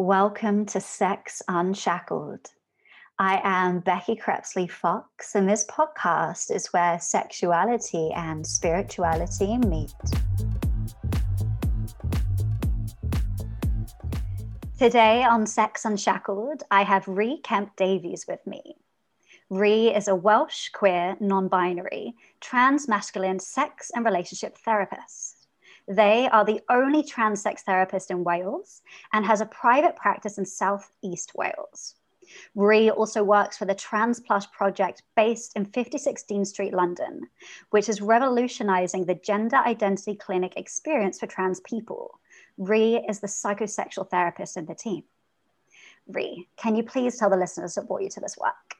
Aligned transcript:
Welcome 0.00 0.64
to 0.66 0.80
Sex 0.80 1.42
Unshackled. 1.48 2.52
I 3.18 3.40
am 3.42 3.80
Becky 3.80 4.14
Crepsley 4.14 4.70
Fox, 4.70 5.34
and 5.34 5.48
this 5.48 5.66
podcast 5.66 6.54
is 6.54 6.68
where 6.68 7.00
sexuality 7.00 8.12
and 8.14 8.46
spirituality 8.46 9.58
meet. 9.58 9.92
Today 14.78 15.24
on 15.24 15.48
Sex 15.48 15.84
Unshackled, 15.84 16.62
I 16.70 16.84
have 16.84 17.08
Ree 17.08 17.40
Kemp 17.42 17.74
Davies 17.74 18.24
with 18.28 18.46
me. 18.46 18.76
Ree 19.50 19.92
is 19.92 20.06
a 20.06 20.14
Welsh 20.14 20.68
queer, 20.68 21.16
non 21.18 21.48
binary, 21.48 22.14
trans 22.40 22.86
masculine 22.86 23.40
sex 23.40 23.90
and 23.92 24.04
relationship 24.04 24.58
therapist. 24.58 25.37
They 25.88 26.28
are 26.28 26.44
the 26.44 26.60
only 26.68 27.02
trans 27.02 27.40
sex 27.40 27.62
therapist 27.62 28.10
in 28.10 28.22
Wales 28.22 28.82
and 29.12 29.24
has 29.24 29.40
a 29.40 29.46
private 29.46 29.96
practice 29.96 30.36
in 30.36 30.44
South 30.44 30.92
East 31.02 31.32
Wales. 31.34 31.94
Ree 32.54 32.90
also 32.90 33.24
works 33.24 33.56
for 33.56 33.64
the 33.64 33.74
Trans 33.74 34.20
Plus 34.20 34.46
project 34.46 35.02
based 35.16 35.56
in 35.56 35.64
56 35.64 36.22
Dean 36.24 36.44
Street, 36.44 36.74
London, 36.74 37.22
which 37.70 37.88
is 37.88 38.02
revolutionizing 38.02 39.06
the 39.06 39.14
gender 39.14 39.56
identity 39.56 40.14
clinic 40.14 40.56
experience 40.56 41.18
for 41.18 41.26
trans 41.26 41.60
people. 41.60 42.20
Ree 42.58 43.02
is 43.08 43.20
the 43.20 43.26
psychosexual 43.26 44.10
therapist 44.10 44.58
in 44.58 44.66
the 44.66 44.74
team. 44.74 45.04
Ree, 46.06 46.48
can 46.56 46.74
you 46.76 46.82
please 46.82 47.16
tell 47.16 47.30
the 47.30 47.36
listeners 47.36 47.76
what 47.76 47.88
brought 47.88 48.02
you 48.02 48.10
to 48.10 48.20
this 48.20 48.36
work? 48.36 48.77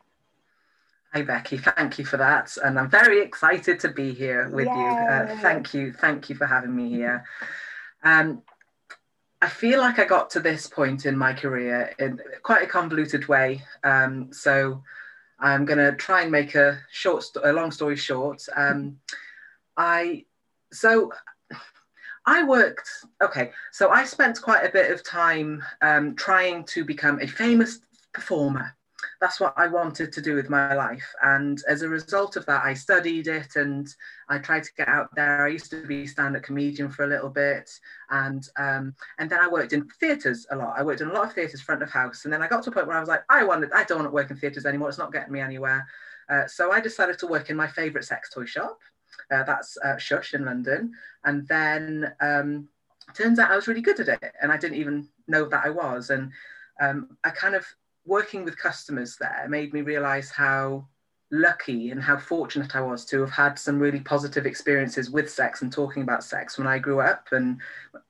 Hi, 1.15 1.23
Becky. 1.23 1.57
Thank 1.57 1.99
you 1.99 2.05
for 2.05 2.19
that. 2.19 2.55
And 2.63 2.79
I'm 2.79 2.91
very 2.91 3.23
excited 3.23 3.81
to 3.81 3.89
be 3.89 4.13
here 4.13 4.51
with 4.51 4.67
Yay. 4.67 4.75
you. 4.75 4.87
Uh, 4.87 5.37
thank 5.41 5.73
you. 5.73 5.91
Thank 5.93 6.29
you 6.29 6.37
for 6.37 6.47
having 6.47 6.77
me 6.77 6.91
here. 6.91 7.25
Um, 8.05 8.43
I 9.41 9.49
feel 9.49 9.81
like 9.81 9.99
I 9.99 10.05
got 10.05 10.29
to 10.31 10.41
this 10.41 10.67
point 10.67 11.07
in 11.07 11.17
my 11.17 11.33
career 11.33 11.95
in 11.99 12.21
quite 12.43 12.63
a 12.63 12.67
convoluted 12.67 13.27
way. 13.27 13.63
Um, 13.85 14.33
so 14.33 14.83
I'm 15.41 15.65
going 15.65 15.79
to 15.79 15.97
try 15.97 16.23
and 16.23 16.31
make 16.31 16.55
a 16.55 16.79
short, 16.91 17.25
a 17.43 17.53
long 17.53 17.71
story 17.71 17.97
short. 17.97 18.43
Um, 18.55 18.99
I 19.79 20.27
so 20.73 21.11
I 22.27 22.43
worked. 22.43 22.91
Okay, 23.23 23.53
so 23.73 23.89
I 23.89 24.05
spent 24.05 24.43
quite 24.43 24.67
a 24.67 24.73
bit 24.73 24.91
of 24.91 25.03
time 25.03 25.65
um, 25.81 26.17
trying 26.17 26.65
to 26.65 26.85
become 26.85 27.19
a 27.23 27.27
famous 27.27 27.79
performer 28.13 28.75
that's 29.21 29.39
what 29.39 29.55
I 29.57 29.69
wanted 29.69 30.13
to 30.13 30.23
do 30.23 30.35
with 30.35 30.51
my 30.51 30.75
life. 30.75 31.07
And 31.23 31.63
as 31.69 31.83
a 31.83 31.89
result 31.89 32.37
of 32.37 32.47
that, 32.47 32.65
I 32.65 32.75
studied 32.75 33.29
it 33.29 33.57
and 33.57 33.89
I 34.29 34.39
tried 34.39 34.65
to 34.65 34.75
get 34.77 34.89
out 34.89 35.15
there. 35.15 35.45
I 35.45 35.49
used 35.49 35.71
to 35.71 35.87
be 35.87 36.07
stand-up 36.07 36.43
comedian 36.43 36.91
for 36.91 37.05
a 37.05 37.09
little 37.09 37.29
bit, 37.29 37.71
and 38.11 38.47
um, 38.57 38.95
and 39.19 39.31
then 39.31 39.41
I 39.41 39.49
worked 39.49 39.73
in 39.73 39.89
theatres 40.01 40.47
a 40.51 40.57
lot. 40.57 40.75
I 40.77 40.83
worked 40.83 41.01
in 41.01 41.09
a 41.09 41.13
lot 41.13 41.27
of 41.27 41.33
theatres 41.33 41.61
front 41.61 41.83
of 41.83 41.91
house, 41.91 42.25
and 42.25 42.33
then 42.33 42.43
I 42.43 42.49
got 42.49 42.63
to 42.65 42.71
a 42.71 42.73
point 42.73 42.87
where 42.87 42.97
I 42.97 43.01
was 43.01 43.09
like, 43.09 43.25
I 43.29 43.45
wanted, 43.45 43.73
I 43.73 43.85
don't 43.85 43.99
want 43.99 44.11
to 44.11 44.15
work 44.15 44.31
in 44.31 44.37
theatres 44.37 44.67
anymore. 44.67 44.89
It's 44.89 44.99
not 44.99 45.13
getting 45.13 45.33
me 45.33 45.41
anywhere. 45.41 45.87
Uh, 46.29 46.47
so 46.47 46.73
I 46.73 46.81
decided 46.81 47.19
to 47.21 47.27
work 47.27 47.51
in 47.51 47.57
my 47.57 47.67
favourite 47.67 48.05
sex 48.05 48.31
toy 48.31 48.45
shop. 48.45 48.79
Uh, 49.31 49.43
that's 49.45 49.79
uh, 49.79 49.97
Shush 49.97 50.35
in 50.35 50.45
London, 50.45 50.93
and 51.25 51.47
then. 51.49 52.13
Um, 52.21 52.69
turns 53.15 53.39
out 53.39 53.51
I 53.51 53.57
was 53.57 53.67
really 53.67 53.81
good 53.81 54.01
at 54.01 54.23
it, 54.23 54.33
and 54.43 54.53
I 54.53 54.59
didn't 54.59 54.77
even 54.77 55.09
know 55.29 55.47
that 55.47 55.65
I 55.65 55.71
was. 55.71 56.11
And 56.11 56.31
um, 56.79 57.17
I 57.25 57.31
kind 57.31 57.55
of 57.55 57.67
working 58.09 58.45
with 58.45 58.57
customers 58.57 59.17
there 59.21 59.47
made 59.49 59.73
me 59.73 59.83
realize 59.83 60.31
how 60.31 60.87
lucky 61.31 61.91
and 61.91 62.03
how 62.03 62.17
fortunate 62.17 62.75
I 62.75 62.81
was 62.81 63.05
to 63.07 63.21
have 63.21 63.31
had 63.31 63.59
some 63.59 63.79
really 63.79 64.01
positive 64.01 64.47
experiences 64.47 65.11
with 65.11 65.31
sex 65.31 65.61
and 65.61 65.71
talking 65.71 66.03
about 66.03 66.25
sex 66.25 66.57
when 66.57 66.67
I 66.67 66.79
grew 66.79 67.01
up 67.01 67.29
and 67.33 67.61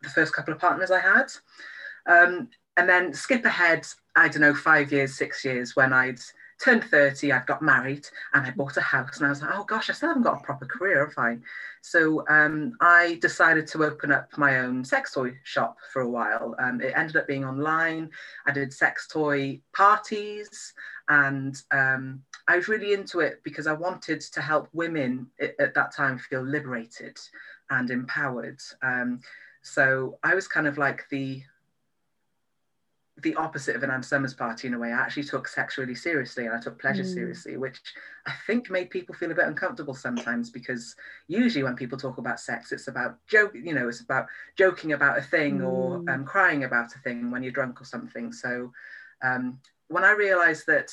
the 0.02 0.08
first 0.08 0.32
couple 0.32 0.54
of 0.54 0.60
partners 0.60 0.92
I 0.92 1.00
had. 1.00 1.32
Um, 2.06 2.48
and 2.76 2.88
then 2.88 3.12
skip 3.12 3.44
ahead, 3.44 3.86
I 4.14 4.28
don't 4.28 4.40
know, 4.40 4.54
five 4.54 4.92
years, 4.92 5.16
six 5.16 5.44
years 5.44 5.74
when 5.74 5.92
I'd 5.92 6.20
turned 6.62 6.84
30, 6.84 7.32
I'd 7.32 7.46
got 7.46 7.62
married 7.62 8.06
and 8.34 8.46
I 8.46 8.50
bought 8.50 8.76
a 8.76 8.80
house 8.80 9.18
and 9.18 9.26
I 9.26 9.30
was 9.30 9.42
like, 9.42 9.50
oh 9.54 9.64
gosh, 9.64 9.90
I 9.90 9.92
still 9.92 10.08
haven't 10.08 10.24
got 10.24 10.40
a 10.40 10.44
proper 10.44 10.66
career, 10.66 11.06
have 11.06 11.16
I? 11.16 11.38
So 11.82 12.24
um, 12.28 12.72
I 12.80 13.18
decided 13.20 13.66
to 13.68 13.84
open 13.84 14.10
up 14.10 14.36
my 14.36 14.58
own 14.58 14.84
sex 14.84 15.14
toy 15.14 15.38
shop 15.44 15.76
for 15.92 16.02
a 16.02 16.08
while. 16.08 16.54
Um, 16.58 16.80
it 16.80 16.92
ended 16.96 17.16
up 17.16 17.26
being 17.26 17.44
online. 17.44 18.10
I 18.46 18.52
did 18.52 18.72
sex 18.72 19.06
toy 19.06 19.60
parties 19.72 20.74
and 21.08 21.60
um, 21.70 22.22
I 22.48 22.56
was 22.56 22.68
really 22.68 22.92
into 22.92 23.20
it 23.20 23.40
because 23.44 23.66
I 23.66 23.72
wanted 23.72 24.20
to 24.20 24.40
help 24.40 24.68
women 24.72 25.28
at, 25.40 25.54
at 25.60 25.74
that 25.74 25.94
time 25.94 26.18
feel 26.18 26.42
liberated 26.42 27.18
and 27.70 27.90
empowered. 27.90 28.60
Um, 28.82 29.20
so 29.62 30.18
I 30.22 30.34
was 30.34 30.48
kind 30.48 30.66
of 30.66 30.78
like 30.78 31.06
the 31.10 31.42
the 33.22 33.34
opposite 33.34 33.74
of 33.74 33.82
an 33.82 33.90
Ann 33.90 34.02
Summers 34.02 34.34
party 34.34 34.68
in 34.68 34.74
a 34.74 34.78
way. 34.78 34.92
I 34.92 35.00
actually 35.00 35.24
took 35.24 35.48
sex 35.48 35.76
really 35.76 35.94
seriously 35.94 36.46
and 36.46 36.54
I 36.54 36.60
took 36.60 36.80
pleasure 36.80 37.02
mm. 37.02 37.12
seriously, 37.12 37.56
which 37.56 37.80
I 38.26 38.32
think 38.46 38.70
made 38.70 38.90
people 38.90 39.14
feel 39.14 39.30
a 39.30 39.34
bit 39.34 39.46
uncomfortable 39.46 39.94
sometimes 39.94 40.50
because 40.50 40.94
usually 41.26 41.64
when 41.64 41.74
people 41.74 41.98
talk 41.98 42.18
about 42.18 42.38
sex, 42.38 42.70
it's 42.70 42.88
about 42.88 43.16
joke, 43.26 43.52
you 43.54 43.74
know, 43.74 43.88
it's 43.88 44.00
about 44.00 44.26
joking 44.56 44.92
about 44.92 45.18
a 45.18 45.22
thing 45.22 45.58
mm. 45.58 45.66
or 45.66 46.04
um, 46.10 46.24
crying 46.24 46.64
about 46.64 46.94
a 46.94 46.98
thing 47.00 47.30
when 47.30 47.42
you're 47.42 47.52
drunk 47.52 47.80
or 47.80 47.84
something. 47.84 48.32
So 48.32 48.72
um, 49.22 49.58
when 49.88 50.04
I 50.04 50.12
realized 50.12 50.66
that 50.68 50.92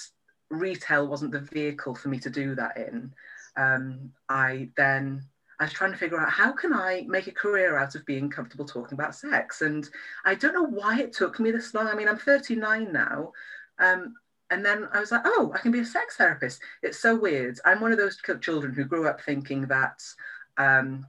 retail 0.49 1.07
wasn't 1.07 1.31
the 1.31 1.41
vehicle 1.41 1.93
for 1.93 2.09
me 2.09 2.19
to 2.19 2.29
do 2.29 2.55
that 2.55 2.77
in, 2.77 3.13
um, 3.57 4.11
I 4.29 4.69
then 4.77 5.23
I 5.59 5.65
was 5.65 5.73
trying 5.73 5.91
to 5.91 5.97
figure 5.97 6.19
out 6.19 6.29
how 6.29 6.51
can 6.51 6.73
I 6.73 7.05
make 7.07 7.27
a 7.27 7.31
career 7.31 7.77
out 7.77 7.95
of 7.95 8.05
being 8.05 8.29
comfortable 8.29 8.65
talking 8.65 8.93
about 8.93 9.15
sex. 9.15 9.61
And 9.61 9.89
I 10.25 10.35
don't 10.35 10.53
know 10.53 10.63
why 10.63 10.99
it 10.99 11.13
took 11.13 11.39
me 11.39 11.51
this 11.51 11.73
long. 11.73 11.87
I 11.87 11.95
mean, 11.95 12.07
I'm 12.07 12.17
39 12.17 12.91
now. 12.91 13.31
Um, 13.79 14.15
and 14.51 14.65
then 14.65 14.87
I 14.93 14.99
was 14.99 15.11
like, 15.11 15.21
oh, 15.25 15.51
I 15.55 15.59
can 15.59 15.71
be 15.71 15.79
a 15.79 15.85
sex 15.85 16.17
therapist. 16.17 16.61
It's 16.83 16.99
so 16.99 17.15
weird. 17.15 17.59
I'm 17.65 17.81
one 17.81 17.91
of 17.91 17.97
those 17.97 18.19
children 18.41 18.73
who 18.73 18.83
grew 18.83 19.07
up 19.07 19.21
thinking 19.21 19.61
that 19.67 20.03
um, 20.57 21.05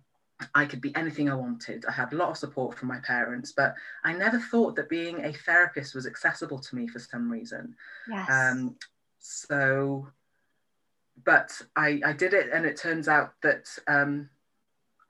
I 0.55 0.65
could 0.65 0.81
be 0.81 0.95
anything 0.97 1.31
I 1.31 1.35
wanted. 1.35 1.85
I 1.87 1.93
had 1.93 2.13
a 2.13 2.17
lot 2.17 2.31
of 2.31 2.37
support 2.37 2.79
from 2.79 2.89
my 2.89 2.99
parents, 3.01 3.53
but 3.53 3.75
I 4.05 4.13
never 4.13 4.39
thought 4.39 4.77
that 4.77 4.89
being 4.89 5.25
a 5.25 5.33
therapist 5.33 5.95
was 5.95 6.07
accessible 6.07 6.59
to 6.59 6.77
me 6.77 6.89
for 6.89 6.99
some 6.99 7.31
reason. 7.31 7.75
Yes. 8.09 8.31
Um, 8.31 8.77
so, 9.19 10.09
but 11.25 11.61
I, 11.75 12.01
I 12.05 12.13
did 12.13 12.35
it, 12.35 12.51
and 12.53 12.65
it 12.65 12.77
turns 12.77 13.09
out 13.09 13.33
that 13.43 13.67
um, 13.87 14.29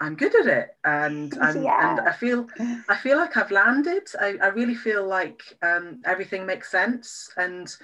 I'm 0.01 0.15
good 0.15 0.35
at 0.35 0.47
it, 0.47 0.77
and 0.85 1.33
yeah. 1.63 1.91
and 1.91 2.01
I 2.01 2.13
feel 2.13 2.47
I 2.89 2.97
feel 2.97 3.17
like 3.17 3.37
I've 3.37 3.51
landed. 3.51 4.09
I, 4.21 4.37
I 4.43 4.49
really 4.49 4.75
feel 4.75 5.07
like 5.07 5.43
um, 5.63 6.03
everything 6.05 6.45
makes 6.45 6.71
sense, 6.71 7.31
and 7.37 7.75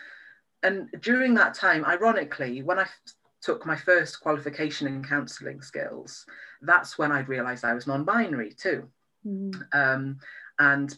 and 0.63 0.89
during 1.01 1.35
that 1.35 1.55
time, 1.55 1.85
ironically, 1.85 2.63
when 2.63 2.79
I 2.79 2.87
took 3.41 3.67
my 3.67 3.77
first 3.77 4.21
qualification 4.21 4.87
in 4.87 5.03
counselling 5.03 5.63
skills, 5.63 6.27
that's 6.61 6.99
when 6.99 7.11
I 7.11 7.21
realised 7.21 7.65
I 7.65 7.75
was 7.75 7.87
non-binary 7.87 8.53
too, 8.53 8.89
mm. 9.27 9.55
um, 9.73 10.19
and 10.59 10.97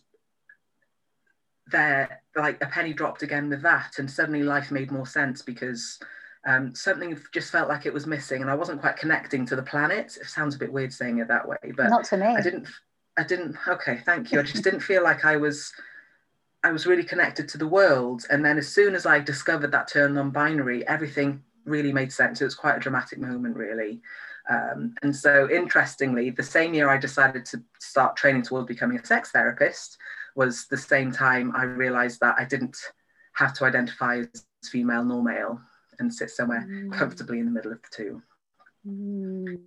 there 1.69 2.23
like 2.37 2.63
a 2.63 2.67
penny 2.67 2.93
dropped 2.93 3.23
again 3.23 3.49
with 3.49 3.63
that, 3.63 3.99
and 3.99 4.11
suddenly 4.11 4.43
life 4.43 4.73
made 4.73 4.91
more 4.91 5.07
sense 5.07 5.43
because 5.43 6.01
um, 6.47 6.75
something 6.75 7.19
just 7.33 7.51
felt 7.51 7.69
like 7.69 7.87
it 7.87 7.95
was 7.95 8.07
missing 8.07 8.43
and 8.43 8.51
I 8.51 8.55
wasn't 8.55 8.81
quite 8.81 8.97
connecting 8.97 9.47
to 9.47 9.57
the 9.57 9.63
planet. 9.63 10.19
It 10.21 10.27
sounds 10.27 10.55
a 10.55 10.59
bit 10.59 10.73
weird 10.73 10.93
saying 10.93 11.19
it 11.19 11.29
that 11.29 11.49
way, 11.49 11.57
but 11.77 11.89
not 11.89 12.05
to 12.05 12.17
me. 12.17 12.27
I 12.27 12.41
didn't, 12.41 12.69
I 13.17 13.25
didn't, 13.25 13.57
okay, 13.67 14.01
thank 14.05 14.31
you. 14.31 14.41
I 14.41 14.43
just 14.43 14.65
didn't 14.65 14.81
feel 14.81 15.03
like 15.03 15.25
I 15.25 15.37
was, 15.37 15.73
I 16.63 16.71
was 16.71 16.87
really 16.87 17.05
connected 17.05 17.49
to 17.51 17.59
the 17.59 17.69
world. 17.69 18.25
And 18.31 18.45
then 18.45 18.59
as 18.59 18.69
soon 18.69 18.95
as 18.95 19.07
I 19.07 19.21
discovered 19.21 19.73
that 19.73 19.89
term 19.89 20.15
non-binary, 20.15 20.87
everything 20.87 21.43
really 21.65 21.93
made 21.93 22.13
sense. 22.13 22.41
It 22.41 22.45
was 22.45 22.55
quite 22.55 22.77
a 22.77 22.81
dramatic 22.81 23.19
moment 23.19 23.57
really. 23.57 24.03
Um, 24.51 24.95
and 25.03 25.17
so 25.17 25.49
interestingly, 25.51 26.29
the 26.29 26.43
same 26.43 26.75
year 26.75 26.91
I 26.91 26.99
decided 26.99 27.47
to 27.47 27.63
start 27.81 28.17
training 28.17 28.43
towards 28.43 28.69
becoming 28.69 28.99
a 28.99 29.07
sex 29.07 29.31
therapist 29.31 29.97
was 30.35 30.67
the 30.67 30.77
same 30.77 31.11
time 31.11 31.53
I 31.57 31.63
realized 31.63 32.21
that 32.21 32.35
I 32.39 32.45
didn't 32.45 32.77
have 33.35 33.55
to 33.55 33.65
identify 33.65 34.19
as 34.19 34.45
female 34.71 35.05
nor 35.05 35.23
male 35.23 35.61
and 35.99 36.13
sit 36.13 36.31
somewhere 36.31 36.67
mm. 36.69 36.93
comfortably 36.93 37.39
in 37.39 37.47
the 37.47 37.51
middle 37.51 37.73
of 37.73 37.83
the 37.83 37.89
two. 37.91 38.23
Mm. 38.87 39.61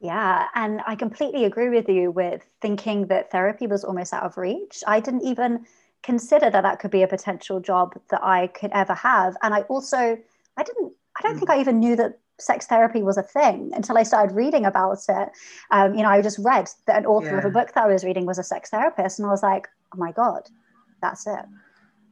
Yeah, 0.00 0.46
and 0.54 0.82
I 0.86 0.94
completely 0.94 1.44
agree 1.44 1.70
with 1.70 1.88
you 1.88 2.10
with 2.10 2.42
thinking 2.60 3.06
that 3.06 3.30
therapy 3.30 3.66
was 3.66 3.84
almost 3.84 4.12
out 4.12 4.24
of 4.24 4.36
reach. 4.36 4.84
I 4.86 5.00
didn't 5.00 5.24
even 5.24 5.66
consider 6.02 6.50
that 6.50 6.62
that 6.62 6.78
could 6.80 6.90
be 6.90 7.02
a 7.02 7.08
potential 7.08 7.60
job 7.60 7.98
that 8.10 8.22
I 8.22 8.48
could 8.48 8.70
ever 8.72 8.94
have. 8.94 9.36
And 9.42 9.54
I 9.54 9.62
also, 9.62 10.18
I 10.56 10.62
didn't, 10.62 10.92
I 11.16 11.22
don't 11.22 11.36
mm. 11.36 11.38
think 11.38 11.50
I 11.50 11.60
even 11.60 11.80
knew 11.80 11.96
that 11.96 12.18
sex 12.38 12.66
therapy 12.66 13.02
was 13.02 13.16
a 13.16 13.22
thing 13.22 13.72
until 13.74 13.96
I 13.96 14.02
started 14.02 14.34
reading 14.34 14.66
about 14.66 14.98
it. 15.08 15.28
Um, 15.70 15.94
you 15.94 16.02
know, 16.02 16.10
I 16.10 16.20
just 16.20 16.38
read 16.38 16.68
that 16.86 16.98
an 16.98 17.06
author 17.06 17.32
yeah. 17.32 17.38
of 17.38 17.46
a 17.46 17.50
book 17.50 17.72
that 17.72 17.84
I 17.84 17.86
was 17.86 18.04
reading 18.04 18.26
was 18.26 18.38
a 18.38 18.44
sex 18.44 18.68
therapist, 18.68 19.18
and 19.18 19.26
I 19.26 19.30
was 19.30 19.42
like, 19.42 19.66
oh 19.94 19.98
my 19.98 20.12
God, 20.12 20.42
that's 21.00 21.26
it 21.26 21.46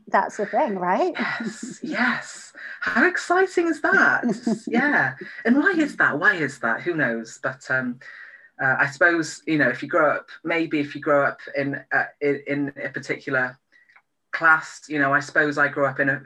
that's 0.09 0.37
the 0.37 0.47
thing, 0.47 0.79
right? 0.79 1.13
Yes, 1.19 1.81
yes. 1.83 2.53
How 2.81 3.07
exciting 3.07 3.69
is 3.69 3.81
that? 3.81 4.25
yeah. 4.67 5.15
And 5.45 5.57
why 5.57 5.73
is 5.77 5.97
that? 5.97 6.19
Why 6.19 6.35
is 6.35 6.59
that? 6.61 6.83
Who 6.83 6.95
knows? 6.95 7.39
But 7.43 7.69
um, 7.71 7.99
uh, 8.63 8.77
I 8.79 8.87
suppose 8.87 9.43
you 9.47 9.59
know 9.59 9.69
if 9.69 9.83
you 9.83 9.89
grow 9.89 10.17
up, 10.17 10.29
maybe 10.45 10.81
if 10.81 10.95
you 10.95 11.01
grow 11.01 11.25
up 11.25 11.41
in 11.57 11.83
uh, 11.93 12.05
in, 12.21 12.43
in 12.47 12.73
a 12.83 12.89
particular 12.89 13.59
class, 14.33 14.83
you 14.89 14.99
know, 14.99 15.13
I 15.15 15.21
suppose 15.21 15.57
I 15.59 15.69
grew 15.69 15.87
up 15.87 16.01
in 16.01 16.09
a 16.09 16.23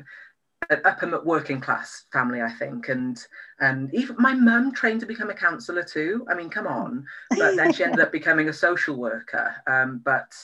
an 0.71 0.81
upper 0.85 1.21
working 1.25 1.61
class 1.61 2.05
family, 2.13 2.43
I 2.43 2.51
think, 2.51 2.89
and 2.89 3.19
and 3.61 3.95
even 3.95 4.17
my 4.19 4.35
mum 4.35 4.73
trained 4.73 5.01
to 5.01 5.07
become 5.07 5.31
a 5.31 5.35
counsellor 5.35 5.85
too. 5.85 6.27
I 6.29 6.35
mean, 6.35 6.51
come 6.51 6.67
on, 6.67 7.07
but 7.31 7.57
then 7.57 7.73
she 7.73 7.85
ended 7.85 8.01
up 8.01 8.13
becoming 8.13 8.49
a 8.49 8.53
social 8.53 8.97
worker. 8.97 9.55
Um, 9.67 10.03
but 10.05 10.35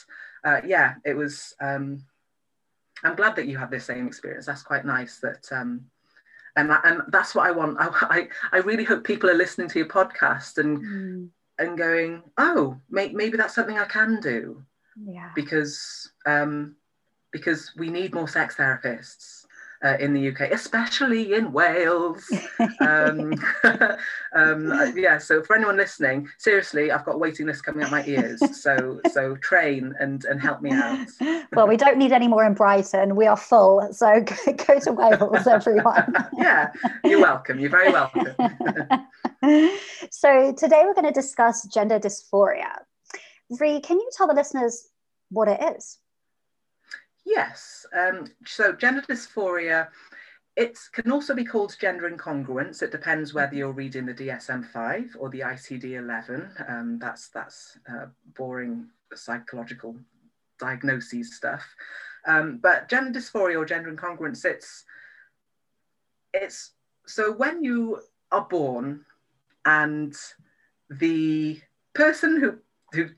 uh, 0.43 0.61
yeah, 0.65 0.95
it 1.03 1.15
was. 1.15 1.53
Um, 1.59 2.03
I'm 3.05 3.15
glad 3.15 3.35
that 3.35 3.47
you 3.47 3.57
had 3.57 3.71
this 3.71 3.85
same 3.85 4.07
experience. 4.07 4.45
That's 4.45 4.63
quite 4.63 4.85
nice. 4.85 5.19
That 5.19 5.47
um, 5.51 5.85
and 6.55 6.71
and 6.83 7.01
that's 7.09 7.35
what 7.35 7.47
I 7.47 7.51
want. 7.51 7.77
I 7.79 8.27
I 8.51 8.57
really 8.57 8.83
hope 8.83 9.03
people 9.03 9.29
are 9.29 9.35
listening 9.35 9.67
to 9.69 9.79
your 9.79 9.87
podcast 9.87 10.57
and 10.57 10.79
mm. 10.79 11.29
and 11.59 11.77
going, 11.77 12.23
oh, 12.37 12.77
may, 12.89 13.09
maybe 13.09 13.37
that's 13.37 13.55
something 13.55 13.77
I 13.77 13.85
can 13.85 14.19
do. 14.19 14.63
Yeah. 14.95 15.31
Because 15.35 16.11
um, 16.25 16.75
because 17.31 17.71
we 17.77 17.89
need 17.89 18.13
more 18.13 18.27
sex 18.27 18.55
therapists 18.55 19.44
uh, 19.85 19.97
in 19.99 20.13
the 20.13 20.29
UK, 20.29 20.51
especially 20.51 21.33
in 21.35 21.51
Wales. 21.51 22.25
um, 22.81 23.33
um, 24.33 24.71
uh, 24.71 24.85
yeah, 24.95 25.19
so 25.19 25.43
for 25.43 25.55
anyone 25.55 25.77
listening, 25.77 26.27
seriously, 26.39 26.91
I've 26.91 27.05
got 27.05 27.15
a 27.15 27.17
waiting 27.17 27.45
list 27.45 27.63
coming 27.63 27.83
up 27.85 27.91
my 27.91 28.03
ears. 28.05 28.41
So 28.59 28.99
so 29.11 29.35
train 29.37 29.93
and 29.99 30.25
and 30.25 30.41
help 30.41 30.61
me 30.61 30.71
out. 30.71 31.07
well, 31.53 31.67
we 31.67 31.77
don't 31.77 31.97
need 31.97 32.11
any 32.11 32.27
more 32.27 32.43
in 32.43 32.55
Brighton. 32.55 33.15
We 33.15 33.27
are 33.27 33.37
full. 33.37 33.87
So 33.91 34.21
go, 34.45 34.53
go 34.53 34.79
to 34.79 34.91
Wales, 34.91 35.45
everyone. 35.47 36.13
yeah, 36.37 36.71
you're 37.03 37.21
welcome. 37.21 37.59
You're 37.59 37.69
very 37.69 37.91
welcome. 37.91 38.27
so 40.09 40.53
today 40.53 40.81
we're 40.83 40.95
going 40.95 41.05
to 41.05 41.11
discuss 41.11 41.67
gender 41.67 41.99
dysphoria. 41.99 42.71
Ree, 43.59 43.79
can 43.81 43.99
you 43.99 44.09
tell 44.17 44.27
the 44.27 44.33
listeners 44.33 44.87
what 45.29 45.47
it 45.47 45.61
is? 45.75 45.99
Yes. 47.35 47.85
Um, 47.93 48.27
so 48.45 48.71
gender 48.71 49.01
dysphoria, 49.01 49.89
it 50.55 50.79
can 50.93 51.11
also 51.11 51.35
be 51.35 51.43
called 51.43 51.75
gender 51.79 52.09
incongruence. 52.09 52.81
It 52.81 52.93
depends 52.93 53.33
whether 53.33 53.53
you're 53.53 53.73
reading 53.73 54.05
the 54.05 54.13
DSM-5 54.13 55.09
or 55.19 55.29
the 55.29 55.41
ICD-11. 55.41 56.71
Um, 56.71 56.97
that's 56.97 57.27
that's 57.29 57.77
uh, 57.89 58.05
boring 58.37 58.87
psychological 59.13 59.97
diagnoses 60.59 61.35
stuff. 61.35 61.63
Um, 62.25 62.59
but 62.63 62.87
gender 62.87 63.19
dysphoria 63.19 63.59
or 63.59 63.65
gender 63.65 63.93
incongruence, 63.93 64.45
it's 64.45 64.85
it's 66.33 66.71
so 67.05 67.33
when 67.33 67.65
you 67.65 67.99
are 68.31 68.47
born 68.49 69.03
and 69.65 70.15
the 70.89 71.59
person 71.93 72.39
who 72.39 72.55
who 72.93 73.09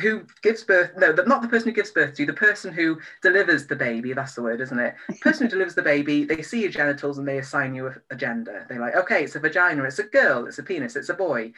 who 0.00 0.22
gives 0.42 0.64
birth 0.64 0.90
no 0.96 1.12
not 1.26 1.42
the 1.42 1.48
person 1.48 1.68
who 1.68 1.74
gives 1.74 1.90
birth 1.90 2.14
to 2.14 2.22
you 2.22 2.26
the 2.26 2.32
person 2.32 2.72
who 2.72 2.98
delivers 3.22 3.66
the 3.66 3.76
baby 3.76 4.12
that's 4.12 4.34
the 4.34 4.42
word 4.42 4.60
isn't 4.60 4.78
it? 4.78 4.94
The 5.08 5.16
person 5.16 5.46
who 5.46 5.50
delivers 5.50 5.74
the 5.74 5.82
baby 5.82 6.24
they 6.24 6.42
see 6.42 6.62
your 6.62 6.70
genitals 6.70 7.18
and 7.18 7.28
they 7.28 7.38
assign 7.38 7.74
you 7.74 7.88
a, 7.88 7.94
a, 8.10 8.16
gender. 8.16 8.64
They're 8.68 8.80
like 8.80 8.96
okay 8.96 9.24
it's 9.24 9.36
a 9.36 9.40
vagina 9.40 9.84
it's 9.84 9.98
a 9.98 10.04
girl 10.04 10.46
it's 10.46 10.58
a 10.58 10.62
penis 10.62 10.96
it's 10.96 11.10
a 11.10 11.14
boy. 11.14 11.52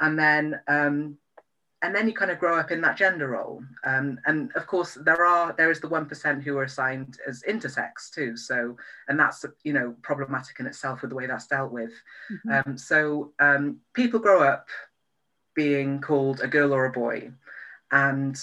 And 0.00 0.18
then 0.18 0.60
um, 0.66 1.16
and 1.82 1.94
then 1.94 2.08
you 2.08 2.14
kind 2.14 2.30
of 2.30 2.38
grow 2.40 2.58
up 2.58 2.72
in 2.72 2.80
that 2.80 2.96
gender 2.96 3.28
role. 3.28 3.62
Um, 3.84 4.18
and 4.26 4.50
of 4.56 4.66
course 4.66 4.94
there 4.94 5.24
are 5.24 5.52
there 5.52 5.70
is 5.70 5.80
the 5.80 5.88
1% 5.88 6.42
who 6.42 6.58
are 6.58 6.64
assigned 6.64 7.18
as 7.28 7.44
intersex 7.48 8.10
too. 8.12 8.36
So 8.36 8.76
and 9.08 9.20
that's 9.20 9.44
you 9.62 9.72
know 9.72 9.94
problematic 10.02 10.58
in 10.58 10.66
itself 10.66 11.02
with 11.02 11.10
the 11.10 11.16
way 11.16 11.26
that's 11.26 11.46
dealt 11.46 11.70
with. 11.70 11.92
Mm-hmm. 12.32 12.70
um, 12.70 12.78
so 12.78 13.32
um, 13.38 13.78
people 13.94 14.18
grow 14.18 14.42
up 14.42 14.66
being 15.54 16.00
called 16.00 16.40
a 16.40 16.48
girl 16.48 16.74
or 16.74 16.86
a 16.86 16.92
boy 16.92 17.30
and 17.90 18.38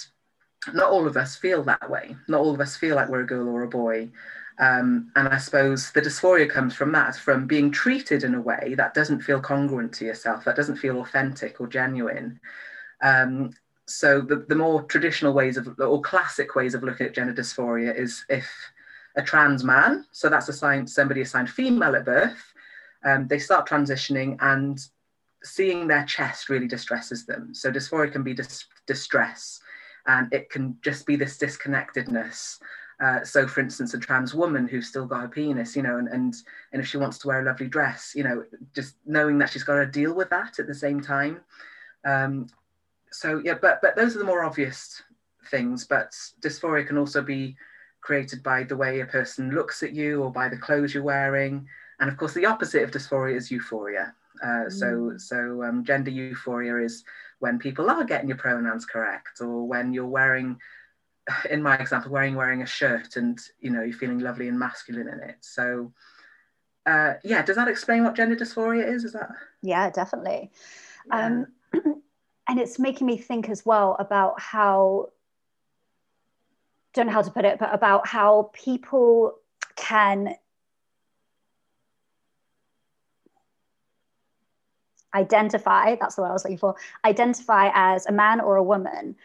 not 0.73 0.89
all 0.89 1.07
of 1.07 1.17
us 1.17 1.35
feel 1.35 1.63
that 1.63 1.89
way. 1.89 2.15
Not 2.27 2.41
all 2.41 2.53
of 2.53 2.61
us 2.61 2.77
feel 2.77 2.95
like 2.95 3.09
we're 3.09 3.21
a 3.21 3.27
girl 3.27 3.49
or 3.49 3.63
a 3.63 3.67
boy. 3.69 4.09
Um, 4.59 5.11
and 5.15 5.27
I 5.27 5.37
suppose 5.37 5.91
the 5.91 6.01
dysphoria 6.01 6.49
comes 6.49 6.75
from 6.75 6.91
that, 6.91 7.15
from 7.15 7.47
being 7.47 7.71
treated 7.71 8.23
in 8.23 8.35
a 8.35 8.41
way 8.41 8.75
that 8.77 8.93
doesn't 8.93 9.21
feel 9.21 9.41
congruent 9.41 9.93
to 9.93 10.05
yourself, 10.05 10.45
that 10.45 10.55
doesn't 10.55 10.77
feel 10.77 11.01
authentic 11.01 11.59
or 11.59 11.67
genuine. 11.67 12.39
Um, 13.01 13.51
so 13.87 14.21
the, 14.21 14.45
the 14.47 14.55
more 14.55 14.83
traditional 14.83 15.33
ways 15.33 15.57
of, 15.57 15.79
or 15.79 16.01
classic 16.01 16.55
ways 16.55 16.73
of 16.73 16.83
looking 16.83 17.07
at 17.07 17.15
gender 17.15 17.33
dysphoria 17.33 17.95
is 17.95 18.23
if 18.29 18.47
a 19.15 19.21
trans 19.21 19.63
man, 19.63 20.05
so 20.11 20.29
that's 20.29 20.49
assigned 20.49 20.89
somebody 20.89 21.21
assigned 21.21 21.49
female 21.49 21.95
at 21.95 22.05
birth, 22.05 22.53
um, 23.03 23.27
they 23.27 23.39
start 23.39 23.67
transitioning 23.67 24.37
and 24.39 24.79
seeing 25.43 25.87
their 25.87 26.05
chest 26.05 26.47
really 26.47 26.67
distresses 26.67 27.25
them. 27.25 27.53
So 27.53 27.71
dysphoria 27.71 28.11
can 28.11 28.23
be 28.23 28.33
dis- 28.33 28.65
distress 28.85 29.62
and 30.07 30.33
it 30.33 30.50
can 30.50 30.77
just 30.81 31.06
be 31.06 31.15
this 31.15 31.38
disconnectedness. 31.38 32.59
Uh, 33.00 33.24
so 33.24 33.47
for 33.47 33.62
instance, 33.62 33.94
a 33.94 34.00
trans 34.00 34.33
woman 34.33 34.68
who's 34.68 34.88
still 34.88 35.06
got 35.06 35.25
a 35.25 35.27
penis, 35.27 35.75
you 35.75 35.81
know, 35.81 35.97
and, 35.97 36.07
and, 36.09 36.35
and 36.71 36.81
if 36.81 36.88
she 36.88 36.97
wants 36.97 37.18
to 37.18 37.27
wear 37.27 37.41
a 37.41 37.45
lovely 37.45 37.68
dress, 37.68 38.13
you 38.15 38.24
know, 38.24 38.44
just 38.74 38.95
knowing 39.06 39.38
that 39.38 39.50
she's 39.50 39.63
got 39.63 39.75
to 39.75 39.85
deal 39.85 40.13
with 40.13 40.30
that 40.30 40.59
at 40.59 40.68
the 40.68 40.75
same 40.75 41.01
time. 41.01 41.41
Um, 42.06 42.47
so 43.12 43.41
yeah, 43.44 43.56
but, 43.62 43.80
but 43.81 43.95
those 43.95 44.15
are 44.15 44.19
the 44.19 44.25
more 44.25 44.44
obvious 44.44 45.01
things, 45.50 45.86
but 45.86 46.12
dysphoria 46.41 46.88
can 46.88 46.97
also 46.97 47.21
be 47.21 47.56
created 48.01 48.44
by 48.44 48.63
the 48.63 48.75
way 48.75 49.00
a 49.00 49.06
person 49.06 49.51
looks 49.51 49.81
at 49.81 49.94
you 49.94 50.21
or 50.21 50.31
by 50.31 50.50
the 50.50 50.57
clothes 50.57 50.94
you're 50.94 51.03
wearing. 51.03 51.68
And 52.00 52.09
of 52.09 52.18
course, 52.18 52.33
the 52.33 52.45
opposite 52.45 52.83
of 52.83 52.91
dysphoria 52.91 53.36
is 53.36 53.51
euphoria. 53.51 54.13
Uh, 54.43 54.69
so 54.69 54.85
mm. 54.85 55.21
so 55.21 55.63
um, 55.63 55.83
gender 55.83 56.11
euphoria 56.11 56.77
is 56.77 57.03
when 57.39 57.57
people 57.57 57.89
are 57.89 58.03
getting 58.03 58.27
your 58.27 58.37
pronouns 58.37 58.85
correct, 58.85 59.39
or 59.41 59.65
when 59.65 59.93
you're 59.93 60.05
wearing, 60.05 60.57
in 61.49 61.61
my 61.63 61.77
example, 61.77 62.11
wearing 62.11 62.35
wearing 62.35 62.61
a 62.61 62.65
shirt 62.67 63.15
and 63.15 63.39
you 63.59 63.69
know 63.69 63.81
you're 63.81 63.93
feeling 63.93 64.19
lovely 64.19 64.47
and 64.47 64.59
masculine 64.59 65.07
in 65.07 65.19
it. 65.21 65.37
So 65.41 65.93
uh, 66.85 67.13
yeah, 67.23 67.41
does 67.41 67.55
that 67.55 67.67
explain 67.67 68.03
what 68.03 68.15
gender 68.15 68.35
dysphoria 68.35 68.87
is? 68.87 69.05
Is 69.05 69.13
that? 69.13 69.29
Yeah, 69.61 69.89
definitely. 69.89 70.51
Yeah. 71.07 71.25
Um, 71.25 71.47
and 72.47 72.59
it's 72.59 72.79
making 72.79 73.07
me 73.07 73.17
think 73.17 73.49
as 73.49 73.65
well 73.65 73.95
about 73.99 74.39
how 74.39 75.09
don't 76.93 77.07
know 77.07 77.13
how 77.13 77.21
to 77.21 77.31
put 77.31 77.45
it, 77.45 77.57
but 77.57 77.73
about 77.73 78.07
how 78.07 78.51
people 78.53 79.35
can 79.75 80.35
identify 85.15 85.95
that's 85.95 86.15
the 86.15 86.21
word 86.21 86.30
I 86.30 86.33
was 86.33 86.44
looking 86.44 86.57
for 86.57 86.75
identify 87.06 87.71
as 87.74 88.06
a 88.06 88.12
man 88.12 88.39
or 88.39 88.56
a 88.56 88.63
woman 88.63 89.15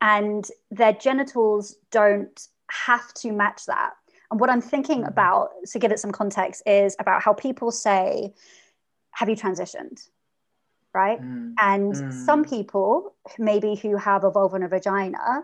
and 0.00 0.48
their 0.70 0.92
genitals 0.92 1.76
don't 1.90 2.48
have 2.70 3.12
to 3.14 3.32
match 3.32 3.66
that 3.66 3.92
and 4.30 4.40
what 4.40 4.50
I'm 4.50 4.60
thinking 4.60 5.02
mm. 5.02 5.08
about 5.08 5.50
to 5.70 5.78
give 5.78 5.92
it 5.92 6.00
some 6.00 6.12
context 6.12 6.62
is 6.66 6.96
about 6.98 7.22
how 7.22 7.32
people 7.32 7.70
say 7.70 8.32
have 9.12 9.28
you 9.28 9.36
transitioned 9.36 10.08
right 10.94 11.20
mm. 11.20 11.54
and 11.60 11.94
mm. 11.94 12.26
some 12.26 12.44
people 12.44 13.14
maybe 13.38 13.74
who 13.76 13.96
have 13.96 14.24
a 14.24 14.30
vulva 14.30 14.56
and 14.56 14.64
a 14.64 14.68
vagina 14.68 15.42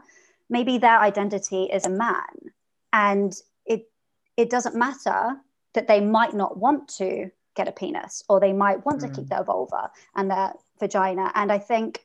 maybe 0.51 0.79
their 0.79 0.99
identity 0.99 1.65
is 1.65 1.87
a 1.87 1.91
man 1.91 2.53
and 2.93 3.35
it 3.67 3.91
it 4.37 4.51
doesn't 4.51 4.75
matter 4.75 5.37
that 5.75 5.87
they 5.87 6.01
might 6.01 6.35
not 6.35 6.57
want 6.57 6.89
to 6.89 7.31
get 7.59 7.69
a 7.69 7.73
penis 7.73 8.23
or 8.29 8.41
they 8.41 8.53
might 8.53 8.87
want 8.87 9.01
mm. 9.01 9.09
to 9.09 9.15
keep 9.15 9.27
mm. 9.27 9.31
their 9.31 9.45
vulva 9.45 9.91
and 10.15 10.31
their 10.31 10.55
vagina. 10.81 11.31
And 11.35 11.53
i 11.53 11.59
think 11.59 12.05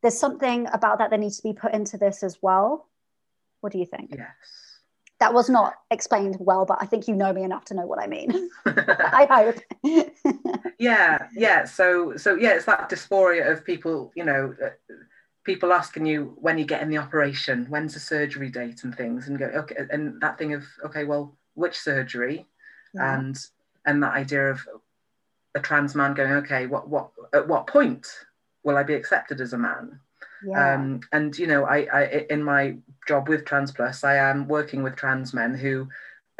there's 0.00 0.18
something 0.18 0.66
about 0.72 0.98
that 0.98 1.10
that 1.10 1.20
needs 1.20 1.36
to 1.36 1.42
be 1.42 1.52
put 1.52 1.74
into 1.74 1.96
this 1.96 2.22
as 2.22 2.38
well. 2.42 2.88
What 3.60 3.72
do 3.72 3.78
you 3.78 3.86
think? 3.86 4.14
Yes. 4.16 4.34
That 5.20 5.34
was 5.34 5.48
not 5.48 5.74
explained 5.90 6.36
well 6.40 6.64
but 6.64 6.78
i 6.80 6.86
think 6.86 7.06
you 7.08 7.14
know 7.14 7.32
me 7.32 7.42
enough 7.42 7.64
to 7.66 7.74
know 7.74 7.86
what 7.86 8.00
i 8.00 8.06
mean. 8.06 8.50
I 8.66 9.24
hope. 9.36 9.58
Yeah 10.78 11.28
yeah. 11.46 11.64
So 11.64 12.16
so 12.16 12.34
yeah 12.34 12.54
it's 12.56 12.64
that 12.66 12.90
dysphoria 12.90 13.50
of 13.52 13.64
people 13.64 14.12
you 14.16 14.24
know 14.24 14.54
uh, 14.64 14.70
people 15.44 15.72
asking 15.72 16.06
you 16.06 16.18
when 16.46 16.58
you 16.58 16.64
get 16.64 16.82
in 16.82 16.90
the 16.90 16.98
operation 16.98 17.66
when's 17.72 17.94
the 17.94 18.00
surgery 18.00 18.50
date 18.50 18.82
and 18.84 18.94
things 18.96 19.28
and 19.28 19.38
go 19.38 19.46
okay 19.60 19.76
and 19.90 20.20
that 20.20 20.38
thing 20.38 20.54
of 20.54 20.64
okay 20.86 21.04
well 21.04 21.36
which 21.54 21.78
surgery? 21.78 22.46
Yeah. 22.94 23.18
and 23.18 23.36
and 23.86 24.02
that 24.02 24.14
idea 24.14 24.50
of 24.50 24.60
a 25.54 25.60
trans 25.60 25.94
man 25.94 26.14
going, 26.14 26.32
okay, 26.32 26.66
what 26.66 26.88
what 26.88 27.10
at 27.32 27.46
what 27.48 27.66
point 27.66 28.06
will 28.62 28.76
I 28.76 28.82
be 28.82 28.94
accepted 28.94 29.40
as 29.40 29.52
a 29.52 29.58
man? 29.58 30.00
Yeah. 30.44 30.74
Um, 30.74 31.00
and 31.12 31.36
you 31.38 31.46
know, 31.46 31.64
I, 31.64 31.86
I 31.92 32.26
in 32.30 32.42
my 32.42 32.76
job 33.06 33.28
with 33.28 33.44
Trans 33.44 33.72
Plus, 33.72 34.04
I 34.04 34.16
am 34.16 34.48
working 34.48 34.82
with 34.82 34.96
trans 34.96 35.32
men 35.32 35.54
who 35.54 35.88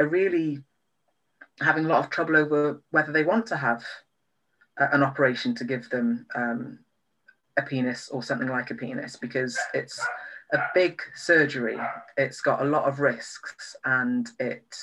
are 0.00 0.06
really 0.06 0.62
having 1.60 1.84
a 1.84 1.88
lot 1.88 2.04
of 2.04 2.10
trouble 2.10 2.36
over 2.36 2.80
whether 2.90 3.12
they 3.12 3.24
want 3.24 3.46
to 3.46 3.56
have 3.56 3.84
a, 4.78 4.88
an 4.92 5.02
operation 5.02 5.54
to 5.56 5.64
give 5.64 5.88
them 5.90 6.26
um, 6.34 6.78
a 7.56 7.62
penis 7.62 8.08
or 8.08 8.22
something 8.22 8.48
like 8.48 8.70
a 8.70 8.74
penis 8.74 9.16
because 9.16 9.58
it's 9.74 10.00
a 10.52 10.58
big 10.74 11.00
surgery. 11.14 11.78
It's 12.16 12.40
got 12.40 12.62
a 12.62 12.64
lot 12.64 12.84
of 12.84 13.00
risks 13.00 13.76
and 13.84 14.28
it 14.38 14.76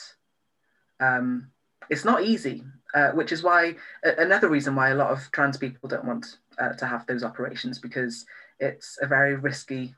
um, 0.99 1.51
it's 1.89 2.05
not 2.05 2.23
easy, 2.23 2.63
uh, 2.93 3.11
which 3.11 3.31
is 3.31 3.43
why 3.43 3.75
uh, 4.05 4.11
another 4.17 4.49
reason 4.49 4.75
why 4.75 4.89
a 4.89 4.95
lot 4.95 5.11
of 5.11 5.29
trans 5.31 5.57
people 5.57 5.89
don't 5.89 6.05
want 6.05 6.37
uh, 6.57 6.73
to 6.73 6.85
have 6.85 7.05
those 7.05 7.23
operations 7.23 7.79
because 7.79 8.25
it's 8.59 8.97
a 9.01 9.07
very 9.07 9.35
risky, 9.35 9.95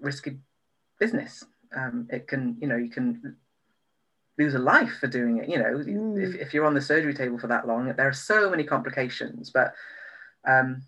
risky 0.00 0.38
business. 0.98 1.44
Um, 1.76 2.08
it 2.10 2.26
can, 2.26 2.56
you 2.60 2.66
know, 2.66 2.76
you 2.76 2.90
can 2.90 3.36
lose 4.38 4.54
a 4.54 4.58
life 4.58 4.98
for 4.98 5.06
doing 5.06 5.38
it. 5.38 5.48
You 5.48 5.58
know, 5.58 5.78
mm. 5.78 6.22
if, 6.22 6.34
if 6.34 6.54
you're 6.54 6.66
on 6.66 6.74
the 6.74 6.80
surgery 6.80 7.14
table 7.14 7.38
for 7.38 7.46
that 7.46 7.66
long, 7.66 7.92
there 7.94 8.08
are 8.08 8.12
so 8.12 8.50
many 8.50 8.64
complications. 8.64 9.50
But 9.50 9.74
um, 10.46 10.82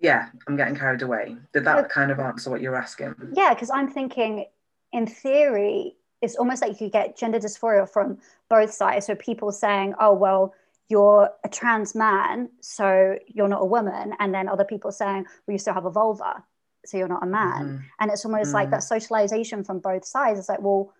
yeah, 0.00 0.28
I'm 0.46 0.56
getting 0.56 0.76
carried 0.76 1.02
away. 1.02 1.36
Did 1.52 1.64
that 1.64 1.90
kind 1.90 2.10
of 2.10 2.18
answer 2.18 2.50
what 2.50 2.60
you're 2.60 2.76
asking? 2.76 3.14
Yeah, 3.34 3.54
because 3.54 3.70
I'm 3.70 3.90
thinking, 3.90 4.46
in 4.92 5.06
theory, 5.06 5.96
it's 6.22 6.36
almost 6.36 6.62
like 6.62 6.72
you 6.72 6.76
could 6.78 6.92
get 6.92 7.16
gender 7.16 7.38
dysphoria 7.38 7.88
from 7.88 8.18
both 8.48 8.72
sides. 8.72 9.06
So 9.06 9.14
people 9.14 9.52
saying, 9.52 9.94
"Oh, 10.00 10.14
well." 10.14 10.54
You're 10.88 11.28
a 11.42 11.48
trans 11.48 11.96
man, 11.96 12.48
so 12.60 13.18
you're 13.26 13.48
not 13.48 13.60
a 13.60 13.64
woman, 13.64 14.14
and 14.20 14.32
then 14.32 14.48
other 14.48 14.62
people 14.64 14.92
saying, 14.92 15.26
"Well, 15.44 15.52
you 15.52 15.58
still 15.58 15.74
have 15.74 15.84
a 15.84 15.90
vulva, 15.90 16.44
so 16.84 16.96
you're 16.96 17.08
not 17.08 17.24
a 17.24 17.26
man." 17.26 17.64
Mm-hmm. 17.64 17.76
And 17.98 18.10
it's 18.12 18.24
almost 18.24 18.50
mm-hmm. 18.50 18.54
like 18.54 18.70
that 18.70 18.84
socialization 18.84 19.64
from 19.64 19.80
both 19.80 20.04
sides. 20.04 20.38
It's 20.38 20.48
like, 20.48 20.62
well, 20.62 20.92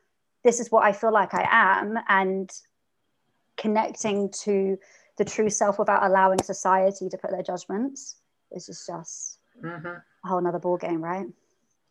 this 0.43 0.59
is 0.59 0.73
what 0.73 0.85
I 0.85 0.93
feel 0.93 1.13
like 1.13 1.35
I 1.35 1.47
am, 1.49 2.01
and 2.09 2.51
connecting 3.57 4.29
to 4.43 4.77
the 5.19 5.25
true 5.25 5.51
self 5.51 5.79
without 5.79 6.03
allowing 6.03 6.43
society 6.43 7.09
to 7.09 7.17
put 7.17 7.31
their 7.31 7.45
judgments 7.45 8.17
is 8.51 8.67
just, 8.67 8.89
just 8.89 9.39
mm-hmm. 9.63 9.87
a 9.87 10.29
whole 10.29 10.41
nother 10.41 10.59
ball 10.59 10.79
game, 10.79 11.01
right? 11.01 11.27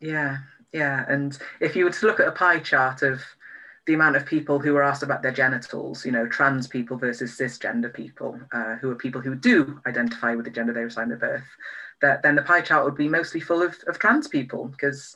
Yeah, 0.01 0.39
yeah. 0.73 1.05
And 1.07 1.37
if 1.59 1.75
you 1.75 1.85
were 1.85 1.91
to 1.91 2.05
look 2.05 2.19
at 2.19 2.27
a 2.27 2.31
pie 2.31 2.59
chart 2.59 3.01
of 3.01 3.21
the 3.85 3.93
amount 3.93 4.15
of 4.15 4.25
people 4.25 4.59
who 4.59 4.75
are 4.75 4.83
asked 4.83 5.03
about 5.03 5.21
their 5.21 5.31
genitals, 5.31 6.05
you 6.05 6.11
know, 6.11 6.27
trans 6.27 6.67
people 6.67 6.97
versus 6.97 7.37
cisgender 7.37 7.93
people, 7.93 8.39
uh, 8.51 8.75
who 8.75 8.89
are 8.89 8.95
people 8.95 9.21
who 9.21 9.35
do 9.35 9.79
identify 9.85 10.33
with 10.33 10.45
the 10.45 10.51
gender 10.51 10.73
they 10.73 10.81
were 10.81 10.87
assigned 10.87 11.11
at 11.11 11.19
birth, 11.19 11.43
that 12.01 12.23
then 12.23 12.35
the 12.35 12.41
pie 12.41 12.61
chart 12.61 12.83
would 12.83 12.95
be 12.95 13.07
mostly 13.07 13.39
full 13.39 13.61
of, 13.61 13.75
of 13.87 13.99
trans 13.99 14.27
people 14.27 14.67
because 14.67 15.15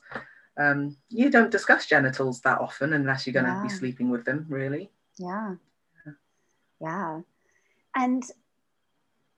um, 0.57 0.95
you 1.09 1.29
don't 1.29 1.51
discuss 1.51 1.87
genitals 1.87 2.41
that 2.41 2.59
often 2.59 2.93
unless 2.93 3.25
you're 3.25 3.33
going 3.33 3.45
to 3.45 3.51
yeah. 3.51 3.63
be 3.63 3.69
sleeping 3.69 4.09
with 4.09 4.25
them, 4.25 4.45
really. 4.49 4.91
Yeah. 5.17 5.55
Yeah. 6.79 7.21
And 7.95 8.23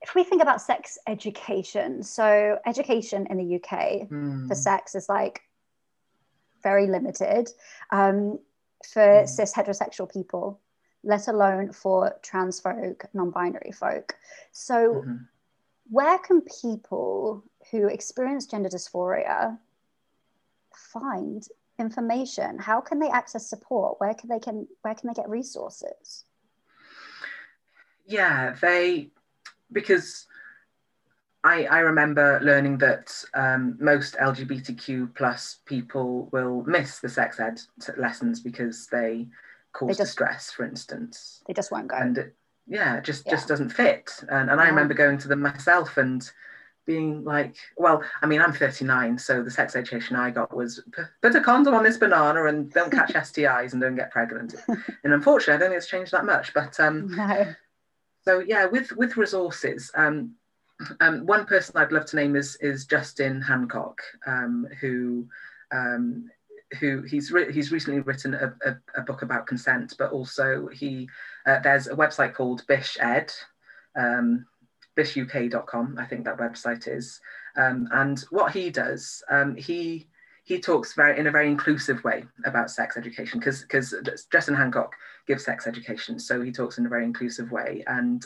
if 0.02 0.14
we 0.14 0.24
think 0.24 0.42
about 0.42 0.60
sex 0.60 0.98
education, 1.06 2.02
so 2.02 2.58
education 2.66 3.26
in 3.30 3.38
the 3.38 3.56
UK 3.56 4.08
mm. 4.10 4.48
for 4.48 4.54
sex 4.54 4.94
is 4.94 5.08
like 5.08 5.42
very 6.62 6.86
limited 6.86 7.50
um, 7.90 8.38
for 8.84 9.02
mm. 9.02 9.28
cis 9.28 9.52
heterosexual 9.54 10.12
people, 10.12 10.60
let 11.04 11.28
alone 11.28 11.72
for 11.72 12.16
trans 12.22 12.60
folk, 12.60 13.04
non 13.14 13.30
binary 13.30 13.72
folk. 13.72 14.14
So, 14.52 14.94
mm-hmm. 14.94 15.16
where 15.90 16.18
can 16.18 16.42
people 16.42 17.44
who 17.70 17.88
experience 17.88 18.46
gender 18.46 18.68
dysphoria 18.68 19.58
find 20.74 21.46
information? 21.78 22.58
How 22.58 22.80
can 22.80 22.98
they 22.98 23.08
access 23.08 23.46
support? 23.46 24.00
Where 24.00 24.14
can 24.14 24.28
they 24.28 24.38
can 24.38 24.66
where 24.82 24.94
can 24.94 25.08
they 25.08 25.14
get 25.14 25.28
resources? 25.28 26.24
Yeah, 28.06 28.54
they 28.60 29.10
because 29.70 30.26
I, 31.44 31.64
I 31.64 31.78
remember 31.80 32.40
learning 32.42 32.78
that 32.78 33.12
um, 33.34 33.76
most 33.80 34.14
LGBTQ 34.14 35.14
plus 35.14 35.58
people 35.66 36.28
will 36.32 36.62
miss 36.64 37.00
the 37.00 37.08
sex 37.08 37.40
ed 37.40 37.60
lessons 37.96 38.40
because 38.40 38.86
they 38.86 39.26
cause 39.72 39.88
they 39.88 39.94
just, 39.94 40.00
distress, 40.10 40.52
for 40.52 40.64
instance. 40.64 41.42
They 41.46 41.52
just 41.52 41.72
won't 41.72 41.88
go. 41.88 41.96
And 41.96 42.18
it, 42.18 42.34
yeah, 42.68 43.00
just 43.00 43.26
yeah. 43.26 43.32
just 43.32 43.48
doesn't 43.48 43.70
fit. 43.70 44.10
And, 44.28 44.50
and 44.50 44.58
yeah. 44.58 44.64
I 44.64 44.68
remember 44.68 44.94
going 44.94 45.18
to 45.18 45.28
them 45.28 45.42
myself 45.42 45.96
and 45.96 46.30
being 46.86 47.24
like, 47.24 47.56
well, 47.76 48.02
I 48.22 48.26
mean, 48.26 48.40
I'm 48.40 48.52
39, 48.52 49.18
so 49.18 49.42
the 49.42 49.50
sex 49.50 49.76
education 49.76 50.16
I 50.16 50.30
got 50.30 50.54
was 50.54 50.82
put 51.22 51.34
a 51.34 51.40
condom 51.40 51.74
on 51.74 51.84
this 51.84 51.96
banana 51.96 52.46
and 52.46 52.72
don't 52.72 52.90
catch 52.92 53.12
STIs 53.14 53.72
and 53.72 53.82
don't 53.82 53.96
get 53.96 54.10
pregnant. 54.10 54.54
and 54.68 55.12
unfortunately, 55.12 55.54
I 55.54 55.58
don't 55.58 55.70
think 55.70 55.78
it's 55.78 55.90
changed 55.90 56.12
that 56.12 56.24
much. 56.24 56.54
But 56.54 56.78
um, 56.78 57.08
no. 57.16 57.52
so 58.24 58.38
yeah, 58.40 58.66
with 58.66 58.92
with 58.92 59.16
resources, 59.16 59.90
um, 59.94 60.34
um, 61.00 61.26
one 61.26 61.46
person 61.46 61.76
I'd 61.76 61.92
love 61.92 62.06
to 62.06 62.16
name 62.16 62.36
is 62.36 62.56
is 62.56 62.86
Justin 62.86 63.40
Hancock, 63.40 64.00
um, 64.26 64.66
who 64.80 65.28
um, 65.72 66.30
who 66.80 67.02
he's 67.02 67.30
re- 67.30 67.52
he's 67.52 67.72
recently 67.72 68.00
written 68.00 68.34
a, 68.34 68.54
a, 68.64 68.76
a, 68.96 69.02
book 69.02 69.22
about 69.22 69.46
consent, 69.46 69.94
but 69.98 70.12
also 70.12 70.68
he 70.68 71.08
uh, 71.46 71.58
there's 71.60 71.86
a 71.86 71.94
website 71.94 72.34
called 72.34 72.66
Bish 72.66 72.96
Ed. 73.00 73.32
Um, 73.96 74.46
bishuk.com, 74.96 75.96
I 75.98 76.04
think 76.04 76.24
that 76.24 76.38
website 76.38 76.86
is. 76.86 77.18
Um, 77.56 77.88
and 77.92 78.20
what 78.30 78.52
he 78.52 78.70
does, 78.70 79.22
um, 79.30 79.56
he 79.56 80.08
he 80.44 80.60
talks 80.60 80.94
very 80.94 81.18
in 81.18 81.28
a 81.28 81.30
very 81.30 81.48
inclusive 81.48 82.02
way 82.04 82.24
about 82.44 82.70
sex 82.70 82.96
education 82.96 83.38
because 83.38 83.62
because 83.62 83.94
Justin 84.30 84.54
Hancock 84.54 84.92
gives 85.26 85.44
sex 85.44 85.66
education, 85.66 86.18
so 86.18 86.42
he 86.42 86.50
talks 86.50 86.78
in 86.78 86.86
a 86.86 86.88
very 86.88 87.04
inclusive 87.04 87.52
way. 87.52 87.84
And 87.86 88.24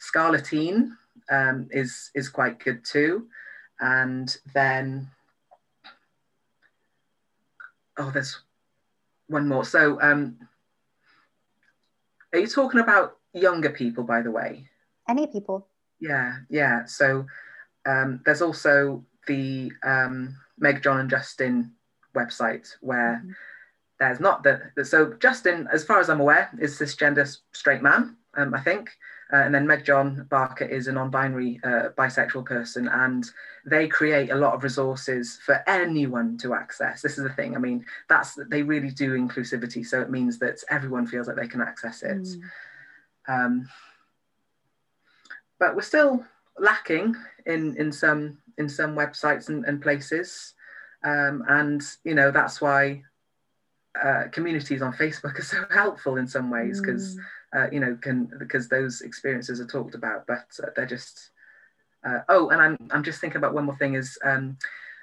Scarleteen 0.00 0.92
um, 1.30 1.68
is 1.70 2.10
is 2.14 2.28
quite 2.28 2.58
good 2.58 2.84
too. 2.84 3.26
And 3.80 4.34
then 4.54 5.08
oh, 7.98 8.10
there's 8.12 8.38
one 9.28 9.48
more. 9.48 9.64
So 9.64 10.00
um, 10.00 10.38
are 12.32 12.38
you 12.38 12.46
talking 12.46 12.80
about 12.80 13.16
younger 13.32 13.70
people, 13.70 14.04
by 14.04 14.22
the 14.22 14.30
way? 14.30 14.68
Any 15.08 15.26
people. 15.26 15.68
Yeah, 16.00 16.38
yeah. 16.48 16.84
So 16.84 17.26
um, 17.86 18.20
there's 18.24 18.42
also 18.42 19.04
the 19.26 19.72
um, 19.82 20.36
Meg, 20.58 20.82
John, 20.82 21.00
and 21.00 21.10
Justin 21.10 21.72
website 22.14 22.68
where 22.80 23.20
mm-hmm. 23.22 23.32
there's 24.00 24.20
not 24.20 24.42
the 24.42 24.84
so 24.84 25.14
Justin, 25.14 25.68
as 25.72 25.84
far 25.84 26.00
as 26.00 26.10
I'm 26.10 26.20
aware, 26.20 26.50
is 26.58 26.78
cisgender 26.78 27.36
straight 27.52 27.82
man. 27.82 28.16
Um, 28.36 28.54
I 28.54 28.60
think. 28.60 28.90
Uh, 29.32 29.38
and 29.38 29.54
then 29.54 29.66
Meg 29.66 29.84
John 29.84 30.26
Barker 30.30 30.64
is 30.64 30.86
a 30.86 30.92
non-binary 30.92 31.60
uh, 31.64 31.88
bisexual 31.98 32.46
person, 32.46 32.86
and 32.86 33.28
they 33.64 33.88
create 33.88 34.30
a 34.30 34.36
lot 34.36 34.54
of 34.54 34.62
resources 34.62 35.38
for 35.44 35.62
anyone 35.66 36.38
to 36.38 36.54
access. 36.54 37.02
This 37.02 37.18
is 37.18 37.24
the 37.24 37.32
thing. 37.32 37.56
I 37.56 37.58
mean, 37.58 37.84
that's 38.08 38.38
they 38.50 38.62
really 38.62 38.90
do 38.90 39.18
inclusivity, 39.18 39.84
so 39.84 40.00
it 40.00 40.10
means 40.10 40.38
that 40.38 40.62
everyone 40.70 41.08
feels 41.08 41.26
like 41.26 41.36
they 41.36 41.48
can 41.48 41.60
access 41.60 42.04
it. 42.04 42.22
Mm. 42.22 42.40
Um, 43.28 43.68
but 45.58 45.74
we're 45.74 45.82
still 45.82 46.24
lacking 46.58 47.14
in 47.46 47.76
in 47.76 47.92
some 47.92 48.38
in 48.58 48.68
some 48.68 48.94
websites 48.94 49.48
and, 49.48 49.64
and 49.66 49.82
places 49.82 50.54
um, 51.04 51.44
and 51.48 51.82
you 52.04 52.14
know 52.14 52.30
that's 52.30 52.60
why 52.60 53.02
uh, 54.02 54.24
communities 54.32 54.82
on 54.82 54.92
facebook 54.92 55.38
are 55.38 55.42
so 55.42 55.64
helpful 55.70 56.16
in 56.16 56.26
some 56.26 56.50
ways 56.50 56.80
because 56.80 57.16
mm. 57.16 57.20
Uh, 57.54 57.66
you 57.70 57.80
know 57.80 57.96
can 58.00 58.30
because 58.38 58.68
those 58.68 59.02
experiences 59.02 59.60
are 59.60 59.66
talked 59.66 59.94
about 59.94 60.26
but 60.26 60.46
uh, 60.62 60.68
they're 60.74 60.86
just 60.86 61.30
uh, 62.06 62.20
oh 62.28 62.48
and 62.50 62.60
I'm, 62.60 62.78
I'm 62.90 63.02
just 63.02 63.20
thinking 63.20 63.38
about 63.38 63.54
one 63.54 63.64
more 63.64 63.76
thing 63.76 63.94
is 63.94 64.18
um, 64.24 64.56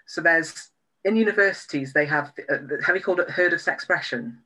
so 0.06 0.22
there's 0.22 0.70
in 1.06 1.16
universities 1.16 1.94
they 1.94 2.06
have 2.06 2.34
uh, 2.50 2.58
have 2.86 2.96
you 2.96 3.02
called 3.02 3.20
it 3.20 3.30
heard 3.30 3.54
of 3.54 3.60
sexpression 3.60 4.38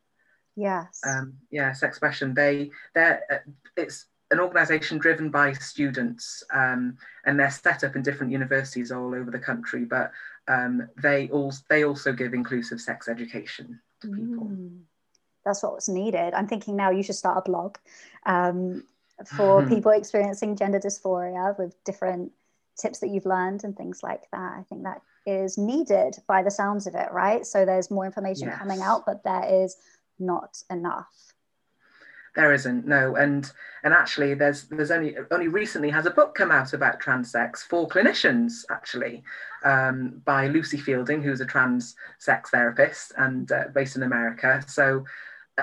yes 0.56 1.02
um, 1.08 1.34
yeah 1.52 1.72
sexpression 1.72 2.36
they 2.36 2.72
they're 2.94 3.22
uh, 3.32 3.52
it's 3.76 4.08
an 4.32 4.40
organisation 4.40 4.98
driven 4.98 5.30
by 5.30 5.54
students, 5.54 6.44
um, 6.54 6.98
and 7.26 7.40
they're 7.40 7.50
set 7.50 7.84
up 7.84 7.96
in 7.96 8.02
different 8.02 8.32
universities 8.32 8.92
all 8.92 9.16
over 9.16 9.32
the 9.32 9.40
country. 9.40 9.86
But 9.86 10.12
um, 10.48 10.90
they 11.02 11.30
also 11.30 11.62
they 11.70 11.84
also 11.84 12.12
give 12.12 12.34
inclusive 12.34 12.82
sex 12.82 13.08
education 13.08 13.80
to 14.02 14.08
people. 14.08 14.48
Mm, 14.48 14.82
that's 15.48 15.64
what's 15.64 15.90
needed. 15.90 16.34
I'm 16.34 16.48
thinking 16.48 16.76
now 16.76 16.92
you 16.92 17.04
should 17.04 17.16
start 17.16 17.38
a 17.38 17.50
blog 17.50 17.78
um, 18.26 18.84
for 19.26 19.62
mm-hmm. 19.62 19.74
people 19.74 19.92
experiencing 19.92 20.56
gender 20.56 20.80
dysphoria 20.80 21.58
with 21.58 21.82
different 21.84 22.32
tips 22.80 23.00
that 23.00 23.08
you've 23.08 23.26
learned 23.26 23.64
and 23.64 23.76
things 23.76 24.02
like 24.04 24.30
that. 24.32 24.54
I 24.60 24.64
think 24.70 24.84
that 24.84 25.02
is 25.26 25.58
needed 25.58 26.18
by 26.28 26.44
the 26.44 26.52
sounds 26.52 26.88
of 26.88 26.96
it, 26.96 27.12
right? 27.12 27.46
So 27.46 27.66
there's 27.66 27.90
more 27.90 28.06
information 28.06 28.48
yes. 28.48 28.60
coming 28.60 28.82
out, 28.82 29.04
but 29.06 29.24
there 29.24 29.64
is 29.64 29.76
not 30.20 30.62
enough 30.70 31.34
there 32.38 32.54
isn't 32.54 32.86
no 32.86 33.16
and 33.16 33.52
and 33.84 33.94
actually 33.94 34.36
there's 34.36 34.66
there's 34.66 34.92
only 34.92 35.16
only 35.32 35.48
recently 35.48 35.90
has 35.90 36.06
a 36.06 36.12
book 36.12 36.36
come 36.36 36.52
out 36.52 36.72
about 36.72 37.00
trans 37.00 37.32
sex 37.32 37.64
for 37.64 37.88
clinicians 37.90 38.64
actually 38.70 39.24
um, 39.66 40.22
by 40.24 40.48
lucie 40.48 40.78
fielding 40.78 41.22
who's 41.22 41.42
a 41.42 41.46
trans 41.46 41.96
sex 42.20 42.52
therapist 42.52 43.12
and 43.18 43.52
uh, 43.52 43.66
based 43.74 43.96
in 43.96 44.04
america 44.04 44.64
so 44.68 45.04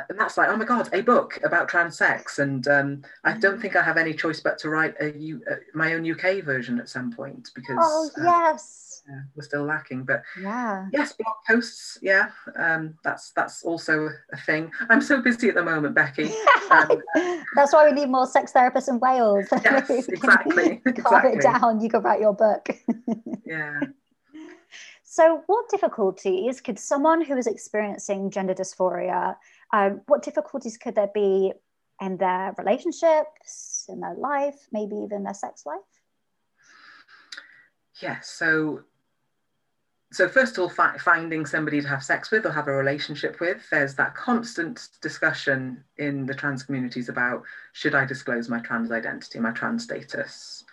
and 0.08 0.18
that's 0.18 0.36
like 0.36 0.48
oh 0.48 0.56
my 0.56 0.64
god 0.64 0.88
a 0.92 1.02
book 1.02 1.38
about 1.44 1.68
trans 1.68 1.96
sex 1.96 2.38
and 2.38 2.66
um, 2.68 3.02
i 3.24 3.32
don't 3.32 3.60
think 3.60 3.76
i 3.76 3.82
have 3.82 3.96
any 3.96 4.12
choice 4.12 4.40
but 4.40 4.58
to 4.58 4.68
write 4.68 4.94
a 5.00 5.16
U, 5.16 5.40
uh, 5.50 5.56
my 5.74 5.94
own 5.94 6.10
uk 6.10 6.44
version 6.44 6.80
at 6.80 6.88
some 6.88 7.12
point 7.12 7.50
because 7.54 7.78
oh 7.80 8.10
uh, 8.18 8.22
yes 8.24 8.84
yeah, 9.08 9.20
we're 9.34 9.44
still 9.44 9.64
lacking. 9.64 10.04
But 10.04 10.22
yeah, 10.40 10.86
yes, 10.92 11.12
blog 11.12 11.34
posts. 11.46 11.98
Yeah, 12.00 12.30
um, 12.56 12.94
that's 13.04 13.32
that's 13.32 13.64
also 13.64 14.08
a 14.32 14.36
thing. 14.36 14.70
I'm 14.88 15.00
so 15.00 15.20
busy 15.20 15.48
at 15.48 15.54
the 15.54 15.62
moment, 15.62 15.94
Becky. 15.94 16.32
Um, 16.70 17.02
that's 17.54 17.72
why 17.72 17.86
we 17.86 17.92
need 17.92 18.08
more 18.08 18.26
sex 18.26 18.52
therapists 18.52 18.88
in 18.88 18.98
Wales. 19.00 19.46
Yes, 19.64 19.90
exactly. 20.08 20.76
Calm 20.84 20.94
exactly. 20.94 21.32
it 21.32 21.42
down. 21.42 21.80
You 21.80 21.88
can 21.88 22.02
write 22.02 22.20
your 22.20 22.34
book. 22.34 22.68
yeah. 23.44 23.80
So, 25.14 25.44
what 25.46 25.68
difficulties 25.68 26.60
could 26.60 26.76
someone 26.76 27.24
who 27.24 27.36
is 27.36 27.46
experiencing 27.46 28.32
gender 28.32 28.52
dysphoria, 28.52 29.36
um, 29.72 30.00
what 30.08 30.24
difficulties 30.24 30.76
could 30.76 30.96
there 30.96 31.12
be 31.14 31.52
in 32.00 32.16
their 32.16 32.52
relationships, 32.58 33.86
in 33.88 34.00
their 34.00 34.14
life, 34.14 34.66
maybe 34.72 34.96
even 34.96 35.22
their 35.22 35.32
sex 35.32 35.64
life? 35.66 35.78
Yeah, 38.02 38.18
so 38.22 38.82
so 40.10 40.28
first 40.28 40.58
of 40.58 40.62
all, 40.62 40.68
fi- 40.68 40.98
finding 40.98 41.46
somebody 41.46 41.80
to 41.80 41.86
have 41.86 42.02
sex 42.02 42.32
with 42.32 42.44
or 42.44 42.50
have 42.50 42.66
a 42.66 42.72
relationship 42.72 43.38
with, 43.38 43.70
there's 43.70 43.94
that 43.94 44.16
constant 44.16 44.88
discussion 45.00 45.84
in 45.96 46.26
the 46.26 46.34
trans 46.34 46.64
communities 46.64 47.08
about 47.08 47.44
should 47.72 47.94
I 47.94 48.04
disclose 48.04 48.48
my 48.48 48.58
trans 48.58 48.90
identity, 48.90 49.38
my 49.38 49.52
trans 49.52 49.84
status. 49.84 50.64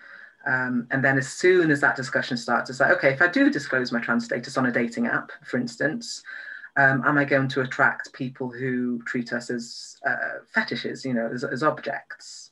Um, 0.48 0.88
and 0.92 1.04
then 1.04 1.18
as 1.18 1.30
soon 1.30 1.70
as 1.70 1.82
that 1.82 1.96
discussion 1.96 2.36
starts, 2.36 2.70
it's 2.70 2.80
like, 2.80 2.92
okay, 2.92 3.14
if 3.14 3.22
I 3.22 3.28
do 3.28 3.50
disclose 3.50 3.92
my 3.92 4.02
trans 4.02 4.26
status 4.26 4.58
on 4.58 4.66
a 4.66 4.72
dating 4.72 5.08
app, 5.08 5.32
for 5.44 5.58
instance, 5.58 6.24
um, 6.78 7.04
am 7.06 7.18
I 7.18 7.26
going 7.26 7.48
to 7.50 7.62
attract 7.62 8.14
people 8.14 8.50
who 8.50 9.02
treat 9.06 9.34
us 9.34 9.50
as 9.50 9.98
uh, 10.08 10.40
fetishes, 10.54 11.06
you 11.06 11.14
know, 11.14 11.30
as, 11.32 11.44
as 11.44 11.64
objects? 11.64 12.52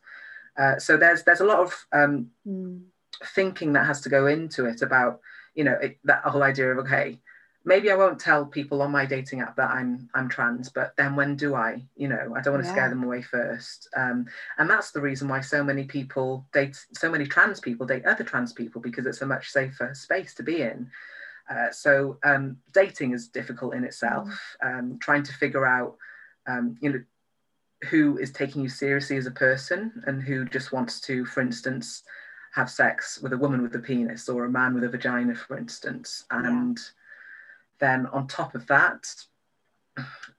Uh, 0.57 0.77
so 0.77 0.97
there's 0.97 1.23
there's 1.23 1.39
a 1.39 1.45
lot 1.45 1.59
of 1.59 1.85
um, 1.93 2.27
mm. 2.45 2.81
thinking 3.33 3.73
that 3.73 3.85
has 3.85 4.01
to 4.01 4.09
go 4.09 4.27
into 4.27 4.65
it 4.65 4.81
about 4.81 5.21
you 5.55 5.63
know 5.63 5.77
it, 5.81 5.97
that 6.03 6.21
whole 6.23 6.43
idea 6.43 6.69
of 6.71 6.79
okay 6.79 7.17
maybe 7.69 7.91
i 7.91 7.95
won't 7.95 8.19
tell 8.19 8.45
people 8.45 8.81
on 8.81 8.91
my 8.91 9.05
dating 9.05 9.39
app 9.41 9.55
that 9.55 9.69
i'm 9.69 10.09
i'm 10.15 10.27
trans 10.27 10.69
but 10.69 10.93
then 10.97 11.15
when 11.15 11.35
do 11.35 11.53
i 11.53 11.81
you 11.95 12.07
know 12.07 12.33
i 12.35 12.41
don't 12.41 12.55
want 12.55 12.63
to 12.63 12.67
yeah. 12.67 12.73
scare 12.73 12.89
them 12.89 13.03
away 13.03 13.21
first 13.21 13.87
um, 13.95 14.25
and 14.57 14.69
that's 14.69 14.91
the 14.91 14.99
reason 14.99 15.27
why 15.29 15.39
so 15.39 15.63
many 15.63 15.83
people 15.83 16.45
date 16.51 16.75
so 16.93 17.09
many 17.09 17.25
trans 17.25 17.59
people 17.59 17.85
date 17.85 18.05
other 18.05 18.23
trans 18.23 18.51
people 18.51 18.81
because 18.81 19.05
it's 19.05 19.21
a 19.21 19.25
much 19.25 19.51
safer 19.51 19.93
space 19.93 20.33
to 20.33 20.43
be 20.43 20.63
in 20.63 20.89
uh, 21.49 21.71
so 21.71 22.17
um, 22.23 22.57
dating 22.73 23.13
is 23.13 23.27
difficult 23.27 23.75
in 23.75 23.83
itself 23.83 24.27
mm. 24.63 24.79
um, 24.79 24.97
trying 24.99 25.23
to 25.23 25.33
figure 25.33 25.65
out 25.65 25.95
um, 26.47 26.75
you 26.81 26.91
know 26.91 27.03
who 27.89 28.17
is 28.17 28.31
taking 28.31 28.61
you 28.61 28.67
seriously 28.67 29.15
as 29.15 29.27
a 29.27 29.31
person 29.31 30.03
and 30.07 30.21
who 30.21 30.43
just 30.43 30.73
wants 30.73 30.99
to 30.99 31.23
for 31.25 31.39
instance 31.39 32.03
have 32.51 32.69
sex 32.69 33.19
with 33.21 33.33
a 33.33 33.37
woman 33.37 33.61
with 33.61 33.75
a 33.75 33.79
penis 33.79 34.27
or 34.27 34.45
a 34.45 34.49
man 34.49 34.73
with 34.73 34.83
a 34.83 34.89
vagina, 34.89 35.35
for 35.35 35.57
instance. 35.57 36.25
And 36.31 36.77
yeah. 36.77 36.83
Then 37.79 38.05
on 38.07 38.27
top 38.27 38.55
of 38.55 38.67
that, 38.67 39.05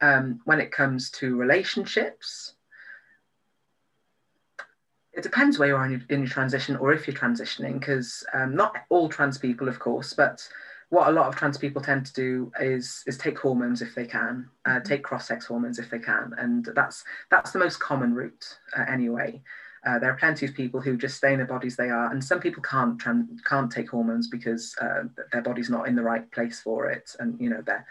um, 0.01 0.41
when 0.45 0.61
it 0.61 0.73
comes 0.73 1.11
to 1.11 1.37
relationships, 1.37 2.55
it 5.13 5.23
depends 5.23 5.59
where 5.59 5.69
you 5.69 5.77
are 5.77 5.85
in 5.85 5.91
your, 5.93 6.01
in 6.09 6.21
your 6.21 6.29
transition 6.29 6.77
or 6.77 6.93
if 6.93 7.07
you're 7.07 7.17
transitioning, 7.17 7.79
because 7.79 8.25
um, 8.33 8.55
not 8.55 8.77
all 8.89 9.09
trans 9.09 9.39
people, 9.39 9.69
of 9.69 9.79
course, 9.79 10.13
but 10.13 10.49
what 10.91 11.09
a 11.09 11.13
lot 11.13 11.29
of 11.29 11.37
trans 11.37 11.57
people 11.59 11.81
tend 11.81 12.05
to 12.07 12.13
do 12.13 12.53
is 12.61 13.03
is 13.07 13.17
take 13.17 13.39
hormones 13.39 13.81
if 13.81 13.95
they 13.95 14.07
can, 14.07 14.49
uh, 14.67 14.71
mm-hmm. 14.71 14.83
take 14.83 15.03
cross-sex 15.03 15.47
hormones 15.47 15.79
if 15.79 15.89
they 15.91 15.99
can, 15.99 16.35
and 16.39 16.69
that's 16.75 17.05
that's 17.31 17.53
the 17.53 17.59
most 17.59 17.81
common 17.81 18.15
route 18.15 18.59
uh, 18.77 18.85
anyway. 18.89 19.41
Uh, 19.87 19.99
there 19.99 20.11
are 20.11 20.17
plenty 20.17 20.45
of 20.45 20.55
people 20.55 20.81
who 20.81 20.97
just 20.97 21.17
stay 21.17 21.33
in 21.33 21.39
the 21.39 21.45
bodies 21.45 21.77
they 21.77 21.89
are, 21.89 22.11
and 22.11 22.23
some 22.23 22.41
people 22.41 22.63
can't 22.63 22.99
trans- 22.99 23.41
can't 23.43 23.73
take 23.73 23.89
hormones 23.89 24.29
because 24.29 24.77
uh, 24.81 25.05
their 25.33 25.43
body's 25.43 25.71
not 25.71 25.89
in 25.89 25.97
the 25.97 26.03
right 26.03 26.31
place 26.33 26.61
for 26.61 26.91
it, 26.91 27.17
and 27.19 27.41
you 27.41 27.49
know 27.49 27.63
their 27.63 27.87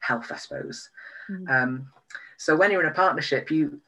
health, 0.00 0.30
I 0.30 0.36
suppose. 0.36 0.88
Mm. 1.30 1.50
Um, 1.50 1.86
so 2.36 2.54
when 2.56 2.70
you're 2.70 2.82
in 2.82 2.90
a 2.90 2.94
partnership, 2.94 3.50
you 3.50 3.80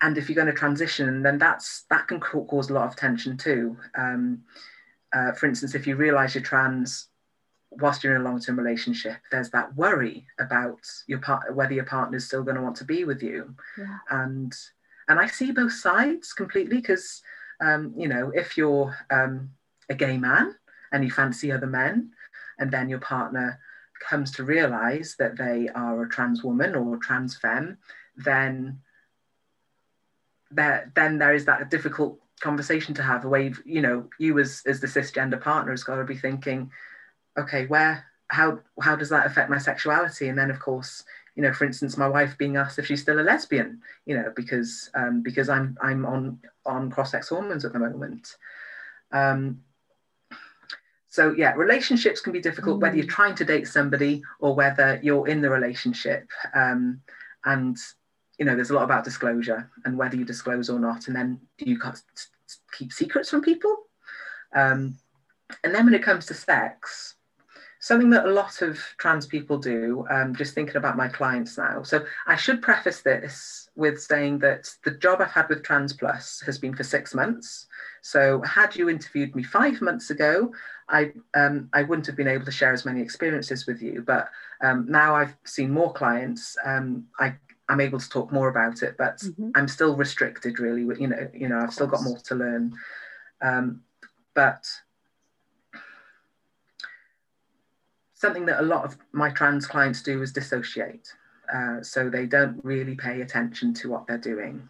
and 0.00 0.16
if 0.16 0.28
you're 0.28 0.34
going 0.34 0.46
to 0.46 0.52
transition, 0.52 1.22
then 1.22 1.38
that's 1.38 1.84
that 1.90 2.08
can 2.08 2.20
cause 2.20 2.70
a 2.70 2.72
lot 2.72 2.86
of 2.86 2.96
tension 2.96 3.36
too. 3.36 3.76
Um, 3.96 4.42
uh, 5.12 5.32
for 5.32 5.46
instance, 5.46 5.74
if 5.74 5.86
you 5.86 5.96
realise 5.96 6.34
you're 6.34 6.44
trans 6.44 7.08
whilst 7.72 8.02
you're 8.02 8.16
in 8.16 8.22
a 8.22 8.24
long-term 8.24 8.58
relationship, 8.58 9.18
there's 9.30 9.50
that 9.50 9.74
worry 9.76 10.26
about 10.38 10.80
your 11.06 11.20
part 11.20 11.54
whether 11.54 11.72
your 11.72 11.84
partner's 11.84 12.26
still 12.26 12.42
going 12.42 12.56
to 12.56 12.62
want 12.62 12.76
to 12.76 12.84
be 12.84 13.04
with 13.04 13.22
you, 13.22 13.54
yeah. 13.78 13.98
and 14.10 14.54
and 15.10 15.18
I 15.18 15.26
see 15.26 15.50
both 15.50 15.72
sides 15.72 16.32
completely 16.32 16.76
because, 16.76 17.20
um, 17.60 17.92
you 17.96 18.06
know, 18.06 18.30
if 18.32 18.56
you're 18.56 18.96
um, 19.10 19.50
a 19.88 19.94
gay 19.94 20.16
man 20.16 20.54
and 20.92 21.02
you 21.02 21.10
fancy 21.10 21.50
other 21.50 21.66
men, 21.66 22.12
and 22.60 22.70
then 22.70 22.88
your 22.88 23.00
partner 23.00 23.58
comes 24.08 24.30
to 24.30 24.44
realize 24.44 25.16
that 25.18 25.36
they 25.36 25.68
are 25.74 26.00
a 26.00 26.08
trans 26.08 26.44
woman 26.44 26.76
or 26.76 26.94
a 26.94 27.00
trans 27.00 27.36
femme, 27.36 27.76
then 28.16 28.78
there 30.52 30.92
then 30.94 31.18
there 31.18 31.34
is 31.34 31.44
that 31.46 31.70
difficult 31.70 32.20
conversation 32.38 32.94
to 32.94 33.02
have. 33.02 33.24
Where 33.24 33.50
you 33.64 33.82
know 33.82 34.08
you 34.18 34.38
as 34.38 34.62
as 34.64 34.78
the 34.78 34.86
cisgender 34.86 35.40
partner 35.40 35.72
has 35.72 35.82
got 35.82 35.96
to 35.96 36.04
be 36.04 36.16
thinking, 36.16 36.70
okay, 37.36 37.66
where 37.66 38.04
how 38.28 38.60
how 38.80 38.94
does 38.94 39.08
that 39.08 39.26
affect 39.26 39.50
my 39.50 39.58
sexuality? 39.58 40.28
And 40.28 40.38
then 40.38 40.52
of 40.52 40.60
course 40.60 41.02
you 41.36 41.42
know, 41.42 41.52
for 41.52 41.64
instance, 41.64 41.96
my 41.96 42.08
wife 42.08 42.36
being 42.38 42.56
asked 42.56 42.78
if 42.78 42.86
she's 42.86 43.02
still 43.02 43.20
a 43.20 43.22
lesbian, 43.22 43.80
you 44.06 44.16
know, 44.16 44.32
because 44.34 44.90
um, 44.94 45.22
because 45.22 45.48
I'm 45.48 45.76
I'm 45.80 46.04
on 46.04 46.38
on 46.66 46.90
cross-sex 46.90 47.28
hormones 47.28 47.64
at 47.64 47.72
the 47.72 47.78
moment. 47.78 48.36
Um, 49.12 49.60
so 51.08 51.34
yeah, 51.36 51.54
relationships 51.54 52.20
can 52.20 52.32
be 52.32 52.40
difficult 52.40 52.78
mm. 52.78 52.82
whether 52.82 52.96
you're 52.96 53.06
mm. 53.06 53.10
trying 53.10 53.34
to 53.36 53.44
date 53.44 53.66
somebody 53.66 54.22
or 54.38 54.54
whether 54.54 55.00
you're 55.02 55.28
in 55.28 55.40
the 55.40 55.50
relationship. 55.50 56.28
Um, 56.54 57.00
and 57.44 57.76
you 58.38 58.44
know, 58.44 58.54
there's 58.54 58.70
a 58.70 58.74
lot 58.74 58.84
about 58.84 59.04
disclosure 59.04 59.70
and 59.84 59.98
whether 59.98 60.16
you 60.16 60.24
disclose 60.24 60.70
or 60.70 60.78
not, 60.78 61.06
and 61.06 61.16
then 61.16 61.40
do 61.58 61.66
you 61.66 61.80
keep 62.76 62.92
secrets 62.92 63.30
from 63.30 63.42
people? 63.42 63.76
Um, 64.54 64.96
and 65.64 65.74
then 65.74 65.84
when 65.84 65.94
it 65.94 66.02
comes 66.02 66.26
to 66.26 66.34
sex, 66.34 67.16
something 67.80 68.10
that 68.10 68.26
a 68.26 68.30
lot 68.30 68.60
of 68.60 68.78
trans 68.98 69.26
people 69.26 69.58
do, 69.58 70.06
um, 70.10 70.34
just 70.34 70.54
thinking 70.54 70.76
about 70.76 70.98
my 70.98 71.08
clients 71.08 71.56
now. 71.56 71.82
So 71.82 72.04
I 72.26 72.36
should 72.36 72.60
preface 72.60 73.00
this 73.00 73.70
with 73.74 74.00
saying 74.00 74.38
that 74.40 74.70
the 74.84 74.92
job 74.92 75.20
I've 75.20 75.30
had 75.30 75.48
with 75.48 75.62
Trans 75.62 75.94
Plus 75.94 76.42
has 76.44 76.58
been 76.58 76.76
for 76.76 76.84
six 76.84 77.14
months. 77.14 77.66
So 78.02 78.42
had 78.42 78.76
you 78.76 78.90
interviewed 78.90 79.34
me 79.34 79.42
five 79.42 79.80
months 79.80 80.10
ago, 80.10 80.52
I, 80.90 81.12
um, 81.34 81.70
I 81.72 81.82
wouldn't 81.82 82.06
have 82.06 82.16
been 82.16 82.28
able 82.28 82.44
to 82.44 82.50
share 82.50 82.72
as 82.72 82.84
many 82.84 83.00
experiences 83.00 83.66
with 83.66 83.80
you. 83.80 84.04
But 84.06 84.28
um, 84.60 84.84
now 84.88 85.14
I've 85.14 85.34
seen 85.44 85.70
more 85.70 85.92
clients, 85.92 86.58
um, 86.64 87.06
I, 87.18 87.34
I'm 87.70 87.80
able 87.80 87.98
to 87.98 88.08
talk 88.10 88.30
more 88.30 88.48
about 88.48 88.82
it, 88.82 88.96
but 88.98 89.18
mm-hmm. 89.18 89.50
I'm 89.54 89.68
still 89.68 89.96
restricted 89.96 90.58
really. 90.58 90.82
You 91.00 91.06
know, 91.06 91.30
you 91.32 91.48
know, 91.48 91.60
I've 91.60 91.72
still 91.72 91.86
got 91.86 92.02
more 92.02 92.18
to 92.18 92.34
learn. 92.34 92.74
Um, 93.40 93.82
but 94.34 94.66
something 98.20 98.44
that 98.44 98.60
a 98.60 98.62
lot 98.62 98.84
of 98.84 98.98
my 99.12 99.30
trans 99.30 99.66
clients 99.66 100.02
do 100.02 100.20
is 100.22 100.30
dissociate. 100.30 101.08
Uh, 101.52 101.82
so 101.82 102.10
they 102.10 102.26
don't 102.26 102.62
really 102.62 102.94
pay 102.94 103.22
attention 103.22 103.72
to 103.74 103.88
what 103.88 104.06
they're 104.06 104.18
doing. 104.18 104.68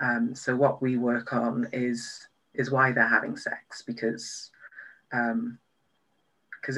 Um, 0.00 0.34
so 0.34 0.56
what 0.56 0.80
we 0.80 0.96
work 0.96 1.32
on 1.32 1.68
is 1.72 2.28
is 2.54 2.70
why 2.70 2.90
they're 2.92 3.06
having 3.06 3.36
sex 3.36 3.82
because 3.82 4.50
because 5.10 5.30
um, 5.30 5.58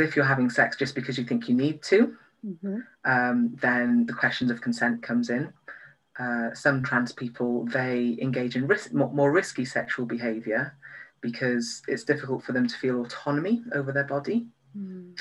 if 0.07 0.17
you're 0.17 0.25
having 0.25 0.51
sex 0.51 0.77
just 0.77 0.95
because 0.95 1.19
you 1.19 1.25
think 1.25 1.49
you 1.49 1.55
need 1.55 1.83
to, 1.83 2.17
mm-hmm. 2.45 2.79
um, 3.05 3.57
then 3.61 4.07
the 4.07 4.13
questions 4.13 4.51
of 4.51 4.61
consent 4.61 5.03
comes 5.03 5.31
in. 5.31 5.53
Uh, 6.19 6.53
some 6.55 6.83
trans 6.83 7.13
people 7.13 7.65
they 7.67 8.19
engage 8.21 8.57
in 8.57 8.67
risk, 8.67 8.93
more, 8.93 9.13
more 9.13 9.31
risky 9.31 9.65
sexual 9.65 10.05
behavior 10.05 10.75
because 11.21 11.83
it's 11.87 12.05
difficult 12.05 12.43
for 12.43 12.53
them 12.53 12.67
to 12.67 12.77
feel 12.77 13.03
autonomy 13.03 13.63
over 13.73 13.93
their 13.93 14.05
body. 14.05 14.47
Mm. 14.77 15.17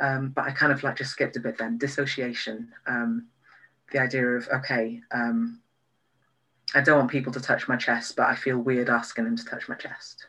Um, 0.00 0.28
but 0.28 0.44
I 0.44 0.52
kind 0.52 0.72
of 0.72 0.82
like 0.82 0.96
just 0.96 1.10
skipped 1.10 1.36
a 1.36 1.40
bit 1.40 1.58
then. 1.58 1.78
Dissociation, 1.78 2.72
um, 2.86 3.26
the 3.92 4.00
idea 4.00 4.26
of 4.26 4.48
okay, 4.48 5.00
um, 5.10 5.60
I 6.74 6.80
don't 6.80 6.98
want 6.98 7.10
people 7.10 7.32
to 7.32 7.40
touch 7.40 7.68
my 7.68 7.76
chest, 7.76 8.16
but 8.16 8.26
I 8.26 8.34
feel 8.34 8.58
weird 8.58 8.88
asking 8.88 9.24
them 9.24 9.36
to 9.36 9.44
touch 9.44 9.68
my 9.68 9.74
chest, 9.74 10.26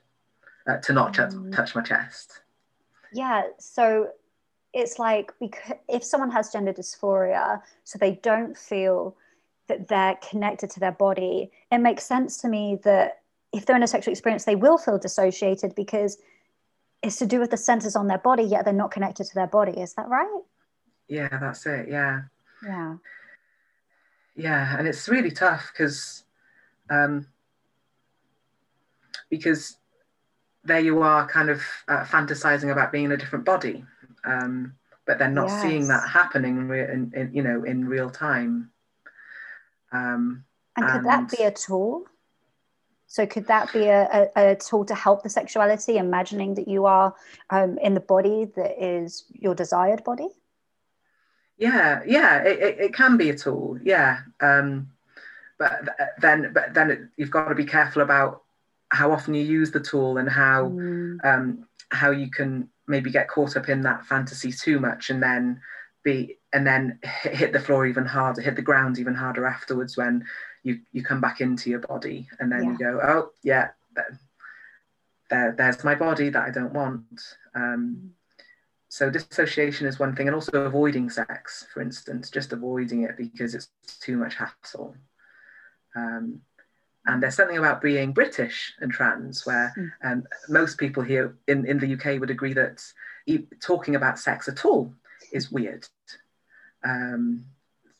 uh, 0.67 0.77
to 0.77 0.93
not 0.93 1.13
mm. 1.13 1.55
touch 1.55 1.75
my 1.75 1.81
chest. 1.81 2.41
Yeah, 3.13 3.43
so 3.59 4.09
it's 4.73 4.99
like 4.99 5.33
because 5.39 5.73
if 5.87 6.03
someone 6.03 6.31
has 6.31 6.51
gender 6.51 6.73
dysphoria, 6.73 7.61
so 7.83 7.97
they 7.99 8.19
don't 8.23 8.57
feel 8.57 9.15
that 9.67 9.87
they're 9.87 10.17
connected 10.27 10.69
to 10.71 10.79
their 10.79 10.91
body, 10.91 11.51
it 11.71 11.79
makes 11.79 12.03
sense 12.03 12.37
to 12.37 12.47
me 12.47 12.79
that 12.83 13.21
if 13.51 13.65
they're 13.65 13.75
in 13.75 13.83
a 13.83 13.87
sexual 13.87 14.11
experience, 14.11 14.45
they 14.45 14.55
will 14.55 14.77
feel 14.77 14.97
dissociated 14.97 15.75
because 15.75 16.17
it's 17.01 17.17
to 17.17 17.25
do 17.25 17.39
with 17.39 17.51
the 17.51 17.57
senses 17.57 17.95
on 17.95 18.07
their 18.07 18.17
body, 18.17 18.43
yet 18.43 18.65
they're 18.65 18.73
not 18.73 18.91
connected 18.91 19.25
to 19.25 19.35
their 19.35 19.47
body. 19.47 19.79
Is 19.79 19.93
that 19.93 20.07
right? 20.07 20.41
Yeah, 21.07 21.29
that's 21.39 21.65
it. 21.65 21.87
Yeah. 21.89 22.21
Yeah. 22.63 22.95
Yeah, 24.35 24.77
and 24.77 24.87
it's 24.87 25.09
really 25.09 25.31
tough 25.31 25.71
because, 25.73 26.23
um, 26.89 27.27
because 29.29 29.77
there 30.63 30.79
you 30.79 31.01
are, 31.01 31.27
kind 31.27 31.49
of 31.49 31.61
uh, 31.87 32.03
fantasizing 32.05 32.71
about 32.71 32.91
being 32.91 33.05
in 33.05 33.11
a 33.11 33.17
different 33.17 33.45
body, 33.45 33.83
um, 34.23 34.73
but 35.05 35.19
then 35.19 35.33
not 35.33 35.49
yes. 35.49 35.61
seeing 35.61 35.87
that 35.87 36.07
happening 36.07 36.69
in, 36.69 37.11
in, 37.15 37.31
you 37.33 37.41
know, 37.41 37.63
in 37.63 37.85
real 37.85 38.09
time. 38.09 38.69
Um, 39.91 40.45
and 40.77 40.85
could 40.85 40.95
and, 40.97 41.05
that 41.05 41.29
be 41.29 41.43
a 41.43 41.51
tool? 41.51 42.05
So 43.09 43.25
could 43.25 43.47
that 43.47 43.73
be 43.73 43.85
a, 43.85 44.29
a, 44.35 44.51
a, 44.51 44.55
tool 44.55 44.85
to 44.85 44.93
help 44.93 45.23
the 45.23 45.29
sexuality, 45.29 45.97
imagining 45.97 46.53
that 46.53 46.67
you 46.67 46.85
are 46.85 47.15
um, 47.49 47.79
in 47.79 47.95
the 47.95 47.99
body 47.99 48.45
that 48.55 48.81
is 48.81 49.25
your 49.33 49.55
desired 49.55 50.03
body? 50.03 50.27
Yeah, 51.57 52.01
yeah, 52.05 52.43
it, 52.43 52.59
it, 52.59 52.79
it 52.79 52.93
can 52.93 53.17
be 53.17 53.31
a 53.31 53.35
tool. 53.35 53.79
Yeah, 53.81 54.19
um, 54.41 54.91
but 55.57 55.89
then 56.21 56.51
but 56.53 56.75
then 56.75 56.91
it, 56.91 56.99
you've 57.17 57.31
got 57.31 57.49
to 57.49 57.55
be 57.55 57.65
careful 57.65 58.03
about 58.03 58.43
how 58.89 59.11
often 59.11 59.33
you 59.33 59.43
use 59.43 59.71
the 59.71 59.79
tool 59.79 60.19
and 60.19 60.29
how 60.29 60.69
mm. 60.69 61.17
um, 61.23 61.65
how 61.89 62.11
you 62.11 62.29
can 62.29 62.69
maybe 62.87 63.09
get 63.09 63.27
caught 63.27 63.57
up 63.57 63.69
in 63.69 63.81
that 63.81 64.05
fantasy 64.05 64.51
too 64.51 64.79
much 64.79 65.09
and 65.09 65.21
then 65.21 65.59
be 66.03 66.37
and 66.53 66.65
then 66.65 66.99
hit 67.03 67.53
the 67.53 67.59
floor 67.59 67.87
even 67.87 68.05
harder, 68.05 68.41
hit 68.41 68.55
the 68.55 68.61
ground 68.61 68.99
even 68.99 69.15
harder 69.15 69.47
afterwards 69.47 69.97
when 69.97 70.23
you 70.63 70.79
you 70.91 71.03
come 71.03 71.21
back 71.21 71.41
into 71.41 71.69
your 71.69 71.79
body 71.79 72.27
and 72.39 72.51
then 72.51 72.63
yeah. 72.63 72.71
you 72.71 72.77
go 72.77 72.99
oh 73.03 73.29
yeah 73.43 73.69
there, 75.29 75.53
there's 75.57 75.83
my 75.83 75.95
body 75.95 76.29
that 76.29 76.43
i 76.43 76.49
don't 76.49 76.73
want 76.73 77.21
um, 77.55 78.11
so 78.87 79.09
dissociation 79.09 79.85
is 79.85 79.99
one 79.99 80.15
thing 80.15 80.27
and 80.27 80.35
also 80.35 80.63
avoiding 80.63 81.09
sex 81.09 81.65
for 81.73 81.81
instance 81.81 82.29
just 82.29 82.53
avoiding 82.53 83.03
it 83.03 83.17
because 83.17 83.55
it's 83.55 83.69
too 84.01 84.17
much 84.17 84.35
hassle 84.35 84.95
um, 85.95 86.41
and 87.05 87.23
there's 87.23 87.35
something 87.35 87.57
about 87.57 87.81
being 87.81 88.11
british 88.11 88.73
and 88.79 88.91
trans 88.91 89.45
where 89.45 89.71
hmm. 89.75 89.87
um, 90.03 90.23
most 90.49 90.77
people 90.77 91.03
here 91.03 91.35
in, 91.47 91.65
in 91.65 91.79
the 91.79 91.93
uk 91.93 92.19
would 92.19 92.29
agree 92.29 92.53
that 92.53 92.83
talking 93.61 93.95
about 93.95 94.19
sex 94.19 94.47
at 94.47 94.65
all 94.65 94.93
is 95.31 95.51
weird 95.51 95.87
um, 96.83 97.45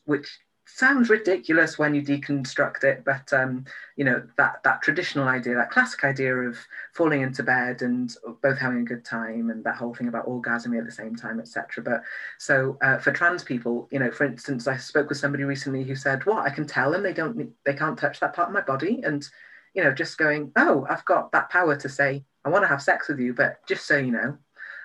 which 0.05 0.39
sounds 0.75 1.09
ridiculous 1.09 1.77
when 1.77 1.93
you 1.93 2.01
deconstruct 2.01 2.83
it, 2.83 3.03
but 3.05 3.31
um, 3.33 3.65
you 3.95 4.05
know 4.05 4.21
that 4.37 4.61
that 4.63 4.81
traditional 4.81 5.27
idea, 5.27 5.55
that 5.55 5.71
classic 5.71 6.03
idea 6.03 6.35
of 6.35 6.57
falling 6.93 7.21
into 7.21 7.43
bed 7.43 7.81
and 7.81 8.15
both 8.41 8.57
having 8.57 8.81
a 8.81 8.85
good 8.85 9.03
time, 9.03 9.49
and 9.49 9.63
that 9.63 9.75
whole 9.75 9.93
thing 9.93 10.07
about 10.07 10.27
orgasming 10.27 10.79
at 10.79 10.85
the 10.85 10.91
same 10.91 11.15
time, 11.15 11.39
etc. 11.39 11.83
But 11.83 12.03
so 12.37 12.77
uh, 12.81 12.97
for 12.97 13.11
trans 13.11 13.43
people, 13.43 13.87
you 13.91 13.99
know, 13.99 14.11
for 14.11 14.25
instance, 14.25 14.67
I 14.67 14.77
spoke 14.77 15.09
with 15.09 15.17
somebody 15.17 15.43
recently 15.43 15.83
who 15.83 15.95
said, 15.95 16.25
"What 16.25 16.45
I 16.45 16.49
can 16.49 16.67
tell 16.67 16.91
them 16.91 17.03
they 17.03 17.13
don't 17.13 17.51
they 17.65 17.73
can't 17.73 17.97
touch 17.97 18.19
that 18.19 18.33
part 18.33 18.49
of 18.49 18.53
my 18.53 18.61
body," 18.61 19.01
and 19.03 19.27
you 19.73 19.83
know, 19.83 19.93
just 19.93 20.17
going, 20.17 20.51
"Oh, 20.55 20.85
I've 20.89 21.05
got 21.05 21.31
that 21.31 21.49
power 21.49 21.75
to 21.75 21.89
say 21.89 22.23
I 22.45 22.49
want 22.49 22.63
to 22.63 22.67
have 22.69 22.81
sex 22.81 23.07
with 23.07 23.19
you, 23.19 23.33
but 23.33 23.65
just 23.67 23.85
so 23.85 23.97
you 23.97 24.11
know." 24.11 24.37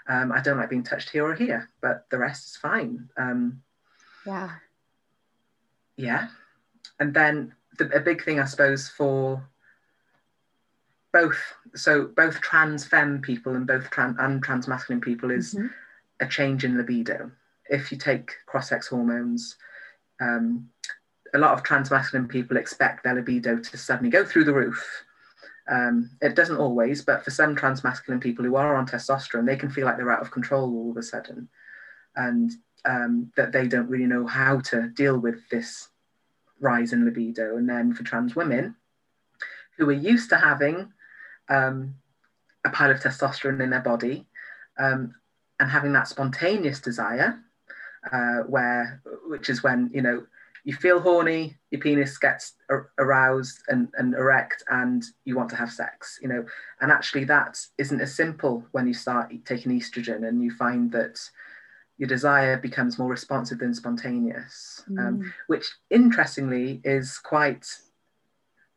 Um, 0.07 0.33
I 0.33 0.41
don't 0.41 0.59
like 0.59 0.69
being 0.69 0.83
touched 0.83 1.09
here 1.09 1.25
or 1.25 1.35
here, 1.35 1.71
but 1.81 2.05
the 2.11 2.19
rest 2.19 2.49
is 2.49 2.57
fine. 2.57 3.09
Um, 3.17 3.63
yeah 4.27 4.51
yeah. 5.97 6.29
And 7.01 7.13
then 7.13 7.55
the, 7.79 7.91
a 7.97 8.01
big 8.01 8.25
thing 8.25 8.41
i 8.41 8.45
suppose 8.45 8.89
for 8.89 9.43
both 11.13 11.39
so 11.75 12.07
both 12.07 12.41
trans 12.41 12.85
femme 12.85 13.21
people 13.21 13.55
and 13.55 13.67
both 13.67 13.91
trans 13.91 14.17
and 14.19 14.43
trans 14.43 14.69
masculine 14.69 15.01
people 15.01 15.31
is 15.31 15.55
mm-hmm. 15.55 15.67
a 16.21 16.27
change 16.27 16.65
in 16.65 16.77
libido. 16.77 17.31
If 17.69 17.91
you 17.91 17.99
take 17.99 18.33
cross-sex 18.47 18.89
hormones 18.89 19.57
um, 20.21 20.69
a 21.35 21.39
lot 21.39 21.53
of 21.53 21.63
trans 21.63 21.91
masculine 21.91 22.29
people 22.29 22.57
expect 22.57 23.05
their 23.05 23.15
libido 23.15 23.59
to 23.59 23.77
suddenly 23.77 24.11
go 24.11 24.25
through 24.25 24.45
the 24.45 24.55
roof. 24.55 25.05
Um, 25.69 26.11
it 26.21 26.37
doesn't 26.37 26.59
always 26.59 27.03
but 27.03 27.25
for 27.25 27.31
some 27.31 27.57
trans 27.57 27.83
masculine 27.85 28.21
people 28.21 28.45
who 28.45 28.57
are 28.57 28.77
on 28.77 28.87
testosterone 28.87 29.47
they 29.47 29.57
can 29.57 29.71
feel 29.71 29.87
like 29.87 29.97
they're 29.97 30.13
out 30.13 30.21
of 30.21 30.31
control 30.31 30.75
all 30.75 30.91
of 30.91 30.97
a 30.97 31.03
sudden. 31.03 31.49
And 32.17 32.53
um, 32.85 33.33
that 33.37 33.53
they 33.53 33.67
don't 33.67 33.89
really 33.89 34.07
know 34.07 34.27
how 34.27 34.61
to 34.61 34.89
deal 34.89 35.19
with 35.19 35.49
this 35.49 35.89
rise 36.61 36.93
in 36.93 37.05
libido. 37.05 37.57
And 37.57 37.69
then 37.69 37.93
for 37.93 38.03
trans 38.03 38.37
women 38.37 38.77
who 39.77 39.89
are 39.89 39.93
used 39.93 40.31
to 40.31 40.37
having 40.37 40.93
um, 41.49 41.95
a 42.65 42.71
pile 42.71 42.91
of 42.91 43.01
testosterone 43.01 43.63
in 43.63 43.71
their 43.71 43.81
body 43.81 44.27
um, 44.79 45.15
and 45.61 45.71
having 45.71 45.93
that 45.93 46.09
spontaneous 46.09 46.81
desire, 46.81 47.39
uh, 48.13 48.41
where 48.47 49.03
which 49.27 49.49
is 49.49 49.63
when 49.63 49.91
you 49.93 50.03
know 50.03 50.27
you 50.65 50.75
feel 50.75 50.99
horny, 50.99 51.57
your 51.71 51.81
penis 51.81 52.17
gets 52.17 52.55
aroused 52.99 53.59
and, 53.69 53.89
and 53.99 54.15
erect, 54.15 54.65
and 54.71 55.05
you 55.27 55.37
want 55.37 55.51
to 55.51 55.57
have 55.57 55.71
sex. 55.71 56.19
You 56.23 56.29
know, 56.29 56.45
and 56.81 56.91
actually 56.91 57.25
that 57.25 57.59
isn't 57.77 58.01
as 58.01 58.15
simple 58.15 58.65
when 58.73 58.87
you 58.87 58.95
start 58.95 59.33
taking 59.45 59.79
estrogen, 59.79 60.27
and 60.27 60.43
you 60.43 60.51
find 60.51 60.91
that 60.93 61.21
your 61.99 62.09
desire 62.09 62.57
becomes 62.59 62.99
more 62.99 63.09
responsive 63.09 63.59
than 63.59 63.75
spontaneous, 63.75 64.83
um, 64.89 64.97
mm. 64.97 65.07
um, 65.07 65.35
which 65.47 65.67
interestingly 65.91 66.81
is 66.85 67.19
quite 67.19 67.67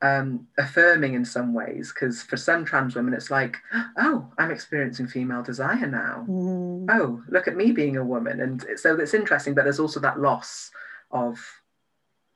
um, 0.01 0.47
affirming 0.57 1.15
in 1.15 1.25
some 1.25 1.53
ways 1.53 1.91
because 1.91 2.21
for 2.21 2.37
some 2.37 2.63
trans 2.63 2.95
women 2.95 3.15
it's 3.15 3.31
like 3.31 3.57
oh 3.97 4.31
i'm 4.37 4.51
experiencing 4.51 5.07
female 5.07 5.41
desire 5.41 5.87
now 5.87 6.23
mm. 6.29 6.85
oh 6.91 7.21
look 7.29 7.47
at 7.47 7.55
me 7.55 7.71
being 7.71 7.97
a 7.97 8.05
woman 8.05 8.39
and 8.41 8.63
so 8.75 8.95
that's 8.95 9.15
interesting 9.15 9.55
but 9.55 9.63
there's 9.63 9.79
also 9.79 9.99
that 9.99 10.19
loss 10.19 10.69
of 11.09 11.39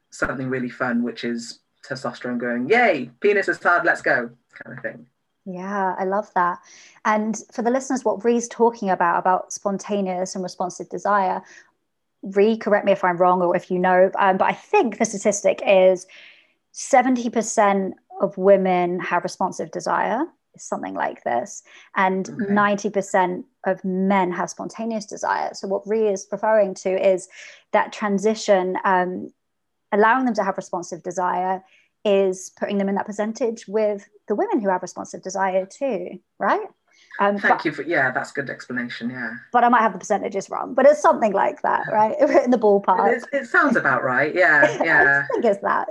something 0.10 0.50
really 0.50 0.70
fun 0.70 1.04
which 1.04 1.24
is 1.24 1.60
testosterone 1.88 2.40
going 2.40 2.68
yay 2.68 3.12
penis 3.20 3.48
is 3.48 3.62
hard 3.62 3.86
let's 3.86 4.02
go 4.02 4.32
kind 4.54 4.76
of 4.76 4.84
thing 4.84 5.06
yeah, 5.46 5.96
I 5.98 6.04
love 6.04 6.32
that. 6.36 6.60
And 7.06 7.38
for 7.52 7.62
the 7.62 7.72
listeners, 7.72 8.06
what 8.06 8.24
Ree's 8.24 8.48
talking 8.48 8.90
about, 8.90 9.18
about 9.20 9.52
spontaneous 9.52 10.36
and 10.36 10.44
responsive 10.44 10.90
desire, 10.90 11.42
Ree, 12.22 12.58
correct 12.58 12.86
me 12.86 12.92
if 12.92 13.04
I'm 13.04 13.18
wrong 13.18 13.42
or 13.42 13.56
if 13.56 13.72
you 13.72 13.80
know, 13.80 14.12
um, 14.20 14.38
but 14.38 14.46
I 14.46 14.54
think 14.54 15.00
the 15.00 15.06
statistic 15.06 15.62
is 15.66 16.06
70% 16.74 17.94
of 18.22 18.38
women 18.38 19.00
have 19.00 19.24
responsive 19.24 19.72
desire, 19.72 20.26
something 20.56 20.94
like 20.94 21.24
this, 21.24 21.64
and 21.96 22.30
okay. 22.30 22.54
90% 22.54 23.44
of 23.66 23.84
men 23.84 24.32
have 24.32 24.52
spontaneous 24.52 25.06
desire. 25.06 25.50
So, 25.54 25.68
what 25.68 25.88
Ree 25.88 26.08
is 26.08 26.28
referring 26.32 26.76
to 26.76 26.90
is 26.90 27.28
that 27.72 27.92
transition, 27.92 28.78
um, 28.84 29.34
allowing 29.92 30.26
them 30.26 30.36
to 30.36 30.44
have 30.44 30.58
responsive 30.58 31.02
desire 31.02 31.64
is 32.04 32.52
putting 32.58 32.78
them 32.78 32.90
in 32.90 32.96
that 32.96 33.06
percentage 33.06 33.68
with 33.68 34.08
the 34.28 34.36
women 34.36 34.62
who 34.62 34.70
have 34.70 34.82
responsive 34.82 35.22
desire 35.22 35.66
too, 35.66 36.20
right? 36.40 36.68
Um, 37.20 37.38
Thank 37.38 37.58
but, 37.58 37.66
you 37.66 37.72
for 37.72 37.84
yeah, 37.84 38.12
that's 38.12 38.32
good 38.32 38.50
explanation. 38.50 39.10
Yeah, 39.10 39.34
but 39.52 39.64
I 39.64 39.70
might 39.70 39.82
have 39.82 39.94
the 39.94 40.00
percentages 40.00 40.50
wrong, 40.50 40.74
but 40.74 40.86
it's 40.86 41.02
something 41.02 41.34
like 41.34 41.62
that, 41.62 41.88
right? 41.92 42.16
in 42.44 42.52
the 42.52 42.58
ballpark. 42.58 43.18
It, 43.18 43.26
it 43.34 43.48
sounds 43.48 43.76
about 43.76 44.04
right. 44.04 44.34
Yeah, 44.34 44.78
yeah. 44.84 45.24
I 45.24 45.34
think 45.34 45.46
it's 45.46 45.62
that. 45.62 45.90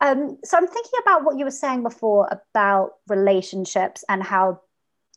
Um, 0.00 0.38
so 0.44 0.56
I'm 0.56 0.66
thinking 0.66 0.98
about 1.02 1.24
what 1.24 1.38
you 1.38 1.44
were 1.44 1.50
saying 1.50 1.82
before 1.82 2.28
about 2.30 2.94
relationships 3.08 4.02
and 4.08 4.22
how 4.22 4.60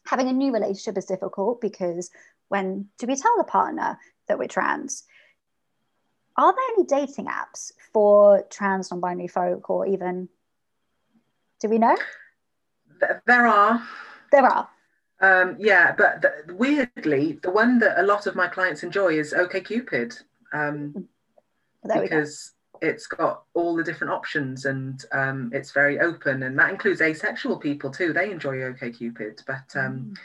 having 0.06 0.28
a 0.28 0.34
new 0.34 0.54
relationship 0.54 0.98
is 0.98 1.06
difficult 1.06 1.62
because 1.62 2.10
when 2.50 2.88
do 3.00 3.08
we 3.08 3.16
tell 3.16 3.36
the 3.38 3.46
partner 3.46 3.98
that 4.28 4.38
we're 4.38 4.48
trans? 4.48 5.04
Are 6.38 6.54
there 6.54 6.64
any 6.76 6.86
dating 6.86 7.26
apps 7.26 7.72
for 7.92 8.44
trans 8.50 8.92
non-binary 8.92 9.28
folk 9.28 9.70
or 9.70 9.86
even 9.86 10.30
do 11.60 11.70
we 11.70 11.78
know? 11.78 11.96
There 13.26 13.48
are. 13.48 13.82
There 14.32 14.46
are. 14.46 14.70
Um, 15.22 15.56
yeah, 15.58 15.94
but 15.96 16.22
the, 16.22 16.54
weirdly, 16.54 17.40
the 17.42 17.52
one 17.52 17.80
that 17.80 17.98
a 17.98 18.04
lot 18.04 18.28
of 18.28 18.36
my 18.36 18.48
clients 18.48 18.84
enjoy 18.84 19.18
is 19.18 19.34
OKCupid, 19.34 20.22
um, 20.52 21.08
because 21.84 22.52
it's 22.82 23.08
got 23.08 23.44
all 23.54 23.76
the 23.76 23.84
different 23.84 24.12
options 24.12 24.66
and 24.66 25.06
um, 25.14 25.50
it's 25.54 25.72
very 25.72 26.00
open, 26.00 26.44
and 26.44 26.60
that 26.60 26.72
includes 26.72 27.02
asexual 27.02 27.58
people 27.58 27.90
too. 27.90 28.12
They 28.12 28.32
enjoy 28.32 28.58
OKCupid, 28.58 29.46
but 29.48 29.80
um, 29.80 30.00
mm. 30.00 30.18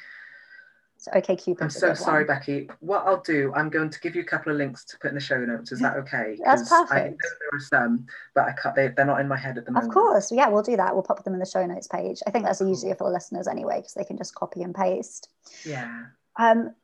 So 1.13 1.21
OKCupid. 1.21 1.63
I'm 1.63 1.71
so 1.71 1.95
sorry, 1.95 2.25
one. 2.25 2.27
Becky. 2.27 2.69
What 2.81 3.07
I'll 3.07 3.21
do, 3.23 3.53
I'm 3.55 3.71
going 3.71 3.91
to 3.91 4.01
give 4.01 4.15
you 4.15 4.23
a 4.23 4.25
couple 4.25 4.53
of 4.53 4.59
links 4.59 4.85
to 4.87 4.99
put 4.99 5.09
in 5.09 5.15
the 5.15 5.21
show 5.21 5.39
notes. 5.45 5.73
Is 5.73 5.81
that 5.81 5.97
okay? 5.97 6.39
That's 6.45 6.69
perfect. 6.69 6.93
I 6.93 7.09
know 7.09 7.17
there 7.41 7.59
are 7.59 7.61
some, 7.61 8.07
but 8.35 8.45
I 8.45 8.53
can't, 8.53 8.75
they, 8.75 8.89
they're 8.89 9.05
not 9.05 9.21
in 9.21 9.29
my 9.29 9.37
head 9.37 9.59
at 9.59 9.65
the 9.65 9.73
moment. 9.73 9.89
Of 9.89 9.95
course, 9.95 10.33
yeah, 10.33 10.49
we'll 10.49 10.63
do 10.63 10.77
that. 10.77 10.95
We'll 10.95 11.03
pop 11.03 11.25
them 11.25 11.35
in 11.35 11.41
the 11.41 11.47
show 11.47 11.65
notes 11.67 11.87
page. 11.87 12.21
I 12.27 12.31
think 12.31 12.45
that's 12.45 12.63
easier 12.63 12.95
for 12.95 13.05
the 13.05 13.13
listeners 13.13 13.47
anyway, 13.47 13.77
because 13.77 13.95
they 13.95 14.05
can 14.05 14.17
just 14.17 14.35
copy 14.35 14.63
and 14.63 14.75
paste. 14.75 15.29
Yeah. 15.65 16.07
Um, 16.39 16.75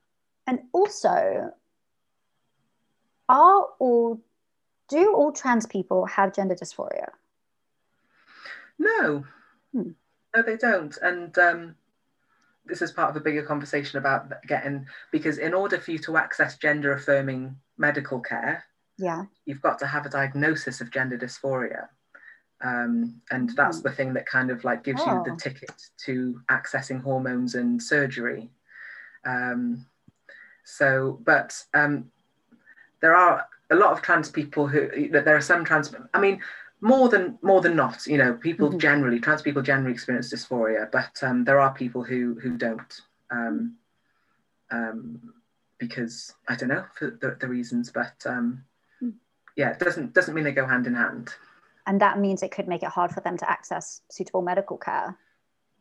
and 0.47 0.61
also, 0.73 1.53
are 3.29 3.67
all 3.79 4.21
do 4.89 5.15
all 5.15 5.33
trans 5.33 5.67
people 5.67 6.07
have 6.07 6.35
gender 6.35 6.55
dysphoria? 6.55 7.09
No, 8.79 9.25
hmm. 9.73 9.91
no, 10.35 10.43
they 10.43 10.57
don't, 10.57 10.97
and 11.01 11.37
um, 11.39 11.77
this 12.67 12.83
is 12.83 12.93
part 12.93 13.11
of 13.11 13.17
a 13.17 13.21
bigger 13.21 13.43
conversation 13.43 13.99
about 13.99 14.33
getting 14.47 14.87
because 15.13 15.39
in 15.39 15.55
order 15.55 15.79
for 15.79 15.93
you 15.93 15.99
to 15.99 16.17
access 16.17 16.57
gender 16.57 16.93
affirming 16.93 17.55
medical 17.79 18.21
care 18.21 18.65
yeah 18.99 19.25
you've 19.45 19.61
got 19.61 19.79
to 19.79 19.87
have 19.87 20.07
a 20.07 20.11
diagnosis 20.11 20.81
of 20.81 20.91
gender 20.91 21.19
dysphoria 21.19 21.89
um, 22.63 23.21
and 23.31 23.51
that's 23.57 23.83
the 23.83 23.91
thing 23.91 24.15
that 24.15 24.27
kind 24.27 24.51
of 24.51 24.65
like 24.65 24.85
gives 24.85 25.03
oh. 25.05 25.19
you 25.19 25.25
the 25.25 25.33
oh. 25.33 25.37
ticket 25.37 25.73
to 26.05 26.41
accessing 26.51 27.03
hormones 27.03 27.55
and 27.55 27.83
surgery 27.83 28.51
um, 29.27 29.85
so 30.65 31.19
but 31.25 31.63
um, 31.75 32.11
there 33.01 33.15
are 33.15 33.47
a 33.71 33.75
lot 33.75 33.93
of 33.93 34.03
trans 34.03 34.31
people 34.31 34.67
who 34.67 35.09
that 35.11 35.25
there 35.25 35.37
are 35.37 35.41
some 35.41 35.65
trans 35.65 35.95
i 36.13 36.21
mean 36.21 36.41
more 36.85 37.09
than 37.09 37.39
more 37.41 37.63
than 37.63 37.75
not 37.75 38.07
you 38.07 38.19
know 38.19 38.35
people 38.35 38.69
mm-hmm. 38.69 38.79
generally 38.79 39.19
trans 39.19 39.41
people 39.41 39.63
generally 39.63 39.93
experience 39.93 40.33
dysphoria 40.33 40.89
but 40.93 41.19
um, 41.23 41.43
there 41.43 41.59
are 41.59 41.73
people 41.73 42.05
who 42.05 42.39
who 42.41 42.57
don't 42.59 43.01
um, 43.31 43.75
um, 44.71 45.33
because 45.79 46.35
i 46.47 46.55
don't 46.55 46.69
know 46.69 46.85
for 46.95 47.19
the, 47.23 47.37
the 47.41 47.49
reasons 47.49 47.91
but 47.91 48.15
um, 48.27 48.63
mm. 49.03 49.15
yeah 49.57 49.71
it 49.71 49.79
doesn't 49.79 50.13
doesn't 50.13 50.35
mean 50.35 50.45
they 50.45 50.53
go 50.53 50.67
hand 50.67 50.87
in 50.87 50.95
hand 50.95 51.35
and 51.87 52.01
that 52.01 52.19
means 52.19 52.43
it 52.43 52.51
could 52.51 52.69
make 52.69 52.83
it 52.83 52.91
hard 52.91 53.11
for 53.11 53.21
them 53.21 53.39
to 53.39 53.51
access 53.51 54.03
suitable 54.11 54.43
medical 54.43 54.77
care 54.77 55.19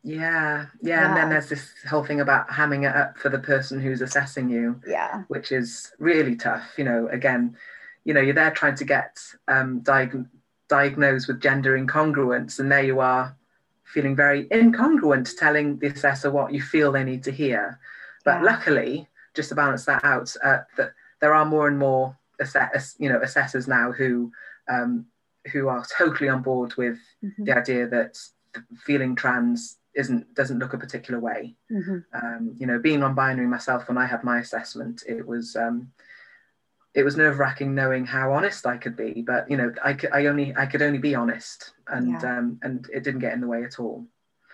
yeah, 0.06 0.66
yeah, 0.82 1.00
yeah, 1.00 1.08
and 1.08 1.16
then 1.16 1.30
there's 1.30 1.48
this 1.48 1.72
whole 1.90 2.04
thing 2.04 2.20
about 2.20 2.50
hamming 2.50 2.84
it 2.84 2.94
up 2.94 3.18
for 3.18 3.30
the 3.30 3.40
person 3.40 3.80
who's 3.80 4.02
assessing 4.02 4.50
you. 4.50 4.82
Yeah. 4.86 5.24
Which 5.30 5.54
is 5.54 5.94
really 5.98 6.36
tough. 6.36 6.74
You 6.78 6.84
know, 6.84 7.08
again, 7.08 7.56
you 8.04 8.14
know, 8.14 8.20
you're 8.20 8.34
there 8.34 8.52
trying 8.52 8.76
to 8.76 8.84
get 8.84 9.18
um, 9.48 9.80
diag- 9.80 10.28
diagnosed 10.74 11.28
with 11.28 11.40
gender 11.40 11.78
incongruence, 11.78 12.60
and 12.60 12.72
there 12.72 12.84
you 12.92 13.00
are 13.00 13.36
feeling 13.94 14.16
very 14.16 14.46
incongruent, 14.46 15.38
telling 15.38 15.78
the 15.78 15.88
assessor 15.88 16.32
what 16.32 16.52
you 16.52 16.62
feel 16.62 16.92
they 16.92 17.04
need 17.04 17.24
to 17.24 17.32
hear. 17.32 17.80
But 18.26 18.38
yeah. 18.38 18.46
luckily, 18.52 19.08
just 19.36 19.50
to 19.50 19.56
balance 19.56 19.86
that 19.86 20.04
out, 20.04 20.36
uh, 20.44 20.62
that 20.78 20.94
there 21.22 21.36
are 21.36 21.46
more 21.46 21.68
and 21.68 21.78
more 21.78 22.18
assess- 22.40 22.96
you 22.98 23.10
know 23.10 23.22
assessors 23.22 23.68
now 23.68 23.92
who 23.92 24.32
um, 24.68 25.06
who 25.52 25.68
are 25.68 25.86
totally 25.98 26.30
on 26.30 26.42
board 26.42 26.74
with 26.76 26.98
mm-hmm. 27.24 27.44
the 27.44 27.56
idea 27.62 27.88
that 27.88 28.18
feeling 28.88 29.16
trans 29.16 29.78
isn't 29.94 30.34
doesn't 30.34 30.58
look 30.58 30.74
a 30.74 30.84
particular 30.86 31.20
way. 31.20 31.56
Mm-hmm. 31.72 31.98
Um, 32.20 32.56
you 32.58 32.66
know, 32.66 32.80
being 32.80 33.02
non-binary 33.02 33.48
myself, 33.48 33.88
when 33.88 34.00
I 34.00 34.08
had 34.08 34.24
my 34.24 34.40
assessment, 34.40 35.04
it 35.08 35.28
was 35.28 35.56
um, 35.56 35.92
it 36.94 37.04
was 37.04 37.18
nerve 37.18 37.40
wracking 37.40 37.74
knowing 37.74 38.06
how 38.06 38.34
honest 38.34 38.66
I 38.66 38.78
could 38.78 38.96
be. 38.96 39.24
But 39.26 39.50
you 39.50 39.58
know, 39.58 39.74
I 39.84 39.94
could 39.94 40.12
I 40.12 40.28
only 40.28 40.54
I 40.56 40.66
could 40.66 40.82
only 40.82 41.00
be 41.00 41.16
honest, 41.16 41.72
and 41.88 42.12
yeah. 42.12 42.38
um, 42.38 42.60
and 42.62 42.88
it 42.94 43.04
didn't 43.04 43.22
get 43.22 43.34
in 43.34 43.42
the 43.42 43.48
way 43.48 43.64
at 43.64 43.80
all. 43.80 44.06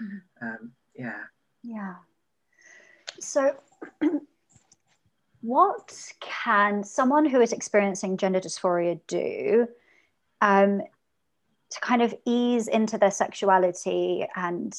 Mm-hmm. 0.02 0.47
Um, 0.47 0.71
yeah. 0.95 1.23
Yeah. 1.63 1.95
So. 3.19 3.56
what 5.41 5.95
can 6.19 6.84
someone 6.84 7.25
who 7.25 7.41
is 7.41 7.54
experiencing 7.54 8.17
gender 8.17 8.41
dysphoria 8.41 8.99
do 9.08 9.67
um, 10.41 10.82
to 11.69 11.80
kind 11.80 12.02
of 12.02 12.13
ease 12.25 12.67
into 12.67 12.97
their 12.97 13.12
sexuality 13.12 14.25
and 14.36 14.75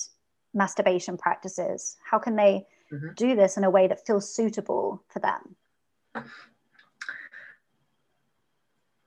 masturbation 0.52 1.16
practices? 1.16 1.96
How 2.04 2.18
can 2.18 2.36
they 2.36 2.66
mm-hmm. 2.92 3.08
do 3.16 3.34
this 3.36 3.56
in 3.56 3.64
a 3.64 3.70
way 3.70 3.86
that 3.86 4.06
feels 4.06 4.32
suitable 4.32 5.02
for 5.08 5.20
them? 5.20 5.56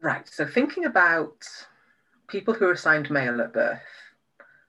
Right. 0.03 0.27
So 0.27 0.45
thinking 0.45 0.83
about 0.83 1.45
people 2.27 2.53
who 2.53 2.65
are 2.67 2.73
assigned 2.73 3.09
male 3.09 3.39
at 3.39 3.53
birth, 3.53 3.79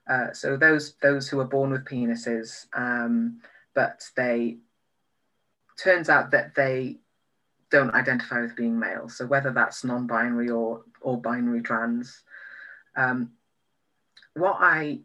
uh, 0.09 0.31
so 0.31 0.55
those 0.55 0.95
those 1.01 1.27
who 1.27 1.41
are 1.41 1.45
born 1.45 1.71
with 1.71 1.83
penises, 1.83 2.67
um, 2.73 3.41
but 3.73 4.01
they 4.15 4.59
turns 5.77 6.07
out 6.07 6.31
that 6.31 6.55
they 6.55 6.99
don't 7.69 7.93
identify 7.93 8.39
with 8.39 8.55
being 8.55 8.79
male. 8.79 9.09
So 9.09 9.25
whether 9.25 9.51
that's 9.51 9.83
non-binary 9.83 10.51
or 10.51 10.83
or 11.01 11.19
binary 11.19 11.61
trans, 11.61 12.23
um, 12.95 13.31
what 14.35 14.55
I 14.61 15.01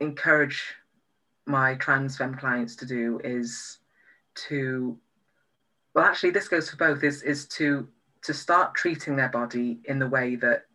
encourage 0.00 0.62
my 1.46 1.76
trans 1.76 2.18
femme 2.18 2.36
clients 2.36 2.76
to 2.76 2.84
do 2.84 3.22
is 3.24 3.78
to 4.48 4.98
well 5.94 6.04
actually 6.04 6.32
this 6.32 6.48
goes 6.48 6.68
for 6.68 6.76
both 6.76 7.02
is 7.02 7.22
is 7.22 7.46
to 7.46 7.88
to 8.26 8.34
start 8.34 8.74
treating 8.74 9.16
their 9.16 9.28
body 9.28 9.78
in 9.84 9.98
the 9.98 10.08
way 10.08 10.36
that 10.36 10.66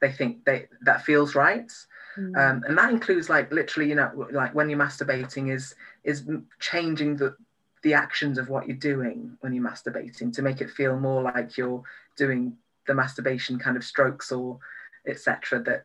they 0.00 0.12
think 0.12 0.44
they 0.44 0.66
that 0.82 1.04
feels 1.04 1.34
right 1.34 1.70
mm. 2.18 2.36
um, 2.36 2.62
and 2.66 2.76
that 2.76 2.90
includes 2.90 3.30
like 3.30 3.50
literally 3.52 3.88
you 3.88 3.94
know 3.94 4.28
like 4.32 4.54
when 4.54 4.68
you're 4.68 4.78
masturbating 4.78 5.52
is 5.52 5.74
is 6.04 6.28
changing 6.60 7.16
the 7.16 7.34
the 7.82 7.94
actions 7.94 8.38
of 8.38 8.48
what 8.48 8.66
you're 8.66 8.76
doing 8.76 9.36
when 9.40 9.52
you're 9.52 9.64
masturbating 9.64 10.32
to 10.32 10.42
make 10.42 10.60
it 10.60 10.70
feel 10.70 10.98
more 10.98 11.22
like 11.22 11.56
you're 11.56 11.82
doing 12.16 12.56
the 12.86 12.94
masturbation 12.94 13.58
kind 13.58 13.76
of 13.76 13.84
strokes 13.84 14.32
or 14.32 14.58
etc 15.06 15.60
that 15.60 15.84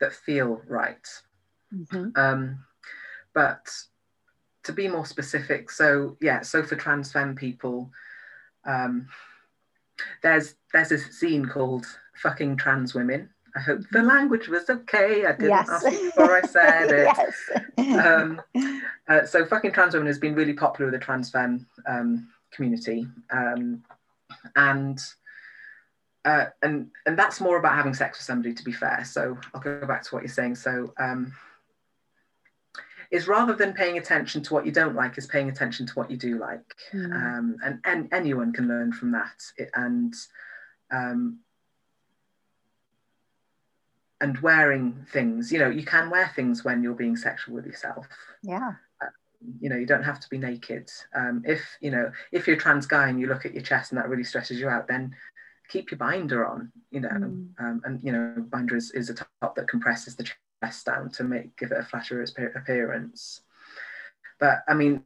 that 0.00 0.12
feel 0.12 0.60
right 0.66 1.06
mm-hmm. 1.72 2.08
um, 2.16 2.64
but 3.32 3.70
to 4.64 4.72
be 4.72 4.88
more 4.88 5.06
specific, 5.06 5.70
so 5.70 6.16
yeah, 6.20 6.42
so 6.42 6.62
for 6.62 6.76
trans 6.76 7.12
femme 7.12 7.34
people, 7.34 7.90
um, 8.64 9.08
there's 10.22 10.54
there's 10.72 10.92
a 10.92 10.96
zine 10.96 11.48
called 11.48 11.86
"Fucking 12.16 12.56
Trans 12.56 12.94
Women." 12.94 13.30
I 13.56 13.60
hope 13.60 13.80
the 13.90 14.02
language 14.02 14.48
was 14.48 14.70
okay. 14.70 15.26
I 15.26 15.32
didn't 15.32 15.48
yes. 15.50 15.68
ask 15.68 15.84
before 15.84 16.36
I 16.36 16.42
said 16.42 16.90
it. 16.90 17.16
yes. 17.78 18.06
um, 18.06 18.40
uh, 19.08 19.26
so, 19.26 19.44
"Fucking 19.44 19.72
Trans 19.72 19.94
Women" 19.94 20.06
has 20.06 20.18
been 20.18 20.34
really 20.34 20.54
popular 20.54 20.90
with 20.90 21.00
the 21.00 21.04
trans 21.04 21.30
femme 21.30 21.66
um, 21.86 22.28
community, 22.52 23.06
um, 23.32 23.82
and 24.56 25.00
uh, 26.24 26.46
and 26.62 26.90
and 27.06 27.18
that's 27.18 27.40
more 27.40 27.58
about 27.58 27.74
having 27.74 27.94
sex 27.94 28.18
with 28.18 28.26
somebody. 28.26 28.54
To 28.54 28.64
be 28.64 28.72
fair, 28.72 29.04
so 29.04 29.36
I'll 29.54 29.60
go 29.60 29.84
back 29.86 30.02
to 30.04 30.14
what 30.14 30.22
you're 30.22 30.32
saying. 30.32 30.56
So. 30.56 30.92
Um, 30.98 31.32
is 33.10 33.26
rather 33.26 33.54
than 33.54 33.72
paying 33.72 33.98
attention 33.98 34.42
to 34.42 34.54
what 34.54 34.64
you 34.64 34.72
don't 34.72 34.94
like, 34.94 35.18
is 35.18 35.26
paying 35.26 35.48
attention 35.48 35.86
to 35.86 35.92
what 35.94 36.10
you 36.10 36.16
do 36.16 36.38
like. 36.38 36.74
Mm. 36.92 37.12
Um, 37.12 37.56
and, 37.64 37.80
and 37.84 38.08
anyone 38.12 38.52
can 38.52 38.68
learn 38.68 38.92
from 38.92 39.12
that. 39.12 39.42
It, 39.56 39.70
and 39.74 40.14
um, 40.92 41.40
and 44.20 44.38
wearing 44.38 45.06
things, 45.12 45.50
you 45.50 45.58
know, 45.58 45.70
you 45.70 45.84
can 45.84 46.10
wear 46.10 46.30
things 46.36 46.64
when 46.64 46.82
you're 46.82 46.94
being 46.94 47.16
sexual 47.16 47.54
with 47.54 47.66
yourself. 47.66 48.06
Yeah. 48.42 48.72
Uh, 49.00 49.06
you 49.60 49.70
know, 49.70 49.76
you 49.76 49.86
don't 49.86 50.02
have 50.02 50.20
to 50.20 50.28
be 50.28 50.38
naked. 50.38 50.90
Um, 51.14 51.42
if 51.46 51.62
you 51.80 51.90
know, 51.90 52.12
if 52.30 52.46
you're 52.46 52.56
a 52.56 52.60
trans 52.60 52.86
guy 52.86 53.08
and 53.08 53.18
you 53.18 53.26
look 53.26 53.46
at 53.46 53.54
your 53.54 53.62
chest 53.62 53.92
and 53.92 53.98
that 53.98 54.08
really 54.08 54.24
stresses 54.24 54.60
you 54.60 54.68
out, 54.68 54.86
then 54.88 55.16
keep 55.68 55.90
your 55.90 55.98
binder 55.98 56.46
on. 56.46 56.70
You 56.90 57.00
know, 57.00 57.08
mm. 57.08 57.48
um, 57.58 57.80
and 57.84 58.02
you 58.02 58.12
know, 58.12 58.34
binder 58.50 58.76
is, 58.76 58.90
is 58.92 59.08
a 59.08 59.14
top 59.14 59.54
that 59.56 59.68
compresses 59.68 60.16
the 60.16 60.28
chest 60.62 60.86
down 60.86 61.10
to 61.10 61.24
make 61.24 61.56
give 61.56 61.72
it 61.72 61.78
a 61.78 61.84
flatter 61.84 62.22
appearance. 62.54 63.42
But 64.38 64.62
I 64.68 64.74
mean, 64.74 65.04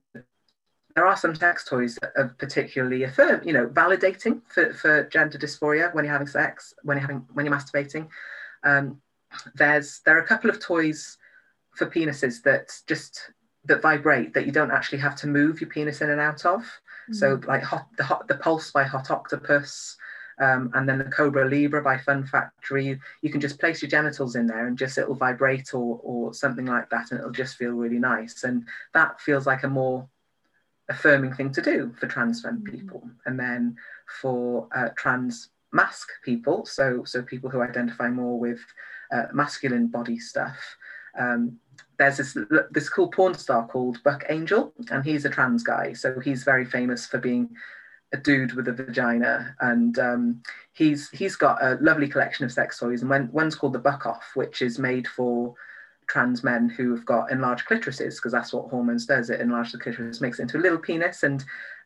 there 0.94 1.06
are 1.06 1.16
some 1.16 1.34
sex 1.34 1.64
toys 1.64 1.98
that 2.00 2.12
are 2.16 2.34
particularly 2.38 3.02
affirm, 3.02 3.46
you 3.46 3.52
know, 3.52 3.66
validating 3.66 4.42
for, 4.46 4.72
for 4.72 5.04
gender 5.04 5.38
dysphoria 5.38 5.92
when 5.94 6.04
you're 6.04 6.12
having 6.12 6.28
sex, 6.28 6.72
when 6.82 6.96
you're 6.96 7.06
having 7.06 7.26
when 7.32 7.46
you're 7.46 7.54
masturbating. 7.54 8.08
Um, 8.62 9.00
there's 9.54 10.00
there 10.04 10.16
are 10.16 10.22
a 10.22 10.26
couple 10.26 10.50
of 10.50 10.60
toys 10.60 11.18
for 11.72 11.86
penises 11.86 12.42
that 12.42 12.70
just 12.86 13.32
that 13.64 13.82
vibrate 13.82 14.34
that 14.34 14.46
you 14.46 14.52
don't 14.52 14.70
actually 14.70 14.98
have 14.98 15.16
to 15.16 15.26
move 15.26 15.60
your 15.60 15.70
penis 15.70 16.00
in 16.00 16.10
and 16.10 16.20
out 16.20 16.44
of. 16.46 16.60
Mm-hmm. 16.60 17.14
So 17.14 17.40
like 17.46 17.62
hot 17.62 17.88
the 17.96 18.04
hot 18.04 18.28
the 18.28 18.36
pulse 18.36 18.70
by 18.70 18.84
Hot 18.84 19.08
Octopuss, 19.08 19.96
um, 20.40 20.70
and 20.74 20.88
then 20.88 20.98
the 20.98 21.04
Cobra 21.04 21.44
Libra 21.48 21.82
by 21.82 21.98
Fun 21.98 22.26
Factory. 22.26 22.98
You 23.22 23.30
can 23.30 23.40
just 23.40 23.60
place 23.60 23.82
your 23.82 23.90
genitals 23.90 24.36
in 24.36 24.46
there 24.46 24.66
and 24.66 24.76
just 24.76 24.98
it'll 24.98 25.14
vibrate 25.14 25.74
or, 25.74 26.00
or 26.02 26.34
something 26.34 26.66
like 26.66 26.90
that, 26.90 27.10
and 27.10 27.20
it'll 27.20 27.32
just 27.32 27.56
feel 27.56 27.72
really 27.72 27.98
nice. 27.98 28.44
And 28.44 28.66
that 28.92 29.20
feels 29.20 29.46
like 29.46 29.62
a 29.62 29.68
more 29.68 30.08
affirming 30.88 31.32
thing 31.32 31.50
to 31.52 31.62
do 31.62 31.94
for 31.98 32.06
trans 32.06 32.42
femme 32.42 32.62
mm-hmm. 32.64 32.76
people. 32.76 33.08
And 33.26 33.38
then 33.38 33.76
for 34.20 34.68
uh, 34.74 34.88
trans 34.96 35.50
mask 35.72 36.08
people, 36.24 36.66
so 36.66 37.04
so 37.04 37.22
people 37.22 37.50
who 37.50 37.62
identify 37.62 38.08
more 38.08 38.38
with 38.38 38.60
uh, 39.12 39.26
masculine 39.32 39.88
body 39.88 40.18
stuff. 40.18 40.58
Um, 41.18 41.58
there's 41.98 42.16
this 42.16 42.36
this 42.72 42.88
cool 42.88 43.08
porn 43.08 43.34
star 43.34 43.66
called 43.68 44.02
Buck 44.02 44.24
Angel, 44.28 44.72
and 44.90 45.04
he's 45.04 45.24
a 45.24 45.30
trans 45.30 45.62
guy. 45.62 45.92
So 45.92 46.18
he's 46.18 46.42
very 46.42 46.64
famous 46.64 47.06
for 47.06 47.18
being 47.18 47.50
a 48.14 48.16
dude 48.16 48.52
with 48.52 48.68
a 48.68 48.72
vagina, 48.72 49.54
and 49.60 49.98
um, 49.98 50.42
he's 50.72 51.10
he's 51.10 51.36
got 51.36 51.62
a 51.62 51.76
lovely 51.80 52.08
collection 52.08 52.44
of 52.44 52.52
sex 52.52 52.78
toys, 52.78 53.02
and 53.02 53.10
when, 53.10 53.30
one's 53.32 53.56
called 53.56 53.72
the 53.72 53.78
Buck 53.78 54.06
Off, 54.06 54.30
which 54.34 54.62
is 54.62 54.78
made 54.78 55.06
for 55.08 55.54
trans 56.06 56.44
men 56.44 56.68
who 56.68 56.94
have 56.94 57.04
got 57.04 57.30
enlarged 57.32 57.66
clitorises, 57.66 58.16
because 58.16 58.32
that's 58.32 58.52
what 58.52 58.70
hormones 58.70 59.04
does. 59.04 59.30
It 59.30 59.40
enlarges 59.40 59.72
the 59.72 59.78
clitoris, 59.78 60.20
makes 60.20 60.38
it 60.38 60.42
into 60.42 60.58
a 60.58 60.60
little 60.60 60.78
penis, 60.78 61.24
and 61.24 61.44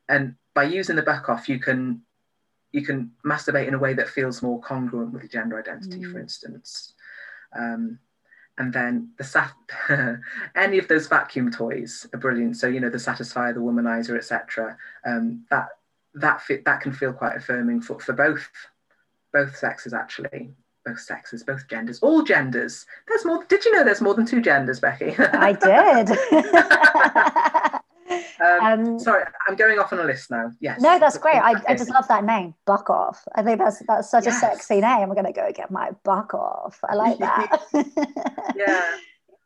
and 0.09 0.35
by 0.55 0.65
using 0.65 0.97
the 0.97 1.03
Buck 1.03 1.31
Off, 1.31 1.49
you 1.49 1.59
can 1.59 2.03
you 2.73 2.85
can 2.85 3.11
masturbate 3.25 3.67
in 3.67 3.75
a 3.75 3.79
way 3.79 3.95
that 3.95 4.11
feels 4.11 4.43
more 4.43 4.61
congruent 4.61 5.13
with 5.13 5.23
your 5.23 5.31
gender 5.31 5.59
identity, 5.59 6.01
mm. 6.01 6.13
for 6.13 6.21
instance. 6.21 6.93
Um, 7.59 7.99
and 8.59 8.73
then 8.73 9.11
the 9.17 9.25
sat 9.25 9.53
any 10.57 10.79
of 10.79 10.89
those 10.89 11.07
vacuum 11.07 11.51
toys 11.51 12.07
are 12.13 12.19
brilliant. 12.19 12.59
So 12.59 12.67
you 12.67 12.81
know 12.81 12.91
the 12.91 12.99
Satisfier, 12.99 13.55
the 13.55 13.61
Womanizer, 13.61 14.17
etc. 14.17 14.77
Um, 15.07 15.47
that 15.51 15.69
that 16.15 16.41
fit, 16.43 16.65
that 16.65 16.81
can 16.81 16.93
feel 16.93 17.13
quite 17.13 17.37
affirming 17.37 17.81
for, 17.81 17.99
for 18.01 18.13
both 18.13 18.49
both 19.33 19.57
sexes 19.57 19.93
actually 19.93 20.51
both 20.85 20.99
sexes 20.99 21.45
both 21.45 21.69
genders 21.69 21.99
all 22.01 22.23
genders 22.23 22.87
there's 23.09 23.25
more 23.25 23.45
did 23.45 23.65
you 23.65 23.73
know 23.73 23.85
there's 23.85 24.01
more 24.01 24.15
than 24.15 24.25
two 24.25 24.41
genders 24.41 24.81
becky 24.81 25.15
i 25.19 25.53
did 25.53 26.09
Um, 28.41 28.61
um, 28.61 28.99
sorry, 28.99 29.25
I'm 29.47 29.57
going 29.57 29.79
off 29.79 29.93
on 29.93 29.99
a 29.99 30.05
list 30.05 30.31
now. 30.31 30.53
Yes. 30.61 30.81
No, 30.81 30.99
that's 30.99 31.19
great. 31.19 31.37
I, 31.37 31.55
I 31.69 31.75
just 31.75 31.91
love 31.91 32.07
that 32.09 32.25
name, 32.25 32.55
Buck 32.67 32.89
Off. 32.89 33.27
I 33.35 33.43
think 33.43 33.59
that's 33.59 33.83
that's 33.87 34.11
such 34.11 34.27
yes. 34.27 34.37
a 34.37 34.41
sexy 34.41 34.81
name. 34.81 35.03
I'm 35.03 35.13
going 35.13 35.27
to 35.27 35.33
go 35.33 35.51
get 35.53 35.71
my 35.71 35.91
buck 36.05 36.35
off. 36.35 36.79
I 36.89 36.95
like 36.95 37.19
that. 37.19 37.61
yeah. 38.57 38.97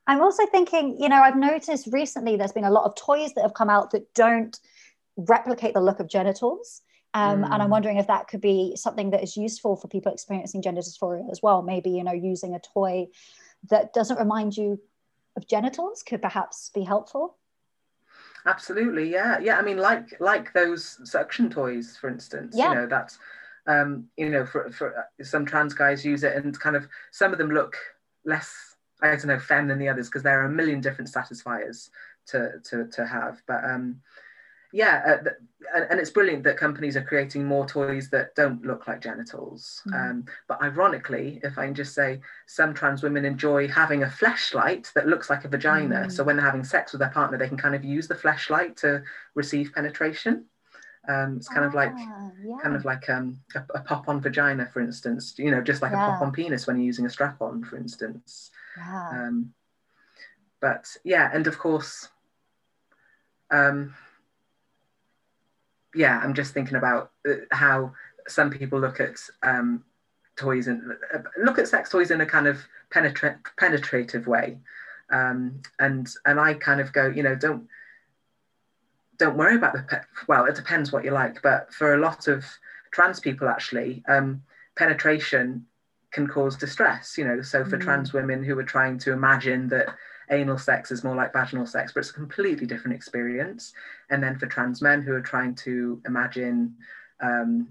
I'm 0.07 0.20
also 0.20 0.44
thinking, 0.46 0.96
you 1.01 1.09
know, 1.09 1.22
I've 1.22 1.37
noticed 1.37 1.88
recently 1.92 2.37
there's 2.37 2.53
been 2.53 2.64
a 2.64 2.70
lot 2.70 2.85
of 2.85 2.94
toys 2.96 3.33
that 3.35 3.42
have 3.42 3.55
come 3.55 3.70
out 3.70 3.92
that 3.92 4.12
don't 4.14 4.59
replicate 5.16 5.75
the 5.75 5.81
look 5.81 6.01
of 6.01 6.09
genitals. 6.09 6.83
Um, 7.14 7.42
mm. 7.42 7.44
And 7.44 7.62
I'm 7.62 7.68
mm. 7.68 7.72
wondering 7.72 7.98
if 7.98 8.07
that 8.07 8.29
could 8.29 8.40
be 8.40 8.75
something 8.77 9.11
that 9.11 9.22
is 9.22 9.37
useful 9.37 9.77
for 9.77 9.88
people 9.88 10.12
experiencing 10.12 10.62
gender 10.62 10.81
dysphoria 10.81 11.31
as 11.31 11.40
well. 11.42 11.62
Maybe, 11.62 11.90
you 11.90 12.05
know, 12.05 12.12
using 12.12 12.55
a 12.55 12.61
toy 12.61 13.09
that 13.68 13.92
doesn't 13.92 14.18
remind 14.18 14.57
you 14.57 14.81
of 15.37 15.46
genitals 15.46 16.03
could 16.03 16.22
perhaps 16.22 16.70
be 16.75 16.83
helpful. 16.83 17.37
Absolutely, 18.44 19.11
yeah, 19.11 19.38
yeah. 19.38 19.57
I 19.57 19.62
mean, 19.62 19.79
like 19.79 20.20
like 20.20 20.53
those 20.53 20.98
suction 21.09 21.48
toys, 21.48 21.96
for 22.01 22.09
instance. 22.09 22.55
Yeah. 22.57 22.70
You 22.70 22.75
know, 22.75 22.87
that's 22.87 23.18
um, 23.66 24.09
you 24.16 24.31
know, 24.31 24.44
for 24.44 24.70
for 24.72 24.98
uh, 24.98 25.25
some 25.25 25.46
trans 25.46 25.75
guys 25.75 26.05
use 26.05 26.25
it, 26.25 26.35
and 26.35 26.59
kind 26.59 26.75
of 26.75 26.88
some 27.12 27.33
of 27.33 27.38
them 27.38 27.51
look 27.51 27.77
less, 28.25 28.53
I 29.01 29.11
don't 29.11 29.27
know, 29.27 29.38
femme 29.38 29.68
than 29.68 29.79
the 29.79 29.88
others 29.88 30.09
because 30.09 30.22
there 30.25 30.40
are 30.42 30.46
a 30.46 30.51
million 30.51 30.81
different 30.81 31.09
satisfiers 31.09 31.90
to 32.29 32.55
to 32.64 32.88
to 32.88 33.07
have. 33.07 33.40
But 33.46 33.64
um, 33.64 34.01
yeah, 34.72 35.02
uh, 35.06 35.30
and, 35.74 35.87
and, 35.90 36.00
it's 36.00 36.11
brilliant 36.11 36.44
that 36.44 36.56
companies 36.56 36.96
are 36.96 37.02
creating 37.02 37.44
more 37.44 37.66
toys 37.66 38.08
that 38.11 38.35
don't 38.35 38.64
look 38.64 38.88
like 38.88 39.02
genitals. 39.02 39.82
Mm. 39.87 40.11
Um, 40.11 40.24
but 40.48 40.61
ironically, 40.62 41.40
if 41.42 41.58
I 41.58 41.66
can 41.66 41.74
just 41.74 41.94
say, 41.94 42.20
some 42.46 42.72
trans 42.72 43.02
women 43.02 43.24
enjoy 43.24 43.68
having 43.68 44.02
a 44.02 44.11
flashlight 44.11 44.90
that 44.94 45.06
looks 45.06 45.28
like 45.30 45.44
a 45.44 45.48
vagina. 45.48 46.06
Mm. 46.06 46.12
So 46.12 46.24
when 46.24 46.37
they're 46.37 46.44
having 46.44 46.64
sex 46.64 46.92
with 46.92 47.00
their 47.00 47.11
partner, 47.11 47.38
they 47.38 47.48
can 47.48 47.58
kind 47.58 47.74
of 47.74 47.85
use 47.85 48.08
the 48.08 48.14
flashlight 48.14 48.76
to 48.78 49.02
receive 49.35 49.72
penetration. 49.74 50.46
Um, 51.08 51.37
it's 51.37 51.48
kind 51.48 51.64
of 51.64 51.74
like 51.74 51.92
ah, 51.96 52.30
yeah. 52.44 52.58
kind 52.62 52.76
of 52.76 52.85
like 52.85 53.11
um, 53.11 53.40
a, 53.54 53.62
a 53.74 53.80
pop-on 53.80 54.20
vagina, 54.20 54.68
for 54.72 54.80
instance. 54.80 55.35
You 55.37 55.50
know, 55.50 55.61
just 55.61 55.82
like 55.82 55.92
yeah. 55.92 56.06
a 56.06 56.11
pop-on 56.12 56.32
penis 56.32 56.66
when 56.66 56.76
you're 56.76 56.87
using 56.87 57.06
a 57.06 57.11
strap-on, 57.11 57.64
for 57.64 57.76
instance. 57.76 58.50
Yeah. 58.76 59.08
Um, 59.11 59.52
but 60.61 60.96
yeah, 61.04 61.30
and 61.32 61.46
of 61.46 61.58
course. 61.58 62.08
Um, 63.50 63.94
yeah, 65.94 66.20
I'm 66.22 66.35
just 66.35 66.55
thinking 66.55 66.76
about 66.76 67.11
uh, 67.28 67.35
how 67.50 67.92
some 68.28 68.50
people 68.50 68.81
look 68.81 69.00
at 69.00 69.16
um, 69.42 69.85
toys 70.37 70.66
and 70.66 70.92
uh, 71.14 71.18
look 71.38 71.59
at 71.59 71.68
sex 71.68 71.90
toys 71.90 72.11
in 72.11 72.20
a 72.20 72.26
kind 72.26 72.46
of 72.46 72.59
penetra- 72.90 73.38
penetrative 73.57 74.26
way, 74.26 74.59
um, 75.11 75.61
and 75.78 76.09
and 76.24 76.40
I 76.40 76.55
kind 76.55 76.81
of 76.81 76.92
go, 76.92 77.09
you 77.09 77.22
know, 77.22 77.35
don't 77.35 77.66
don't 79.18 79.37
worry 79.37 79.57
about 79.57 79.74
the 79.74 79.83
pe- 79.83 80.00
well, 80.28 80.46
it 80.46 80.55
depends 80.55 80.92
what 80.92 81.05
you 81.05 81.11
like, 81.11 81.42
but 81.42 81.72
for 81.72 81.94
a 81.94 81.98
lot 82.00 82.28
of 82.28 82.44
trans 82.92 83.20
people, 83.20 83.48
actually, 83.48 84.02
um, 84.09 84.42
penetration 84.76 85.66
can 86.12 86.26
cause 86.26 86.57
distress. 86.57 87.16
You 87.18 87.24
know, 87.26 87.42
so 87.42 87.64
for 87.64 87.78
mm. 87.78 87.83
trans 87.83 88.12
women 88.12 88.42
who 88.42 88.59
are 88.59 88.64
trying 88.64 88.98
to 88.98 89.12
imagine 89.12 89.68
that 89.68 89.94
anal 90.30 90.58
sex 90.58 90.90
is 90.90 91.04
more 91.04 91.16
like 91.16 91.32
vaginal 91.32 91.66
sex, 91.66 91.92
but 91.92 92.00
it's 92.00 92.11
a 92.11 92.14
completely 92.14 92.66
different 92.66 92.94
experience. 92.94 93.72
And 94.11 94.22
then 94.22 94.38
for 94.38 94.46
trans 94.46 94.80
men 94.82 95.02
who 95.02 95.12
are 95.12 95.20
trying 95.20 95.54
to 95.56 96.00
imagine 96.06 96.76
um, 97.20 97.68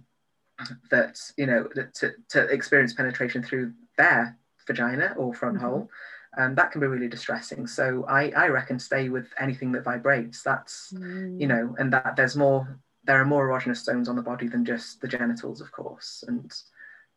that, 0.89 1.19
you 1.37 1.45
know, 1.45 1.67
to, 1.95 2.11
to 2.29 2.43
experience 2.45 2.93
penetration 2.93 3.43
through 3.43 3.73
their 3.97 4.37
vagina 4.67 5.13
or 5.17 5.33
front 5.33 5.57
mm-hmm. 5.57 5.65
hole, 5.65 5.89
um, 6.37 6.55
that 6.55 6.71
can 6.71 6.81
be 6.81 6.87
really 6.87 7.09
distressing. 7.09 7.67
So 7.67 8.05
I, 8.07 8.29
I 8.31 8.47
reckon 8.47 8.79
stay 8.79 9.09
with 9.09 9.27
anything 9.39 9.71
that 9.73 9.83
vibrates. 9.83 10.43
That's, 10.43 10.93
mm. 10.93 11.39
you 11.39 11.47
know, 11.47 11.75
and 11.77 11.91
that 11.93 12.15
there's 12.15 12.37
more, 12.37 12.79
there 13.03 13.19
are 13.19 13.25
more 13.25 13.49
erogenous 13.49 13.83
zones 13.83 14.07
on 14.07 14.15
the 14.15 14.21
body 14.21 14.47
than 14.47 14.63
just 14.63 15.01
the 15.01 15.07
genitals, 15.07 15.59
of 15.59 15.71
course. 15.71 16.23
And, 16.27 16.53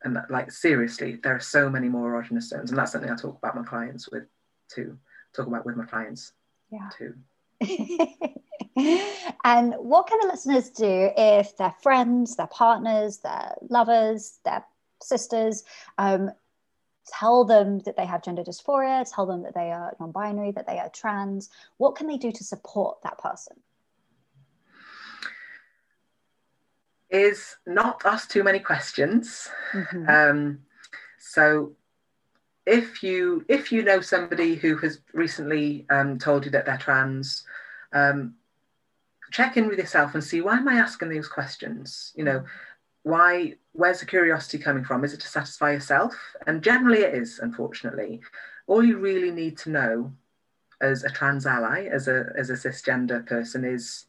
and 0.02 0.16
that, 0.16 0.30
like 0.30 0.50
seriously, 0.50 1.20
there 1.22 1.36
are 1.36 1.40
so 1.40 1.70
many 1.70 1.88
more 1.88 2.10
erogenous 2.10 2.44
zones. 2.44 2.70
And 2.70 2.78
that's 2.78 2.92
something 2.92 3.10
I 3.10 3.14
talk 3.14 3.38
about 3.38 3.54
my 3.54 3.62
clients 3.62 4.10
with 4.10 4.24
too 4.68 4.98
talk 5.34 5.46
about 5.46 5.66
with 5.66 5.76
my 5.76 5.84
clients 5.84 6.32
yeah. 6.70 6.88
too. 6.96 7.14
and 9.44 9.74
what 9.74 10.06
can 10.06 10.18
the 10.20 10.28
listeners 10.28 10.70
do 10.70 11.10
if 11.16 11.56
their 11.56 11.74
friends, 11.82 12.36
their 12.36 12.48
partners, 12.48 13.18
their 13.18 13.54
lovers, 13.68 14.38
their 14.44 14.64
sisters 15.02 15.62
um, 15.98 16.30
tell 17.06 17.44
them 17.44 17.80
that 17.80 17.96
they 17.96 18.06
have 18.06 18.22
gender 18.22 18.42
dysphoria, 18.42 19.04
tell 19.12 19.26
them 19.26 19.42
that 19.42 19.54
they 19.54 19.70
are 19.70 19.94
non 20.00 20.10
binary, 20.10 20.52
that 20.52 20.66
they 20.66 20.78
are 20.78 20.88
trans? 20.90 21.50
What 21.76 21.96
can 21.96 22.06
they 22.06 22.16
do 22.16 22.32
to 22.32 22.44
support 22.44 22.98
that 23.02 23.18
person? 23.18 23.56
Is 27.10 27.56
not 27.66 28.02
ask 28.04 28.28
too 28.28 28.42
many 28.42 28.58
questions. 28.58 29.48
Mm-hmm. 29.72 30.08
Um, 30.08 30.58
so 31.18 31.72
if 32.66 33.03
you 33.03 33.44
if 33.48 33.70
you 33.70 33.83
know 33.83 34.00
somebody 34.00 34.55
who 34.55 34.77
has 34.79 35.00
recently 35.12 35.87
um, 35.90 36.18
told 36.18 36.44
you 36.44 36.50
that 36.53 36.64
they're 36.64 36.79
trans, 36.79 37.44
um, 37.92 38.35
check 39.31 39.57
in 39.57 39.68
with 39.68 39.79
yourself 39.79 40.14
and 40.14 40.24
see 40.24 40.40
why 40.40 40.57
am 40.57 40.68
I 40.68 40.74
asking 40.74 41.11
these 41.11 41.29
questions? 41.29 42.12
You 42.16 42.24
know, 42.24 42.44
why? 43.03 43.55
Where's 43.72 44.00
the 44.00 44.07
curiosity 44.07 44.59
coming 44.59 44.85
from? 44.85 45.05
Is 45.05 45.12
it 45.12 45.20
to 45.20 45.29
satisfy 45.29 45.72
yourself? 45.72 46.14
And 46.46 46.62
generally, 46.62 47.00
it 47.00 47.14
is. 47.14 47.38
Unfortunately, 47.38 48.20
all 48.66 48.83
you 48.83 48.98
really 48.98 49.31
need 49.31 49.59
to 49.59 49.70
know 49.70 50.12
as 50.81 51.05
a 51.05 51.11
trans 51.11 51.46
ally, 51.46 51.87
as 51.92 52.09
a 52.09 52.33
as 52.37 52.48
a 52.48 52.55
cisgender 52.55 53.27
person, 53.27 53.64
is 53.64 54.07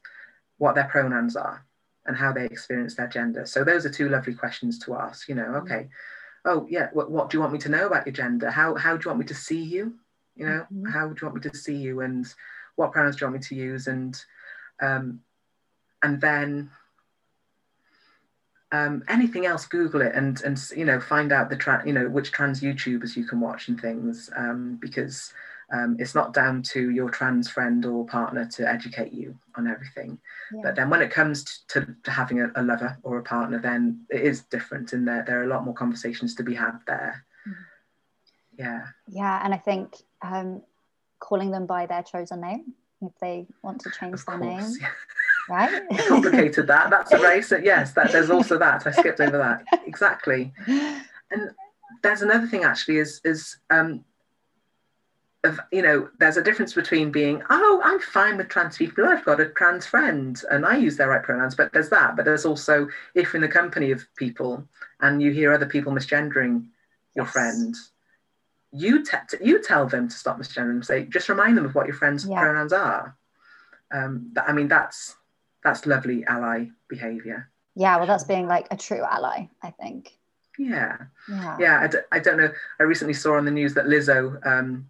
what 0.57 0.75
their 0.75 0.85
pronouns 0.85 1.35
are 1.35 1.65
and 2.05 2.15
how 2.15 2.31
they 2.31 2.45
experience 2.45 2.95
their 2.95 3.07
gender. 3.07 3.45
So 3.45 3.63
those 3.63 3.85
are 3.85 3.89
two 3.89 4.07
lovely 4.07 4.33
questions 4.33 4.79
to 4.79 4.95
ask. 4.95 5.27
You 5.27 5.35
know, 5.35 5.55
okay 5.55 5.89
oh 6.45 6.65
yeah 6.69 6.89
what, 6.93 7.11
what 7.11 7.29
do 7.29 7.37
you 7.37 7.41
want 7.41 7.53
me 7.53 7.59
to 7.59 7.69
know 7.69 7.87
about 7.87 8.05
your 8.05 8.13
gender? 8.13 8.49
How 8.49 8.75
how 8.75 8.95
do 8.95 9.03
you 9.05 9.09
want 9.09 9.19
me 9.19 9.25
to 9.27 9.33
see 9.35 9.61
you? 9.61 9.95
You 10.35 10.45
know 10.45 10.65
mm-hmm. 10.71 10.89
how 10.89 11.07
do 11.07 11.15
you 11.19 11.27
want 11.27 11.43
me 11.43 11.49
to 11.49 11.57
see 11.57 11.75
you? 11.75 12.01
And 12.01 12.25
what 12.75 12.91
pronouns 12.91 13.15
do 13.15 13.25
you 13.25 13.31
want 13.31 13.41
me 13.41 13.47
to 13.47 13.55
use? 13.55 13.87
And 13.87 14.19
um, 14.81 15.21
and 16.03 16.21
then 16.21 16.69
um, 18.71 19.03
anything 19.07 19.45
else 19.45 19.65
google 19.65 20.01
it 20.01 20.13
and 20.15 20.41
and 20.41 20.59
you 20.75 20.85
know 20.85 20.99
find 20.99 21.31
out 21.31 21.49
the 21.49 21.55
tra- 21.55 21.83
you 21.85 21.93
know 21.93 22.09
which 22.09 22.31
trans 22.31 22.61
youtubers 22.61 23.15
you 23.15 23.25
can 23.25 23.39
watch 23.39 23.67
and 23.67 23.79
things 23.79 24.29
um, 24.35 24.77
because 24.81 25.33
um, 25.75 25.97
it's 25.99 26.15
not 26.15 26.33
down 26.33 26.61
to 26.61 26.89
your 26.89 27.09
trans 27.09 27.49
friend 27.49 27.85
or 27.85 28.05
partner 28.05 28.45
to 28.45 28.67
educate 28.67 29.11
you 29.11 29.37
on 29.55 29.67
everything. 29.67 30.17
Yeah. 30.53 30.61
But 30.63 30.75
then 30.75 30.89
when 30.89 31.01
it 31.01 31.11
comes 31.11 31.63
to, 31.69 31.95
to 32.03 32.11
having 32.11 32.41
a, 32.41 32.51
a, 32.55 32.63
lover 32.63 32.97
or 33.03 33.17
a 33.17 33.23
partner, 33.23 33.59
then 33.59 34.05
it 34.09 34.21
is 34.21 34.41
different 34.43 34.93
and 34.93 35.07
there, 35.07 35.23
there 35.25 35.41
are 35.41 35.43
a 35.43 35.47
lot 35.47 35.65
more 35.65 35.73
conversations 35.73 36.33
to 36.35 36.43
be 36.43 36.55
had 36.55 36.79
there. 36.87 37.25
Mm-hmm. 37.47 37.61
Yeah. 38.59 38.85
Yeah. 39.09 39.41
And 39.43 39.53
I 39.53 39.57
think 39.57 39.97
um, 40.21 40.61
calling 41.19 41.51
them 41.51 41.65
by 41.65 41.85
their 41.85 42.03
chosen 42.03 42.41
name, 42.41 42.73
if 43.01 43.11
they 43.19 43.45
want 43.61 43.81
to 43.81 43.91
change 43.91 44.13
of 44.13 44.25
their 44.25 44.37
course, 44.37 44.63
name. 44.63 44.77
Yeah. 44.81 44.91
Right? 45.49 45.83
complicated 46.07 46.67
that. 46.67 46.89
That's 46.89 47.11
a 47.11 47.19
race. 47.19 47.51
Yes, 47.61 47.91
that, 47.93 48.11
there's 48.11 48.29
also 48.29 48.57
that. 48.57 48.87
I 48.87 48.91
skipped 48.91 49.19
over 49.19 49.37
that. 49.37 49.63
Exactly. 49.85 50.53
And 51.31 51.49
there's 52.03 52.21
another 52.21 52.45
thing 52.45 52.63
actually 52.63 52.97
is 52.97 53.19
is 53.23 53.57
um, 53.71 54.05
of 55.45 55.59
you 55.71 55.81
know 55.81 56.09
there's 56.19 56.37
a 56.37 56.43
difference 56.43 56.73
between 56.73 57.11
being 57.11 57.41
oh 57.49 57.81
i'm 57.83 57.99
fine 57.99 58.35
with 58.37 58.49
trans 58.49 58.77
people 58.77 59.05
i've 59.05 59.23
got 59.23 59.39
a 59.39 59.49
trans 59.49 59.85
friend 59.85 60.41
and 60.51 60.65
i 60.65 60.75
use 60.75 60.97
their 60.97 61.09
right 61.09 61.23
pronouns 61.23 61.55
but 61.55 61.71
there's 61.71 61.89
that. 61.89 62.15
But 62.15 62.25
there's 62.25 62.45
also 62.45 62.89
if 63.13 63.33
in 63.35 63.41
the 63.41 63.47
company 63.47 63.91
of 63.91 64.03
people 64.15 64.67
and 64.99 65.21
you 65.21 65.31
hear 65.31 65.53
other 65.53 65.65
people 65.65 65.93
misgendering 65.93 66.65
your 67.15 67.25
yes. 67.25 67.31
friend 67.33 67.75
you 68.71 69.03
te- 69.05 69.37
you 69.41 69.61
tell 69.61 69.87
them 69.87 70.09
to 70.09 70.15
stop 70.15 70.37
misgendering 70.37 70.83
say 70.83 71.05
just 71.05 71.29
remind 71.29 71.57
them 71.57 71.65
of 71.65 71.75
what 71.75 71.87
your 71.87 71.95
friend's 71.95 72.25
yeah. 72.25 72.39
pronouns 72.39 72.73
are. 72.73 73.15
Um, 73.91 74.33
i 74.35 74.51
mean 74.51 74.67
that's 74.67 75.15
that's 75.63 75.85
lovely 75.85 76.25
ally 76.25 76.65
behavior. 76.89 77.49
Yeah 77.75 77.97
well 77.97 78.07
that's 78.07 78.25
being 78.25 78.47
like 78.47 78.67
a 78.71 78.77
true 78.77 79.03
ally 79.03 79.47
i 79.61 79.71
think. 79.71 80.17
Yeah. 80.57 80.97
Yeah, 81.29 81.57
yeah 81.59 81.79
I 81.81 81.87
d- 81.87 81.97
I 82.11 82.19
don't 82.19 82.37
know. 82.37 82.51
I 82.79 82.83
recently 82.83 83.13
saw 83.13 83.35
on 83.35 83.45
the 83.45 83.51
news 83.51 83.73
that 83.73 83.85
lizzo 83.85 84.45
um, 84.45 84.89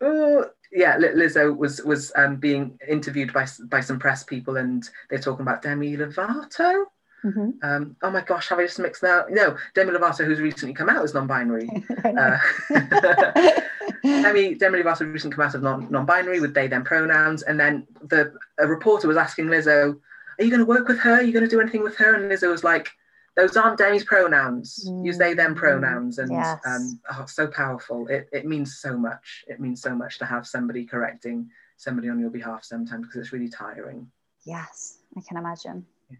oh, 0.00 0.44
yeah, 0.72 0.96
Lizzo 0.96 1.56
was 1.56 1.82
was 1.82 2.12
um, 2.16 2.36
being 2.36 2.78
interviewed 2.86 3.32
by 3.32 3.46
by 3.64 3.80
some 3.80 3.98
press 3.98 4.22
people, 4.22 4.56
and 4.56 4.88
they're 5.08 5.18
talking 5.18 5.42
about 5.42 5.62
Demi 5.62 5.96
Lovato. 5.96 6.84
Mm-hmm. 7.24 7.50
Um, 7.62 7.96
oh 8.02 8.10
my 8.10 8.20
gosh, 8.20 8.48
have 8.48 8.58
I 8.58 8.66
just 8.66 8.78
mixed 8.78 9.02
now? 9.02 9.24
No, 9.28 9.56
Demi 9.74 9.92
Lovato, 9.92 10.24
who's 10.24 10.40
recently 10.40 10.74
come 10.74 10.88
out 10.88 11.02
as 11.02 11.14
non-binary. 11.14 11.68
uh, 12.04 12.38
Demi, 14.04 14.54
Demi 14.54 14.82
Lovato 14.82 15.12
recently 15.12 15.34
come 15.34 15.44
out 15.46 15.54
as 15.54 15.62
non, 15.62 15.90
non-binary 15.90 16.40
with 16.40 16.54
they 16.54 16.68
them 16.68 16.84
pronouns, 16.84 17.42
and 17.42 17.58
then 17.58 17.86
the 18.02 18.32
a 18.58 18.66
reporter 18.66 19.08
was 19.08 19.16
asking 19.16 19.46
Lizzo, 19.46 19.98
"Are 20.38 20.44
you 20.44 20.50
going 20.50 20.60
to 20.60 20.66
work 20.66 20.86
with 20.86 20.98
her? 21.00 21.14
Are 21.14 21.22
you 21.22 21.32
going 21.32 21.44
to 21.44 21.50
do 21.50 21.60
anything 21.60 21.82
with 21.82 21.96
her?" 21.96 22.14
And 22.14 22.30
Lizzo 22.30 22.50
was 22.50 22.62
like, 22.62 22.90
those 23.38 23.56
aren't 23.56 23.78
Demi's 23.78 24.02
pronouns. 24.02 24.84
Mm. 24.88 25.06
Use 25.06 25.16
they 25.16 25.32
them 25.32 25.54
pronouns, 25.54 26.18
and 26.18 26.28
yes. 26.32 26.58
um, 26.66 26.98
oh, 27.12 27.24
so 27.26 27.46
powerful. 27.46 28.08
It 28.08 28.28
it 28.32 28.46
means 28.46 28.78
so 28.78 28.98
much. 28.98 29.44
It 29.46 29.60
means 29.60 29.80
so 29.80 29.94
much 29.94 30.18
to 30.18 30.24
have 30.24 30.44
somebody 30.44 30.84
correcting 30.84 31.48
somebody 31.76 32.08
on 32.08 32.18
your 32.18 32.30
behalf 32.30 32.64
sometimes 32.64 33.06
because 33.06 33.20
it's 33.20 33.32
really 33.32 33.48
tiring. 33.48 34.10
Yes, 34.44 34.98
I 35.16 35.20
can 35.20 35.36
imagine. 35.36 35.86
Yeah. 36.10 36.16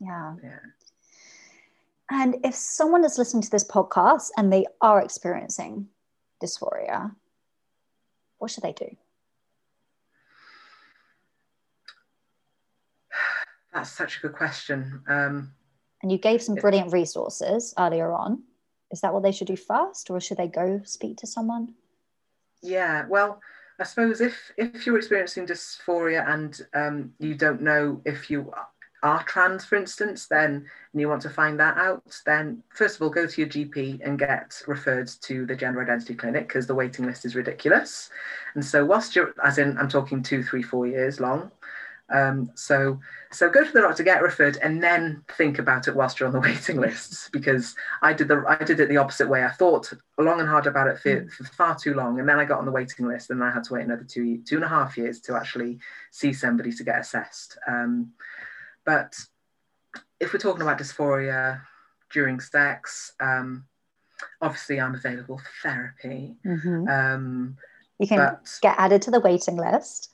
Yeah. 0.00 0.34
Yeah. 0.42 0.58
And 2.10 2.36
if 2.44 2.54
someone 2.54 3.04
is 3.04 3.18
listening 3.18 3.42
to 3.42 3.50
this 3.50 3.64
podcast 3.64 4.30
and 4.38 4.50
they 4.50 4.64
are 4.80 5.02
experiencing 5.02 5.88
dysphoria, 6.42 7.14
what 8.38 8.50
should 8.50 8.62
they 8.62 8.72
do? 8.72 8.88
That's 13.74 13.90
such 13.90 14.16
a 14.16 14.20
good 14.20 14.32
question. 14.32 15.02
Um, 15.06 15.52
and 16.04 16.12
you 16.12 16.18
gave 16.18 16.42
some 16.42 16.54
brilliant 16.54 16.92
resources 16.92 17.72
earlier 17.78 18.12
on. 18.12 18.42
Is 18.90 19.00
that 19.00 19.14
what 19.14 19.22
they 19.22 19.32
should 19.32 19.46
do 19.46 19.56
first, 19.56 20.10
or 20.10 20.20
should 20.20 20.36
they 20.36 20.48
go 20.48 20.82
speak 20.84 21.16
to 21.16 21.26
someone? 21.26 21.72
Yeah, 22.62 23.06
well, 23.08 23.40
I 23.80 23.84
suppose 23.84 24.20
if 24.20 24.52
if 24.58 24.84
you're 24.84 24.98
experiencing 24.98 25.46
dysphoria 25.46 26.28
and 26.28 26.60
um, 26.74 27.14
you 27.18 27.34
don't 27.34 27.62
know 27.62 28.02
if 28.04 28.30
you 28.30 28.52
are 29.02 29.22
trans, 29.24 29.64
for 29.64 29.76
instance, 29.76 30.26
then 30.26 30.66
and 30.92 31.00
you 31.00 31.08
want 31.08 31.22
to 31.22 31.30
find 31.30 31.58
that 31.58 31.78
out, 31.78 32.20
then 32.26 32.62
first 32.68 32.96
of 32.96 33.02
all, 33.02 33.08
go 33.08 33.26
to 33.26 33.40
your 33.40 33.48
GP 33.48 34.06
and 34.06 34.18
get 34.18 34.62
referred 34.66 35.08
to 35.22 35.46
the 35.46 35.56
gender 35.56 35.82
identity 35.82 36.14
clinic 36.14 36.48
because 36.48 36.66
the 36.66 36.74
waiting 36.74 37.06
list 37.06 37.24
is 37.24 37.34
ridiculous. 37.34 38.10
And 38.54 38.64
so, 38.64 38.84
whilst 38.84 39.16
you're, 39.16 39.32
as 39.42 39.56
in, 39.56 39.78
I'm 39.78 39.88
talking 39.88 40.22
two, 40.22 40.42
three, 40.42 40.62
four 40.62 40.86
years 40.86 41.18
long. 41.18 41.50
Um, 42.12 42.50
so, 42.54 43.00
so 43.32 43.48
go 43.48 43.64
to 43.64 43.72
the 43.72 43.80
doctor, 43.80 44.02
get 44.02 44.22
referred, 44.22 44.58
and 44.58 44.82
then 44.82 45.24
think 45.36 45.58
about 45.58 45.88
it 45.88 45.96
whilst 45.96 46.20
you're 46.20 46.26
on 46.26 46.32
the 46.32 46.40
waiting 46.48 46.80
lists. 46.80 47.30
Because 47.32 47.74
I 48.02 48.12
did 48.12 48.28
the 48.28 48.44
I 48.46 48.62
did 48.62 48.80
it 48.80 48.88
the 48.88 48.98
opposite 48.98 49.28
way. 49.28 49.44
I 49.44 49.50
thought 49.50 49.92
long 50.18 50.40
and 50.40 50.48
hard 50.48 50.66
about 50.66 50.88
it 50.88 50.98
for, 50.98 51.22
mm. 51.22 51.30
for 51.30 51.44
far 51.44 51.76
too 51.76 51.94
long, 51.94 52.20
and 52.20 52.28
then 52.28 52.38
I 52.38 52.44
got 52.44 52.58
on 52.58 52.66
the 52.66 52.72
waiting 52.72 53.06
list, 53.06 53.30
and 53.30 53.42
I 53.42 53.50
had 53.50 53.64
to 53.64 53.74
wait 53.74 53.84
another 53.84 54.04
two 54.04 54.42
two 54.44 54.56
and 54.56 54.64
a 54.64 54.68
half 54.68 54.96
years 54.96 55.20
to 55.22 55.36
actually 55.36 55.78
see 56.10 56.32
somebody 56.32 56.72
to 56.72 56.84
get 56.84 57.00
assessed. 57.00 57.58
Um, 57.66 58.12
but 58.84 59.16
if 60.20 60.32
we're 60.32 60.38
talking 60.38 60.62
about 60.62 60.78
dysphoria 60.78 61.62
during 62.12 62.38
sex, 62.40 63.12
um, 63.20 63.64
obviously 64.40 64.80
I'm 64.80 64.94
available 64.94 65.38
for 65.38 65.50
therapy. 65.62 66.36
Mm-hmm. 66.44 66.88
Um, 66.88 67.56
you 67.98 68.06
can 68.06 68.18
but, 68.18 68.58
get 68.60 68.74
added 68.78 69.02
to 69.02 69.10
the 69.10 69.20
waiting 69.20 69.56
list. 69.56 70.13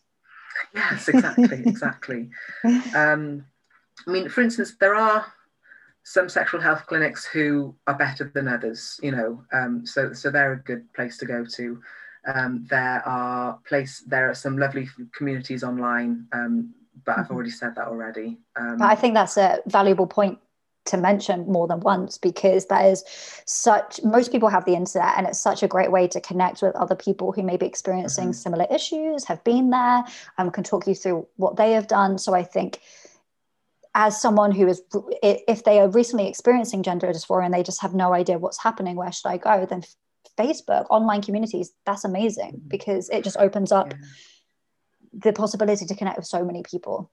Yes, 0.74 1.08
exactly, 1.08 1.62
exactly. 1.66 2.30
Um, 2.94 3.44
I 4.06 4.10
mean, 4.10 4.28
for 4.28 4.40
instance, 4.40 4.74
there 4.80 4.94
are 4.94 5.26
some 6.02 6.28
sexual 6.28 6.60
health 6.60 6.86
clinics 6.86 7.26
who 7.26 7.74
are 7.86 7.94
better 7.94 8.30
than 8.34 8.48
others. 8.48 8.98
You 9.02 9.12
know, 9.12 9.44
um, 9.52 9.86
so 9.86 10.12
so 10.12 10.30
they're 10.30 10.54
a 10.54 10.62
good 10.62 10.92
place 10.94 11.18
to 11.18 11.26
go 11.26 11.44
to. 11.44 11.82
Um, 12.26 12.66
there 12.68 13.02
are 13.06 13.58
place 13.66 14.04
there 14.06 14.28
are 14.28 14.34
some 14.34 14.58
lovely 14.58 14.88
communities 15.16 15.64
online 15.64 16.26
um, 16.32 16.74
but 17.04 17.18
I've 17.18 17.24
mm-hmm. 17.24 17.34
already 17.34 17.50
said 17.50 17.74
that 17.76 17.86
already. 17.86 18.38
Um, 18.56 18.78
but 18.78 18.86
I 18.86 18.94
think 18.94 19.14
that's 19.14 19.36
a 19.36 19.60
valuable 19.66 20.06
point 20.06 20.38
to 20.86 20.96
mention 20.96 21.46
more 21.46 21.66
than 21.66 21.80
once 21.80 22.18
because 22.18 22.66
that 22.66 22.86
is 22.86 23.04
such 23.44 24.02
most 24.02 24.32
people 24.32 24.48
have 24.48 24.64
the 24.64 24.74
internet 24.74 25.14
and 25.16 25.26
it's 25.26 25.38
such 25.38 25.62
a 25.62 25.68
great 25.68 25.92
way 25.92 26.08
to 26.08 26.20
connect 26.20 26.62
with 26.62 26.74
other 26.76 26.94
people 26.94 27.32
who 27.32 27.42
may 27.42 27.56
be 27.56 27.66
experiencing 27.66 28.26
mm-hmm. 28.28 28.32
similar 28.32 28.66
issues 28.70 29.24
have 29.24 29.42
been 29.44 29.70
there 29.70 30.04
and 30.38 30.48
um, 30.48 30.50
can 30.50 30.64
talk 30.64 30.86
you 30.86 30.94
through 30.94 31.26
what 31.36 31.56
they 31.56 31.72
have 31.72 31.86
done 31.86 32.18
so 32.18 32.34
i 32.34 32.42
think 32.42 32.80
as 33.94 34.20
someone 34.20 34.52
who 34.52 34.66
is 34.68 34.82
if 35.22 35.64
they 35.64 35.80
are 35.80 35.88
recently 35.88 36.28
experiencing 36.28 36.82
gender 36.82 37.08
dysphoria 37.08 37.44
and 37.44 37.54
they 37.54 37.62
just 37.62 37.82
have 37.82 37.94
no 37.94 38.14
idea 38.14 38.38
what's 38.38 38.62
happening 38.62 38.96
where 38.96 39.12
should 39.12 39.28
i 39.28 39.36
go 39.36 39.66
then 39.66 39.82
facebook 40.38 40.86
online 40.88 41.20
communities 41.20 41.72
that's 41.84 42.04
amazing 42.04 42.52
mm-hmm. 42.52 42.68
because 42.68 43.10
it 43.10 43.22
just 43.22 43.36
opens 43.36 43.70
up 43.70 43.92
yeah 43.92 44.06
the 45.12 45.32
possibility 45.32 45.86
to 45.86 45.96
connect 45.96 46.16
with 46.16 46.26
so 46.26 46.44
many 46.44 46.62
people. 46.62 47.10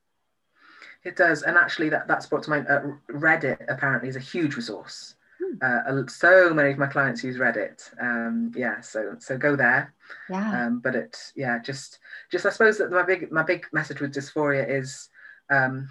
It 1.03 1.15
does, 1.15 1.43
and 1.43 1.57
actually, 1.57 1.89
that 1.89 2.07
that's 2.07 2.25
brought 2.25 2.43
to 2.43 2.49
mind. 2.49 2.67
Uh, 2.67 2.81
Reddit 3.09 3.65
apparently 3.69 4.09
is 4.09 4.15
a 4.15 4.21
huge 4.21 4.55
resource. 4.55 5.15
Hmm. 5.39 5.57
Uh, 5.61 6.07
so 6.07 6.53
many 6.53 6.71
of 6.71 6.77
my 6.77 6.87
clients 6.87 7.23
use 7.23 7.37
Reddit. 7.37 7.81
Um, 8.01 8.51
yeah, 8.55 8.81
so 8.81 9.15
so 9.19 9.37
go 9.37 9.55
there. 9.55 9.93
Yeah. 10.29 10.65
Um, 10.65 10.79
but 10.79 10.95
it, 10.95 11.31
yeah, 11.35 11.59
just 11.59 11.99
just 12.31 12.45
I 12.45 12.49
suppose 12.49 12.77
that 12.79 12.91
my 12.91 13.03
big 13.03 13.31
my 13.31 13.43
big 13.43 13.65
message 13.71 13.99
with 13.99 14.13
dysphoria 14.13 14.67
is, 14.67 15.09
um, 15.49 15.87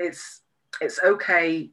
it's 0.00 0.42
it's 0.80 1.00
okay 1.02 1.70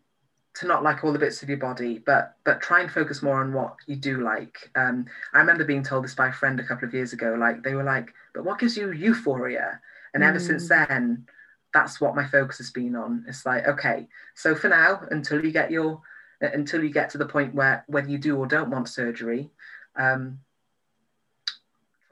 to 0.55 0.67
not 0.67 0.83
like 0.83 1.03
all 1.03 1.11
the 1.11 1.19
bits 1.19 1.43
of 1.43 1.49
your 1.49 1.57
body, 1.57 1.99
but 1.99 2.37
but 2.45 2.61
try 2.61 2.81
and 2.81 2.91
focus 2.91 3.21
more 3.21 3.41
on 3.41 3.53
what 3.53 3.75
you 3.87 3.95
do 3.95 4.23
like. 4.23 4.71
Um, 4.75 5.05
I 5.33 5.39
remember 5.39 5.65
being 5.65 5.83
told 5.83 6.03
this 6.03 6.15
by 6.15 6.29
a 6.29 6.33
friend 6.33 6.59
a 6.59 6.63
couple 6.63 6.87
of 6.87 6.93
years 6.93 7.13
ago. 7.13 7.35
Like 7.37 7.61
they 7.61 7.75
were 7.75 7.83
like, 7.83 8.13
"But 8.33 8.45
what 8.45 8.59
gives 8.59 8.77
you 8.77 8.91
euphoria?" 8.91 9.79
And 10.15 10.23
mm. 10.23 10.27
ever 10.27 10.39
since 10.39 10.65
mm. 10.65 10.87
then, 10.87 11.27
that's 11.73 12.01
what 12.01 12.15
my 12.15 12.25
focus 12.25 12.57
has 12.57 12.71
been 12.71 12.95
on. 12.95 13.25
It's 13.27 13.45
like, 13.45 13.67
okay, 13.67 14.07
so 14.33 14.55
for 14.55 14.69
now, 14.69 15.01
until 15.11 15.45
you 15.45 15.51
get 15.51 15.69
your, 15.69 16.01
until 16.41 16.83
you 16.83 16.89
get 16.89 17.11
to 17.11 17.19
the 17.19 17.25
point 17.27 17.53
where 17.53 17.83
whether 17.87 18.09
you 18.09 18.17
do 18.17 18.37
or 18.37 18.47
don't 18.47 18.71
want 18.71 18.89
surgery, 18.89 19.51
um, 19.95 20.39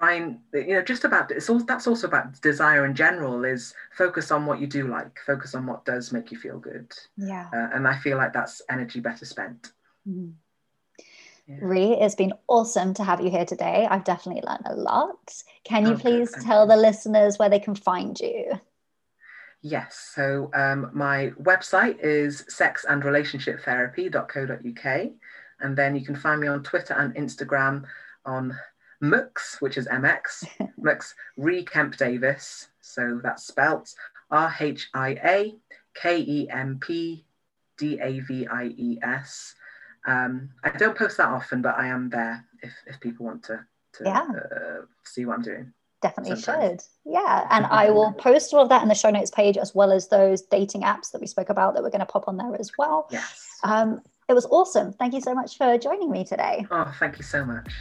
find 0.03 0.39
you 0.53 0.73
know 0.73 0.81
just 0.81 1.05
about 1.05 1.31
it's 1.31 1.49
all 1.49 1.59
that's 1.59 1.87
also 1.87 2.07
about 2.07 2.39
desire 2.41 2.85
in 2.85 2.93
general 2.93 3.45
is 3.45 3.73
focus 3.95 4.31
on 4.31 4.45
what 4.45 4.59
you 4.59 4.67
do 4.67 4.87
like 4.87 5.17
focus 5.25 5.55
on 5.55 5.65
what 5.65 5.85
does 5.85 6.11
make 6.11 6.29
you 6.29 6.37
feel 6.37 6.59
good 6.59 6.91
yeah 7.15 7.47
uh, 7.53 7.69
and 7.73 7.87
i 7.87 7.97
feel 7.97 8.17
like 8.17 8.33
that's 8.33 8.61
energy 8.69 8.99
better 8.99 9.23
spent 9.23 9.71
mm-hmm. 10.07 10.31
Yeah. 11.47 11.57
Ree, 11.61 11.93
it's 11.93 12.15
been 12.15 12.33
awesome 12.47 12.95
to 12.95 13.03
have 13.03 13.21
you 13.21 13.29
here 13.29 13.45
today. 13.45 13.87
I've 13.89 14.05
definitely 14.05 14.43
learned 14.47 14.65
a 14.65 14.75
lot. 14.75 15.43
Can 15.65 15.85
you 15.85 15.93
oh, 15.93 15.97
please 15.97 16.33
tell 16.43 16.65
the 16.65 16.77
listeners 16.77 17.37
where 17.37 17.49
they 17.49 17.59
can 17.59 17.75
find 17.75 18.17
you? 18.19 18.59
Yes. 19.61 20.11
So 20.13 20.49
um, 20.53 20.89
my 20.93 21.31
website 21.41 21.97
is 22.01 22.45
sexandrelationshiptherapy.co.uk. 22.49 25.11
And 25.59 25.77
then 25.77 25.95
you 25.95 26.05
can 26.05 26.15
find 26.15 26.41
me 26.41 26.47
on 26.47 26.63
Twitter 26.63 26.93
and 26.93 27.13
Instagram 27.15 27.83
on 28.25 28.57
Mux, 29.01 29.61
which 29.61 29.77
is 29.77 29.87
MX, 29.87 30.71
Mux 30.77 31.15
Rhia 31.37 31.65
Kemp 31.65 31.97
Davies. 31.97 32.69
So 32.81 33.19
that's 33.23 33.45
spelt 33.45 33.93
R 34.31 34.53
H 34.59 34.89
I 34.93 35.09
A 35.23 35.55
K 35.93 36.19
E 36.19 36.49
M 36.49 36.79
P 36.81 37.23
D 37.77 37.99
A 38.01 38.19
V 38.19 38.47
I 38.47 38.65
E 38.65 38.99
S. 39.01 39.55
Um, 40.05 40.49
I 40.63 40.69
don't 40.71 40.97
post 40.97 41.17
that 41.17 41.29
often, 41.29 41.61
but 41.61 41.77
I 41.77 41.87
am 41.87 42.09
there 42.09 42.45
if, 42.61 42.73
if 42.87 42.99
people 42.99 43.25
want 43.25 43.43
to, 43.43 43.65
to 43.93 44.03
yeah. 44.03 44.21
uh, 44.21 44.85
see 45.03 45.25
what 45.25 45.35
I'm 45.35 45.41
doing. 45.41 45.73
Definitely 46.01 46.35
sometimes. 46.41 46.89
should. 47.05 47.11
Yeah. 47.13 47.47
And 47.49 47.65
I 47.65 47.89
will 47.89 48.11
post 48.17 48.53
all 48.53 48.61
of 48.61 48.69
that 48.69 48.83
in 48.83 48.89
the 48.89 48.95
show 48.95 49.09
notes 49.09 49.31
page 49.31 49.57
as 49.57 49.73
well 49.73 49.91
as 49.91 50.09
those 50.09 50.41
dating 50.41 50.81
apps 50.81 51.11
that 51.11 51.21
we 51.21 51.27
spoke 51.27 51.49
about 51.49 51.73
that 51.73 51.83
we're 51.83 51.89
going 51.89 51.99
to 52.01 52.05
pop 52.05 52.27
on 52.27 52.35
there 52.35 52.59
as 52.59 52.71
well. 52.77 53.07
Yes. 53.09 53.59
Um, 53.63 54.01
it 54.27 54.33
was 54.33 54.45
awesome. 54.47 54.93
Thank 54.93 55.13
you 55.13 55.21
so 55.21 55.33
much 55.33 55.57
for 55.57 55.77
joining 55.77 56.11
me 56.11 56.25
today. 56.25 56.65
Oh, 56.71 56.93
thank 56.99 57.17
you 57.17 57.23
so 57.23 57.45
much. 57.45 57.71